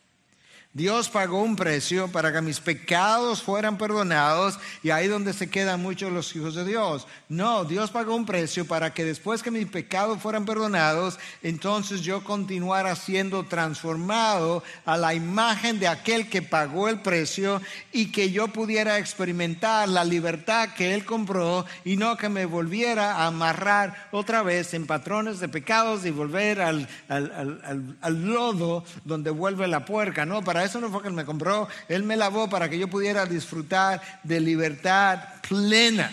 Dios 0.74 1.10
pagó 1.10 1.42
un 1.42 1.54
precio 1.54 2.08
para 2.08 2.32
que 2.32 2.40
mis 2.40 2.58
pecados 2.58 3.42
fueran 3.42 3.76
perdonados 3.76 4.58
y 4.82 4.88
ahí 4.88 5.06
donde 5.06 5.34
se 5.34 5.50
quedan 5.50 5.82
muchos 5.82 6.10
los 6.10 6.34
hijos 6.34 6.54
de 6.54 6.64
Dios. 6.64 7.06
No, 7.28 7.66
Dios 7.66 7.90
pagó 7.90 8.16
un 8.16 8.24
precio 8.24 8.66
para 8.66 8.94
que 8.94 9.04
después 9.04 9.42
que 9.42 9.50
mis 9.50 9.66
pecados 9.66 10.22
fueran 10.22 10.46
perdonados, 10.46 11.18
entonces 11.42 12.00
yo 12.00 12.24
continuara 12.24 12.96
siendo 12.96 13.44
transformado 13.44 14.62
a 14.86 14.96
la 14.96 15.12
imagen 15.12 15.78
de 15.78 15.88
aquel 15.88 16.30
que 16.30 16.40
pagó 16.40 16.88
el 16.88 17.00
precio 17.00 17.60
y 17.92 18.10
que 18.10 18.30
yo 18.30 18.48
pudiera 18.48 18.98
experimentar 18.98 19.90
la 19.90 20.06
libertad 20.06 20.70
que 20.70 20.94
Él 20.94 21.04
compró 21.04 21.66
y 21.84 21.98
no 21.98 22.16
que 22.16 22.30
me 22.30 22.46
volviera 22.46 23.16
a 23.16 23.26
amarrar 23.26 24.08
otra 24.10 24.42
vez 24.42 24.72
en 24.72 24.86
patrones 24.86 25.38
de 25.38 25.50
pecados 25.50 26.06
y 26.06 26.10
volver 26.10 26.62
al, 26.62 26.88
al 27.08 28.24
lodo 28.24 28.84
donde 29.04 29.30
vuelve 29.30 29.68
la 29.68 29.84
puerca, 29.84 30.24
¿no? 30.24 30.42
Para 30.42 30.61
eso 30.64 30.80
no 30.80 30.90
fue 30.90 31.02
que 31.02 31.08
Él 31.08 31.14
me 31.14 31.24
compró, 31.24 31.68
Él 31.88 32.02
me 32.02 32.16
lavó 32.16 32.48
para 32.48 32.68
que 32.68 32.78
yo 32.78 32.88
pudiera 32.88 33.26
disfrutar 33.26 34.00
de 34.22 34.40
libertad 34.40 35.20
plena. 35.48 36.10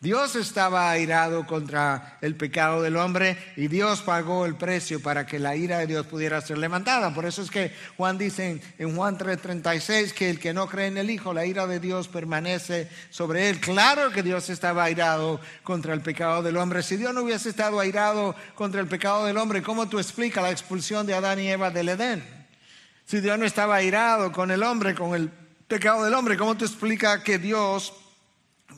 Dios 0.00 0.34
estaba 0.34 0.90
airado 0.90 1.46
contra 1.46 2.16
el 2.22 2.34
pecado 2.34 2.80
del 2.80 2.96
hombre 2.96 3.36
y 3.54 3.68
Dios 3.68 4.00
pagó 4.00 4.46
el 4.46 4.54
precio 4.54 5.02
para 5.02 5.26
que 5.26 5.38
la 5.38 5.56
ira 5.56 5.76
de 5.76 5.86
Dios 5.86 6.06
pudiera 6.06 6.40
ser 6.40 6.56
levantada. 6.56 7.12
Por 7.12 7.26
eso 7.26 7.42
es 7.42 7.50
que 7.50 7.74
Juan 7.98 8.16
dice 8.16 8.62
en 8.78 8.96
Juan 8.96 9.18
3:36 9.18 10.14
que 10.14 10.30
el 10.30 10.38
que 10.38 10.54
no 10.54 10.68
cree 10.68 10.86
en 10.86 10.96
el 10.96 11.10
Hijo, 11.10 11.34
la 11.34 11.44
ira 11.44 11.66
de 11.66 11.80
Dios 11.80 12.08
permanece 12.08 12.88
sobre 13.10 13.50
él. 13.50 13.60
Claro 13.60 14.10
que 14.10 14.22
Dios 14.22 14.48
estaba 14.48 14.84
airado 14.84 15.38
contra 15.64 15.92
el 15.92 16.00
pecado 16.00 16.42
del 16.42 16.56
hombre. 16.56 16.82
Si 16.82 16.96
Dios 16.96 17.12
no 17.12 17.20
hubiese 17.20 17.50
estado 17.50 17.78
airado 17.78 18.34
contra 18.54 18.80
el 18.80 18.86
pecado 18.86 19.26
del 19.26 19.36
hombre, 19.36 19.62
¿cómo 19.62 19.90
tú 19.90 19.98
explicas 19.98 20.42
la 20.42 20.50
expulsión 20.50 21.06
de 21.06 21.12
Adán 21.12 21.40
y 21.40 21.48
Eva 21.48 21.70
del 21.70 21.90
Edén? 21.90 22.24
Si 23.04 23.20
Dios 23.20 23.38
no 23.38 23.44
estaba 23.44 23.76
airado 23.76 24.32
con 24.32 24.50
el 24.50 24.62
hombre, 24.62 24.94
con 24.94 25.14
el 25.14 25.28
pecado 25.68 26.04
del 26.04 26.14
hombre, 26.14 26.38
¿cómo 26.38 26.56
tú 26.56 26.64
explicas 26.64 27.20
que 27.20 27.38
Dios 27.38 27.92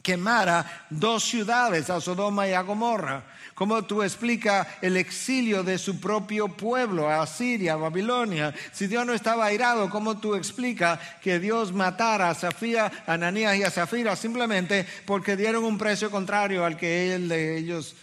quemara 0.02 0.86
dos 0.90 1.24
ciudades, 1.24 1.88
a 1.88 2.00
Sodoma 2.00 2.48
y 2.48 2.52
a 2.52 2.62
Gomorra. 2.62 3.24
¿Cómo 3.54 3.84
tú 3.84 4.02
explicas 4.02 4.66
el 4.80 4.96
exilio 4.96 5.62
de 5.62 5.78
su 5.78 6.00
propio 6.00 6.48
pueblo, 6.48 7.08
a 7.08 7.26
Siria, 7.26 7.74
a 7.74 7.76
Babilonia? 7.76 8.52
Si 8.72 8.86
Dios 8.86 9.06
no 9.06 9.12
estaba 9.12 9.46
airado, 9.46 9.88
¿cómo 9.90 10.18
tú 10.18 10.34
explicas 10.34 10.98
que 11.22 11.38
Dios 11.38 11.72
matara 11.72 12.30
a 12.30 12.34
Safía, 12.34 12.90
a 13.06 13.12
Ananías 13.12 13.56
y 13.56 13.62
a 13.62 13.70
Zafira 13.70 14.16
simplemente 14.16 14.86
porque 15.06 15.36
dieron 15.36 15.64
un 15.64 15.78
precio 15.78 16.10
contrario 16.10 16.64
al 16.64 16.76
que 16.76 17.14
él 17.14 17.30
ellos, 17.30 17.94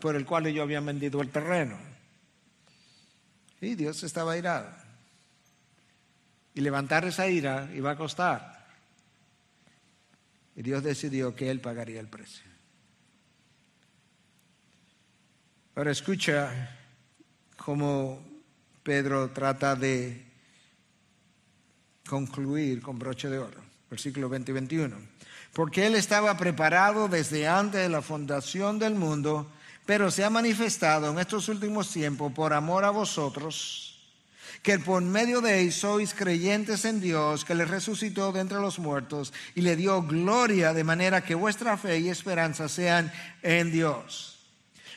por 0.00 0.16
el 0.16 0.26
cual 0.26 0.46
ellos 0.46 0.64
habían 0.64 0.84
vendido 0.84 1.22
el 1.22 1.30
terreno? 1.30 1.78
Y 3.60 3.74
Dios 3.74 4.02
estaba 4.02 4.32
airado. 4.32 4.68
Y 6.54 6.60
levantar 6.60 7.04
esa 7.04 7.28
ira 7.28 7.68
iba 7.74 7.92
a 7.92 7.96
costar. 7.96 8.55
Y 10.56 10.62
Dios 10.62 10.82
decidió 10.82 11.34
que 11.34 11.50
Él 11.50 11.60
pagaría 11.60 12.00
el 12.00 12.08
precio. 12.08 12.44
Ahora 15.74 15.90
escucha 15.90 16.74
cómo 17.56 18.18
Pedro 18.82 19.30
trata 19.30 19.76
de 19.76 20.24
concluir 22.08 22.80
con 22.80 22.98
broche 22.98 23.28
de 23.28 23.38
oro, 23.38 23.60
versículo 23.90 24.30
20 24.30 24.50
y 24.50 24.54
21. 24.54 24.96
Porque 25.52 25.86
Él 25.86 25.94
estaba 25.94 26.34
preparado 26.38 27.08
desde 27.08 27.46
antes 27.46 27.82
de 27.82 27.90
la 27.90 28.00
fundación 28.00 28.78
del 28.78 28.94
mundo, 28.94 29.50
pero 29.84 30.10
se 30.10 30.24
ha 30.24 30.30
manifestado 30.30 31.10
en 31.10 31.18
estos 31.18 31.50
últimos 31.50 31.92
tiempos 31.92 32.32
por 32.32 32.54
amor 32.54 32.84
a 32.84 32.90
vosotros 32.90 33.85
que 34.66 34.80
por 34.80 35.00
medio 35.00 35.40
de 35.40 35.62
él 35.62 35.70
sois 35.70 36.12
creyentes 36.12 36.84
en 36.84 37.00
Dios, 37.00 37.44
que 37.44 37.54
le 37.54 37.64
resucitó 37.64 38.32
de 38.32 38.40
entre 38.40 38.58
los 38.58 38.80
muertos 38.80 39.32
y 39.54 39.60
le 39.60 39.76
dio 39.76 40.02
gloria 40.02 40.74
de 40.74 40.82
manera 40.82 41.22
que 41.22 41.36
vuestra 41.36 41.76
fe 41.76 42.00
y 42.00 42.08
esperanza 42.08 42.68
sean 42.68 43.12
en 43.44 43.70
Dios. 43.70 44.40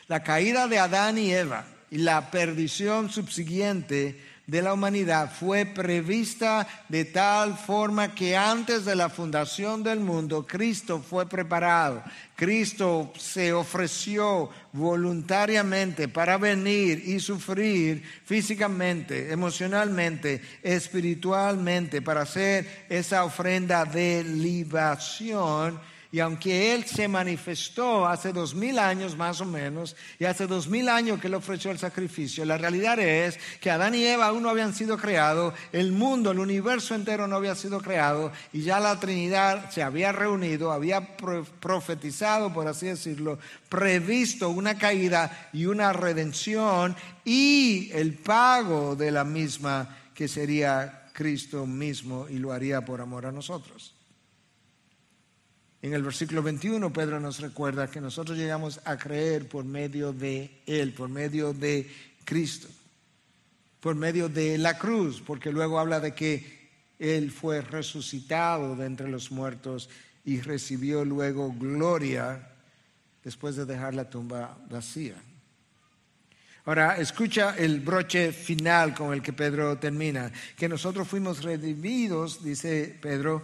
La 0.08 0.24
caída 0.24 0.66
de 0.66 0.80
Adán 0.80 1.18
y 1.18 1.32
Eva 1.32 1.66
y 1.88 1.98
la 1.98 2.32
perdición 2.32 3.10
subsiguiente 3.10 4.20
de 4.50 4.62
la 4.62 4.72
humanidad 4.72 5.30
fue 5.32 5.64
prevista 5.64 6.66
de 6.88 7.04
tal 7.04 7.56
forma 7.56 8.16
que 8.16 8.36
antes 8.36 8.84
de 8.84 8.96
la 8.96 9.08
fundación 9.08 9.84
del 9.84 10.00
mundo 10.00 10.44
Cristo 10.44 11.00
fue 11.00 11.28
preparado. 11.28 12.02
Cristo 12.34 13.12
se 13.16 13.52
ofreció 13.52 14.50
voluntariamente 14.72 16.08
para 16.08 16.36
venir 16.36 17.00
y 17.06 17.20
sufrir 17.20 18.02
físicamente, 18.24 19.32
emocionalmente, 19.32 20.42
espiritualmente, 20.64 22.02
para 22.02 22.22
hacer 22.22 22.86
esa 22.88 23.22
ofrenda 23.22 23.84
de 23.84 24.24
libación 24.24 25.78
y 26.12 26.18
aunque 26.18 26.74
Él 26.74 26.84
se 26.84 27.06
manifestó 27.06 28.06
hace 28.06 28.32
dos 28.32 28.54
mil 28.54 28.78
años 28.78 29.16
más 29.16 29.40
o 29.40 29.44
menos, 29.44 29.94
y 30.18 30.24
hace 30.24 30.46
dos 30.46 30.66
mil 30.68 30.88
años 30.88 31.20
que 31.20 31.28
Él 31.28 31.34
ofreció 31.34 31.70
el 31.70 31.78
sacrificio, 31.78 32.44
la 32.44 32.58
realidad 32.58 32.98
es 32.98 33.38
que 33.60 33.70
Adán 33.70 33.94
y 33.94 34.04
Eva 34.04 34.26
aún 34.26 34.42
no 34.42 34.48
habían 34.48 34.74
sido 34.74 34.98
creados, 34.98 35.54
el 35.72 35.92
mundo, 35.92 36.32
el 36.32 36.40
universo 36.40 36.94
entero 36.94 37.26
no 37.26 37.36
había 37.36 37.54
sido 37.54 37.80
creado, 37.80 38.32
y 38.52 38.62
ya 38.62 38.80
la 38.80 38.98
Trinidad 38.98 39.70
se 39.70 39.82
había 39.82 40.10
reunido, 40.10 40.72
había 40.72 41.16
profetizado, 41.16 42.52
por 42.52 42.66
así 42.66 42.86
decirlo, 42.86 43.38
previsto 43.68 44.48
una 44.48 44.76
caída 44.76 45.48
y 45.52 45.66
una 45.66 45.92
redención 45.92 46.96
y 47.24 47.90
el 47.92 48.14
pago 48.14 48.96
de 48.96 49.12
la 49.12 49.24
misma 49.24 49.96
que 50.14 50.26
sería 50.26 51.08
Cristo 51.12 51.66
mismo 51.66 52.26
y 52.28 52.38
lo 52.38 52.52
haría 52.52 52.84
por 52.84 53.00
amor 53.00 53.26
a 53.26 53.32
nosotros. 53.32 53.94
En 55.82 55.94
el 55.94 56.02
versículo 56.02 56.42
21 56.42 56.92
Pedro 56.92 57.20
nos 57.20 57.40
recuerda 57.40 57.90
que 57.90 58.00
nosotros 58.00 58.36
llegamos 58.36 58.80
a 58.84 58.98
creer 58.98 59.48
por 59.48 59.64
medio 59.64 60.12
de 60.12 60.60
Él, 60.66 60.92
por 60.92 61.08
medio 61.08 61.54
de 61.54 61.90
Cristo, 62.24 62.68
por 63.80 63.94
medio 63.94 64.28
de 64.28 64.58
la 64.58 64.76
cruz, 64.76 65.22
porque 65.26 65.50
luego 65.50 65.78
habla 65.78 65.98
de 65.98 66.14
que 66.14 66.68
Él 66.98 67.30
fue 67.30 67.62
resucitado 67.62 68.76
de 68.76 68.84
entre 68.84 69.08
los 69.08 69.30
muertos 69.30 69.88
y 70.22 70.40
recibió 70.42 71.02
luego 71.02 71.50
gloria 71.58 72.46
después 73.24 73.56
de 73.56 73.64
dejar 73.64 73.94
la 73.94 74.08
tumba 74.08 74.58
vacía. 74.68 75.14
Ahora, 76.66 76.98
escucha 76.98 77.56
el 77.56 77.80
broche 77.80 78.32
final 78.32 78.94
con 78.94 79.14
el 79.14 79.22
que 79.22 79.32
Pedro 79.32 79.78
termina, 79.78 80.30
que 80.56 80.68
nosotros 80.68 81.08
fuimos 81.08 81.42
redimidos, 81.42 82.44
dice 82.44 82.98
Pedro, 83.00 83.42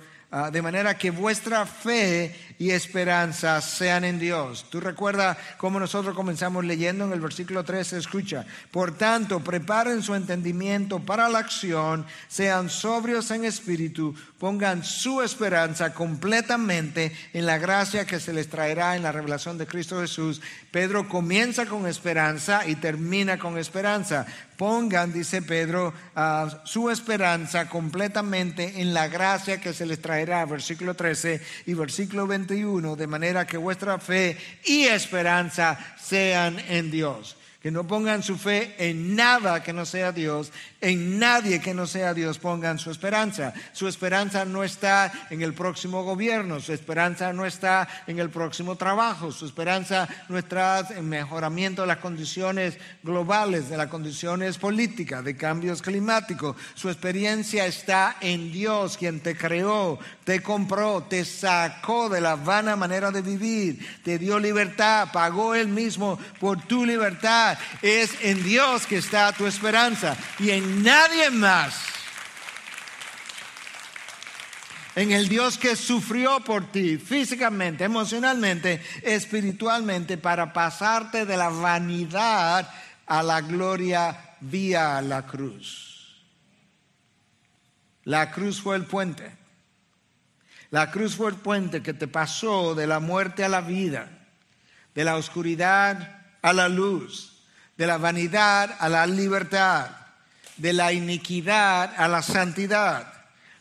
de 0.53 0.63
manera 0.63 0.99
que 0.99 1.11
vuestra 1.11 1.65
fe 1.65 2.35
y 2.59 2.71
esperanza 2.71 3.61
sean 3.61 4.05
en 4.05 4.19
Dios. 4.19 4.67
Tú 4.71 4.81
recuerdas 4.81 5.37
cómo 5.57 5.81
nosotros 5.81 6.15
comenzamos 6.15 6.65
leyendo 6.65 7.05
en 7.05 7.13
el 7.13 7.21
versículo 7.21 7.65
13, 7.65 7.99
escucha, 7.99 8.45
por 8.71 8.97
tanto, 8.97 9.41
preparen 9.41 10.03
su 10.03 10.15
entendimiento 10.15 11.01
para 11.01 11.29
la 11.29 11.39
acción, 11.39 12.05
sean 12.29 12.69
sobrios 12.69 13.31
en 13.31 13.45
espíritu, 13.45 14.15
pongan 14.39 14.85
su 14.85 15.23
esperanza 15.23 15.95
completamente 15.95 17.17
en 17.33 17.47
la 17.47 17.59
gracia 17.59 18.05
que 18.05 18.21
se 18.21 18.33
les 18.33 18.49
traerá 18.49 18.97
en 18.97 19.03
la 19.03 19.13
revelación 19.13 19.57
de 19.57 19.67
Cristo 19.67 20.01
Jesús. 20.01 20.43
Pedro 20.71 21.09
comienza 21.09 21.67
con 21.67 21.87
esperanza 21.87 22.67
y 22.67 22.77
termina 22.77 23.39
con 23.39 23.57
esperanza. 23.57 24.27
Pongan, 24.57 25.13
dice 25.13 25.43
Pedro, 25.43 25.93
su 26.65 26.91
esperanza 26.91 27.69
completamente 27.69 28.81
en 28.81 28.95
la 28.95 29.09
gracia 29.09 29.61
que 29.61 29.75
se 29.75 29.87
les 29.87 30.01
traerá, 30.01 30.45
versículo 30.47 30.95
13 30.95 31.41
y 31.67 31.75
versículo 31.75 32.27
21, 32.27 32.97
de 32.97 33.07
manera 33.07 33.47
que 33.47 33.57
vuestra 33.57 33.99
fe 33.99 34.37
y 34.65 34.85
esperanza 34.85 35.79
sean 35.99 36.59
en 36.69 36.91
Dios. 36.91 37.37
Que 37.67 37.73
no 37.73 37.85
pongan 37.85 38.23
su 38.23 38.39
fe 38.39 38.77
en 38.79 39.17
nada 39.17 39.61
que 39.61 39.73
no 39.73 39.85
sea 39.85 40.13
Dios, 40.13 40.53
en 40.81 41.19
nadie 41.19 41.61
que 41.61 41.75
no 41.75 41.89
sea 41.89 42.15
Dios 42.15 42.39
pongan 42.39 42.79
su 42.79 42.93
esperanza. 42.93 43.53
Su 43.73 43.89
esperanza 43.89 44.45
no 44.45 44.63
está 44.63 45.11
en 45.31 45.43
el 45.43 45.53
próximo 45.53 46.05
gobierno, 46.05 46.61
su 46.61 46.73
esperanza 46.73 47.33
no 47.33 47.45
está 47.45 47.89
en 48.07 48.21
el 48.21 48.31
próximo 48.31 48.77
trabajo, 48.77 49.33
su 49.33 49.47
esperanza 49.47 50.09
no 50.29 50.39
está 50.39 50.87
en 50.91 51.09
mejoramiento 51.09 51.83
de 51.83 51.89
las 51.89 51.97
condiciones 51.97 52.79
globales, 53.03 53.69
de 53.69 53.77
las 53.77 53.89
condiciones 53.89 54.59
políticas, 54.59 55.25
de 55.25 55.37
cambios 55.37 55.83
climáticos. 55.83 56.55
Su 56.77 56.89
experiencia 56.89 57.67
está 57.67 58.19
en 58.21 58.53
Dios, 58.53 58.97
quien 58.97 59.19
te 59.19 59.37
creó, 59.37 59.99
te 60.23 60.41
compró, 60.41 61.03
te 61.03 61.25
sacó 61.25 62.09
de 62.09 62.21
la 62.21 62.37
vana 62.37 62.77
manera 62.77 63.11
de 63.11 63.23
vivir, 63.23 64.01
te 64.05 64.21
dio 64.21 64.39
libertad, 64.39 65.09
pagó 65.13 65.57
él 65.57 65.67
mismo 65.67 66.17
por 66.39 66.63
tu 66.63 66.87
libertad. 66.87 67.56
Es 67.83 68.11
en 68.23 68.43
Dios 68.43 68.87
que 68.87 68.97
está 68.97 69.33
tu 69.33 69.47
esperanza 69.47 70.17
y 70.39 70.51
en 70.51 70.83
nadie 70.83 71.31
más. 71.31 71.75
En 74.95 75.13
el 75.13 75.29
Dios 75.29 75.59
que 75.59 75.77
sufrió 75.77 76.41
por 76.41 76.73
ti 76.73 76.97
físicamente, 76.97 77.85
emocionalmente, 77.85 78.83
espiritualmente, 79.03 80.17
para 80.17 80.53
pasarte 80.55 81.27
de 81.27 81.37
la 81.37 81.51
vanidad 81.51 82.71
a 83.07 83.23
la 83.23 83.43
gloria 83.43 84.37
vía 84.41 85.01
la 85.03 85.27
cruz. 85.27 86.25
La 88.05 88.31
cruz 88.31 88.61
fue 88.61 88.77
el 88.77 88.85
puente. 88.85 89.37
La 90.71 90.91
cruz 90.91 91.15
fue 91.15 91.31
el 91.31 91.37
puente 91.37 91.83
que 91.83 91.95
te 91.95 92.09
pasó 92.09 92.75
de 92.75 92.87
la 92.87 93.01
muerte 93.01 93.45
a 93.45 93.49
la 93.49 93.61
vida, 93.61 94.11
de 94.95 95.05
la 95.05 95.17
oscuridad 95.17 96.25
a 96.43 96.53
la 96.53 96.69
luz, 96.69 97.36
de 97.77 97.87
la 97.87 97.99
vanidad 97.99 98.77
a 98.79 98.89
la 98.89 99.07
libertad 99.07 99.91
de 100.57 100.73
la 100.73 100.93
iniquidad 100.93 101.93
a 101.97 102.09
la 102.09 102.23
santidad, 102.23 103.13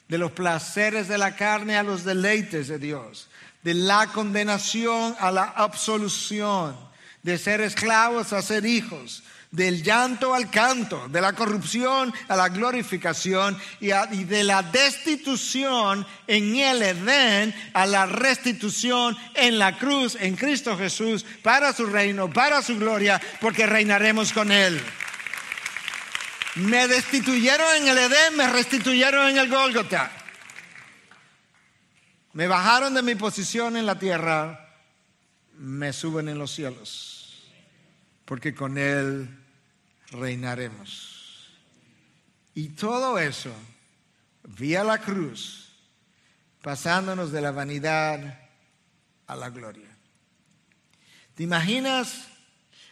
de 0.08 0.18
los 0.18 0.32
placeres 0.32 1.08
de 1.08 1.18
la 1.18 1.36
carne 1.36 1.78
a 1.78 1.84
los 1.84 2.04
deleites 2.04 2.68
de 2.68 2.80
Dios, 2.80 3.28
de 3.64 3.74
la 3.74 4.08
condenación 4.08 5.16
a 5.20 5.32
la 5.32 5.44
absolución, 5.44 6.78
de 7.24 7.38
ser 7.38 7.62
esclavos 7.62 8.34
a 8.34 8.42
ser 8.42 8.66
hijos, 8.66 9.24
del 9.56 9.82
llanto 9.82 10.34
al 10.34 10.52
canto, 10.52 11.08
de 11.08 11.22
la 11.22 11.34
corrupción 11.34 12.14
a 12.28 12.36
la 12.36 12.50
glorificación 12.50 13.58
y, 13.80 13.88
de 13.88 14.44
la 14.44 14.62
destitución 14.64 16.06
en 16.28 16.56
el 16.58 16.84
Edén 16.84 17.56
a 17.74 17.86
la 17.86 18.06
restitución 18.06 19.18
en 19.34 19.58
la 19.58 19.78
cruz, 19.78 20.18
en 20.20 20.36
Cristo 20.36 20.78
Jesús, 20.78 21.26
para 21.42 21.72
su 21.72 21.86
reino, 21.86 22.32
para 22.32 22.62
su 22.62 22.78
gloria, 22.78 23.22
porque 23.40 23.66
reinaremos 23.66 24.34
con 24.34 24.52
Él. 24.52 24.82
Me 26.56 26.88
destituyeron 26.88 27.76
en 27.78 27.88
el 27.88 27.98
Edén, 27.98 28.36
me 28.36 28.50
restituyeron 28.50 29.30
en 29.30 29.38
el 29.38 29.50
Gólgota. 29.50 30.12
Me 32.34 32.48
bajaron 32.48 32.94
de 32.94 33.02
mi 33.02 33.16
posición 33.16 33.78
en 33.78 33.86
la 33.86 33.98
tierra, 33.98 34.74
me 35.58 35.94
suben 35.94 36.28
en 36.28 36.38
los 36.38 36.52
cielos, 36.52 37.50
porque 38.26 38.54
con 38.54 38.78
Él 38.78 39.45
reinaremos. 40.12 41.54
Y 42.54 42.70
todo 42.70 43.20
eso, 43.20 43.52
vía 44.44 44.84
la 44.84 45.00
cruz, 45.00 45.74
pasándonos 46.62 47.32
de 47.32 47.42
la 47.42 47.52
vanidad 47.52 48.40
a 49.28 49.36
la 49.36 49.50
gloria. 49.50 49.90
¿Te 51.36 51.44
imaginas 51.44 52.28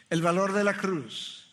el 0.09 0.22
valor 0.22 0.53
de 0.53 0.64
la 0.64 0.74
cruz? 0.74 1.47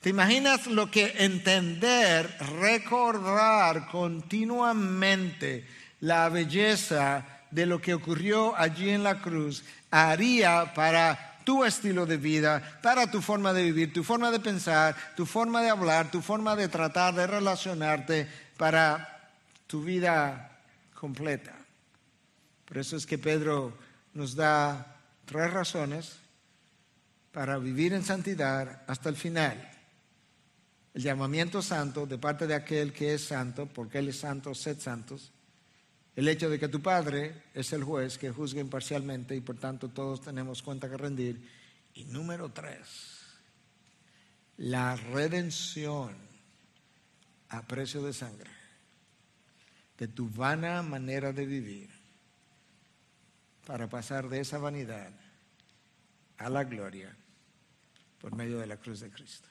¿Te 0.00 0.10
imaginas 0.10 0.66
lo 0.66 0.90
que 0.90 1.14
entender, 1.18 2.36
recordar 2.60 3.88
continuamente 3.88 5.66
la 6.00 6.28
belleza 6.28 7.26
de 7.50 7.66
lo 7.66 7.80
que 7.80 7.94
ocurrió 7.94 8.56
allí 8.56 8.90
en 8.90 9.02
la 9.02 9.20
cruz 9.20 9.64
haría 9.90 10.74
para 10.74 11.35
tu 11.46 11.62
estilo 11.62 12.06
de 12.06 12.16
vida, 12.16 12.80
para 12.82 13.08
tu 13.08 13.22
forma 13.22 13.52
de 13.52 13.62
vivir, 13.62 13.92
tu 13.92 14.02
forma 14.02 14.32
de 14.32 14.40
pensar, 14.40 14.96
tu 15.14 15.24
forma 15.24 15.62
de 15.62 15.70
hablar, 15.70 16.10
tu 16.10 16.20
forma 16.20 16.56
de 16.56 16.66
tratar, 16.66 17.14
de 17.14 17.24
relacionarte, 17.26 18.26
para 18.56 19.30
tu 19.68 19.84
vida 19.84 20.50
completa? 20.92 21.54
Por 22.64 22.78
eso 22.78 22.96
es 22.96 23.06
que 23.06 23.16
Pedro 23.16 23.78
nos 24.12 24.34
da 24.34 24.98
tres 25.24 25.52
razones 25.52 26.16
para 27.30 27.58
vivir 27.58 27.92
en 27.92 28.02
santidad 28.02 28.82
hasta 28.88 29.08
el 29.08 29.14
final 29.14 29.70
el 30.96 31.02
llamamiento 31.02 31.60
santo 31.60 32.06
de 32.06 32.16
parte 32.16 32.46
de 32.46 32.54
aquel 32.54 32.90
que 32.90 33.12
es 33.12 33.24
santo, 33.26 33.66
porque 33.66 33.98
Él 33.98 34.08
es 34.08 34.18
santo, 34.18 34.54
sed 34.54 34.80
santos, 34.80 35.30
el 36.16 36.28
hecho 36.28 36.48
de 36.48 36.58
que 36.58 36.68
tu 36.68 36.80
Padre 36.80 37.44
es 37.52 37.72
el 37.74 37.84
juez 37.84 38.16
que 38.16 38.30
juzga 38.30 38.60
imparcialmente 38.60 39.36
y 39.36 39.42
por 39.42 39.58
tanto 39.58 39.90
todos 39.90 40.22
tenemos 40.22 40.62
cuenta 40.62 40.88
que 40.88 40.96
rendir. 40.96 41.46
Y 41.92 42.04
número 42.06 42.50
tres, 42.50 43.20
la 44.56 44.96
redención 44.96 46.16
a 47.50 47.62
precio 47.62 48.02
de 48.02 48.14
sangre 48.14 48.50
de 49.98 50.08
tu 50.08 50.28
vana 50.28 50.82
manera 50.82 51.32
de 51.32 51.46
vivir 51.46 51.90
para 53.66 53.88
pasar 53.88 54.28
de 54.28 54.40
esa 54.40 54.58
vanidad 54.58 55.12
a 56.38 56.48
la 56.48 56.64
gloria 56.64 57.14
por 58.20 58.34
medio 58.34 58.58
de 58.58 58.66
la 58.66 58.76
cruz 58.78 59.00
de 59.00 59.10
Cristo. 59.10 59.48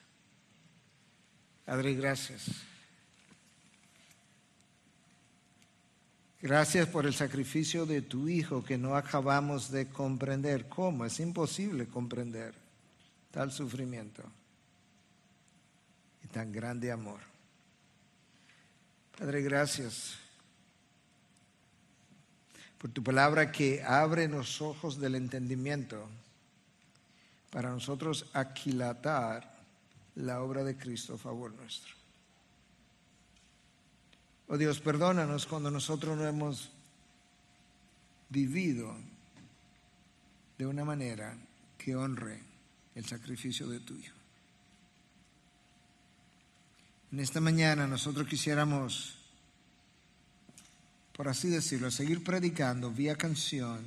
Padre, 1.66 1.94
gracias. 1.94 2.75
Gracias 6.46 6.88
por 6.88 7.08
el 7.08 7.16
sacrificio 7.16 7.88
de 7.88 8.04
tu 8.04 8.30
Hijo 8.30 8.64
que 8.64 8.78
no 8.78 8.96
acabamos 8.96 9.72
de 9.72 9.88
comprender. 9.88 10.70
¿Cómo? 10.70 11.04
Es 11.04 11.20
imposible 11.20 11.88
comprender 11.88 12.54
tal 13.32 13.52
sufrimiento 13.52 14.22
y 16.24 16.28
tan 16.28 16.52
grande 16.52 16.92
amor. 16.92 17.20
Padre, 19.18 19.42
gracias 19.42 20.18
por 22.78 22.92
tu 22.92 23.02
palabra 23.02 23.52
que 23.52 23.82
abre 23.82 24.28
los 24.28 24.62
ojos 24.62 25.00
del 25.00 25.16
entendimiento 25.16 26.08
para 27.50 27.72
nosotros 27.72 28.30
aquilatar 28.34 29.52
la 30.14 30.44
obra 30.44 30.64
de 30.64 30.78
Cristo 30.78 31.16
a 31.16 31.18
favor 31.18 31.52
nuestro. 31.56 32.05
Oh 34.48 34.58
Dios, 34.58 34.80
perdónanos 34.80 35.46
cuando 35.46 35.72
nosotros 35.72 36.18
no 36.18 36.26
hemos 36.26 36.72
vivido 38.30 38.96
de 40.58 40.66
una 40.66 40.86
manera 40.86 41.36
que 41.78 41.96
honre 41.96 42.42
el 42.94 43.06
sacrificio 43.06 43.68
de 43.68 43.80
tu 43.80 43.96
Hijo. 43.96 44.16
En 47.12 47.20
esta 47.20 47.40
mañana 47.40 47.88
nosotros 47.88 48.28
quisiéramos 48.28 49.16
por 51.16 51.30
así 51.30 51.50
decirlo, 51.50 51.90
seguir 51.92 52.24
predicando 52.24 52.92
vía 52.92 53.16
canción, 53.16 53.80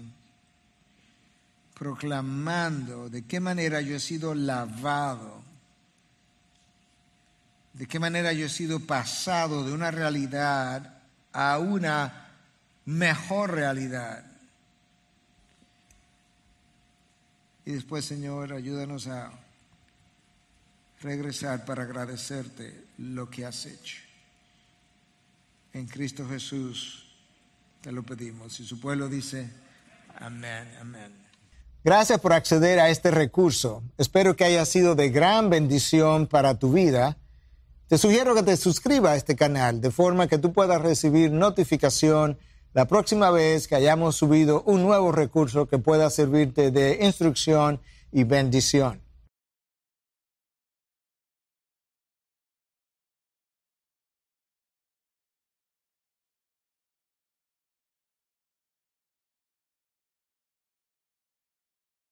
proclamando 1.79 3.11
de 3.11 3.27
qué 3.27 3.39
manera 3.39 3.83
yo 3.83 3.97
he 3.97 4.01
sido 4.01 4.35
lavado, 4.35 5.43
de 7.79 7.87
qué 7.87 8.01
manera 8.01 8.33
yo 8.33 8.47
he 8.47 8.49
sido 8.49 8.81
pasado 8.81 9.63
de 9.63 9.73
una 9.73 9.93
realidad 9.93 10.99
a 11.33 11.59
una 11.59 12.29
mejor 12.85 13.53
realidad. 13.53 14.25
Y 17.65 17.71
después, 17.71 18.05
Señor, 18.05 18.53
ayúdanos 18.53 19.07
a 19.07 19.31
regresar 21.01 21.65
para 21.65 21.85
agradecerte 21.85 22.87
lo 22.99 23.31
que 23.31 23.47
has 23.47 23.65
hecho. 23.67 23.99
En 25.73 25.87
Cristo 25.87 26.27
Jesús 26.29 27.15
te 27.81 27.93
lo 27.93 28.03
pedimos. 28.03 28.59
Y 28.59 28.67
su 28.67 28.81
pueblo 28.81 29.09
dice, 29.09 29.49
amén, 30.17 30.69
amén. 30.81 31.13
Gracias 31.85 32.19
por 32.19 32.33
acceder 32.33 32.81
a 32.81 32.91
este 32.91 33.13
recurso. 33.13 33.85
Espero 33.99 34.35
que 34.35 34.45
haya 34.45 34.65
sido 34.65 34.97
de 34.97 35.11
gran 35.11 35.49
bendición 35.49 36.27
para 36.27 36.59
tu 36.59 36.73
vida. 36.73 37.17
Te 37.89 37.97
sugiero 37.97 38.35
que 38.35 38.43
te 38.43 38.59
suscribas 38.59 39.13
a 39.13 39.17
este 39.17 39.35
canal 39.35 39.81
de 39.81 39.91
forma 39.91 40.27
que 40.27 40.37
tú 40.37 40.53
puedas 40.53 40.79
recibir 40.83 41.33
notificación 41.33 42.37
la 42.75 42.87
próxima 42.87 43.31
vez 43.31 43.67
que 43.67 43.77
hayamos 43.77 44.15
subido 44.15 44.63
un 44.67 44.83
nuevo 44.83 45.11
recurso 45.11 45.69
que 45.69 45.79
pueda 45.79 46.11
servirte 46.11 46.71
de 46.71 46.99
instrucción 47.01 47.81
y 48.13 48.25
bendición. 48.25 49.01